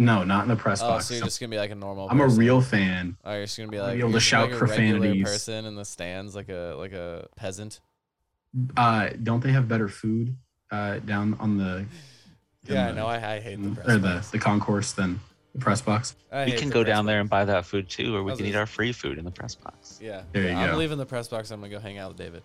No, 0.00 0.22
not 0.22 0.44
in 0.44 0.48
the 0.48 0.54
press 0.54 0.80
oh, 0.80 0.90
box. 0.90 1.06
so 1.06 1.14
you're 1.14 1.24
just 1.24 1.40
gonna 1.40 1.50
be 1.50 1.56
like 1.56 1.72
a 1.72 1.74
normal. 1.74 2.08
I'm 2.08 2.20
a 2.20 2.28
real 2.28 2.60
fan. 2.60 3.16
Oh, 3.24 3.34
you're 3.34 3.46
just 3.46 3.58
gonna 3.58 3.68
be 3.68 3.80
like 3.80 3.94
be 3.94 3.98
able 3.98 4.12
to 4.12 4.20
just 4.20 4.30
gonna 4.30 4.46
be 4.46 4.50
shout 4.52 4.62
like 4.62 4.70
a 4.70 4.72
regular 4.72 4.98
profanities. 5.00 5.24
person 5.24 5.64
in 5.64 5.74
the 5.74 5.84
stands, 5.84 6.36
like 6.36 6.48
a 6.48 6.76
like 6.78 6.92
a 6.92 7.26
peasant. 7.34 7.80
Uh, 8.76 9.08
don't 9.24 9.42
they 9.42 9.50
have 9.50 9.66
better 9.66 9.88
food 9.88 10.36
uh, 10.70 11.00
down 11.00 11.36
on 11.40 11.58
the? 11.58 11.84
Yeah, 12.64 12.86
I 12.86 12.90
in 12.90 12.96
know. 12.96 13.06
I, 13.06 13.36
I 13.36 13.40
hate 13.40 13.62
the 13.62 13.70
press 13.70 13.88
or 13.88 13.98
the 13.98 14.08
box. 14.08 14.30
the 14.30 14.38
concourse 14.38 14.92
than 14.92 15.18
the 15.54 15.58
press 15.58 15.80
box. 15.80 16.16
I 16.30 16.44
we 16.44 16.52
can 16.52 16.68
go 16.68 16.82
press 16.82 16.94
down 16.94 17.06
there 17.06 17.20
and 17.20 17.30
buy 17.30 17.46
that 17.46 17.64
food 17.64 17.88
too, 17.88 18.14
or 18.14 18.22
we 18.22 18.30
How's 18.32 18.38
can 18.38 18.46
eat 18.46 18.54
our 18.54 18.66
free 18.66 18.92
food 18.92 19.16
in 19.16 19.24
the 19.24 19.30
press 19.30 19.54
box. 19.54 19.98
Yeah, 20.02 20.22
There 20.32 20.42
you 20.42 20.48
yeah, 20.50 20.60
I'm 20.60 20.70
go. 20.72 20.76
leaving 20.76 20.98
the 20.98 21.06
press 21.06 21.28
box. 21.28 21.50
I'm 21.50 21.60
gonna 21.60 21.72
go 21.72 21.80
hang 21.80 21.96
out 21.98 22.10
with 22.10 22.18
David. 22.18 22.42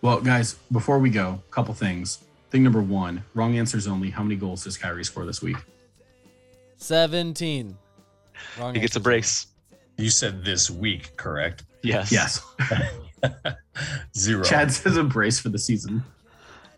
Well, 0.00 0.20
guys, 0.20 0.54
before 0.72 0.98
we 0.98 1.10
go, 1.10 1.42
a 1.46 1.52
couple 1.52 1.74
things. 1.74 2.20
Thing 2.50 2.62
number 2.62 2.82
one: 2.82 3.22
wrong 3.34 3.56
answers 3.58 3.86
only. 3.86 4.10
How 4.10 4.22
many 4.22 4.36
goals 4.36 4.64
does 4.64 4.76
Khiry 4.76 5.04
score 5.04 5.24
this 5.24 5.40
week? 5.42 5.56
Seventeen. 6.76 7.76
Wrong 8.58 8.74
He 8.74 8.80
gets 8.80 8.96
a 8.96 8.98
answers. 8.98 9.02
brace. 9.02 9.46
You 9.98 10.10
said 10.10 10.44
this 10.44 10.70
week, 10.70 11.16
correct? 11.16 11.64
Yes. 11.82 12.10
Yes. 12.10 12.42
Zero. 14.16 14.42
Chad 14.42 14.72
says 14.72 14.96
a 14.96 15.04
brace 15.04 15.38
for 15.38 15.48
the 15.50 15.58
season. 15.58 16.02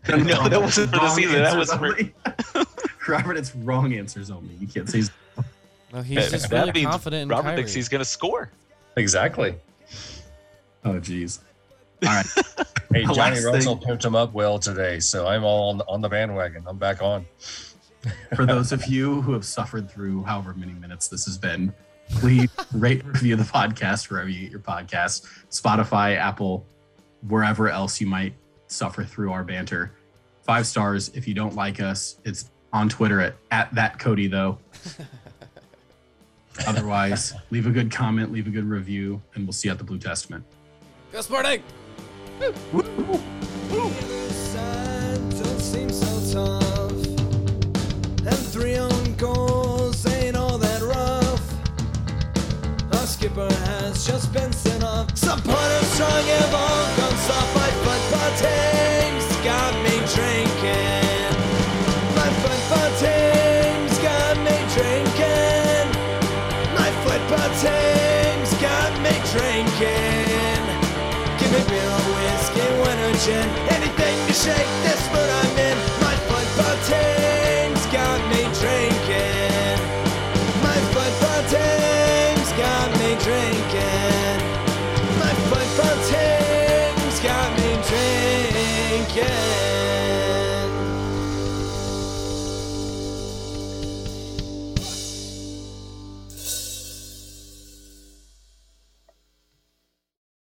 No, 0.09 0.49
that 0.49 0.59
wasn't 0.61 0.91
for 0.91 0.99
the 0.99 1.09
season. 1.11 1.41
That 1.41 1.57
was 1.57 1.71
for- 1.71 1.85
only. 1.87 2.13
Robert, 3.07 3.37
it's 3.37 3.55
wrong 3.55 3.93
answers 3.93 4.29
only. 4.29 4.53
You 4.55 4.67
can't 4.67 4.89
say. 4.89 5.03
No, 5.93 6.01
he's 6.01 6.29
just 6.29 6.49
that 6.49 6.67
really 6.75 6.83
confident 6.83 7.21
in 7.21 7.27
Robert 7.29 7.51
Khiry. 7.51 7.55
thinks 7.55 7.73
he's 7.73 7.87
gonna 7.87 8.03
score. 8.03 8.51
Exactly. 8.97 9.55
Oh, 10.83 10.99
geez. 10.99 11.39
All 12.05 12.13
right. 12.13 12.25
Hey, 12.93 13.05
Johnny 13.05 13.39
last 13.39 13.45
Rosell 13.45 13.79
thing- 13.81 13.89
pimped 13.97 14.05
him 14.05 14.13
up 14.15 14.33
well 14.33 14.59
today, 14.59 14.99
so 14.99 15.25
I'm 15.25 15.43
all 15.43 15.71
on 15.71 15.79
the, 15.79 15.87
on 15.87 16.01
the 16.01 16.09
bandwagon. 16.09 16.63
I'm 16.67 16.77
back 16.77 17.01
on. 17.01 17.25
For 18.35 18.45
those 18.45 18.71
of 18.71 18.85
you 18.85 19.23
who 19.23 19.33
have 19.33 19.43
suffered 19.43 19.89
through 19.89 20.21
however 20.25 20.53
many 20.53 20.73
minutes 20.73 21.07
this 21.07 21.25
has 21.25 21.35
been, 21.35 21.73
please 22.11 22.51
rate 22.71 23.03
review 23.03 23.35
the 23.35 23.45
podcast 23.45 24.11
wherever 24.11 24.29
you 24.29 24.41
get 24.41 24.51
your 24.51 24.59
podcast, 24.59 25.25
Spotify, 25.49 26.15
Apple, 26.17 26.67
wherever 27.27 27.67
else 27.67 27.99
you 27.99 28.05
might 28.05 28.35
suffer 28.67 29.03
through 29.03 29.31
our 29.31 29.43
banter. 29.43 29.91
Five 30.43 30.67
stars. 30.67 31.09
If 31.15 31.27
you 31.27 31.33
don't 31.33 31.55
like 31.55 31.79
us, 31.79 32.17
it's 32.25 32.51
on 32.73 32.89
Twitter 32.89 33.21
at, 33.21 33.33
at 33.49 33.73
that 33.73 33.97
Cody, 33.97 34.27
though. 34.27 34.59
Otherwise, 36.67 37.33
leave 37.49 37.65
a 37.65 37.71
good 37.71 37.89
comment, 37.91 38.31
leave 38.31 38.45
a 38.45 38.51
good 38.51 38.65
review, 38.65 39.19
and 39.33 39.45
we'll 39.45 39.53
see 39.53 39.67
you 39.67 39.71
at 39.71 39.79
the 39.79 39.83
Blue 39.83 39.97
Testament. 39.97 40.43
Go 41.11 41.21
Sporting! 41.21 41.63
Skipper 53.23 53.53
has 53.65 54.05
just 54.05 54.33
been 54.33 54.51
sent 54.51 54.83
off. 54.83 55.17
Some 55.17 55.39
pointer 55.41 55.85
strong 55.95 56.25
and 56.37 56.51
ball 56.51 56.85
gone 56.97 57.17
soft. 57.27 57.55
My 57.55 57.71
football 57.85 58.31
team's 58.43 59.27
got 59.47 59.71
me 59.85 59.95
drinking. 60.15 61.31
My 62.19 62.29
football 62.43 62.89
team's 62.99 63.97
got 64.09 64.35
me 64.47 64.57
drinking. 64.75 65.87
My 66.75 66.91
football 67.03 67.49
team's 67.63 68.53
got 68.61 68.91
me 69.01 69.13
drinking. 69.31 70.12
Anything 73.31 74.27
to 74.27 74.33
shake 74.33 75.02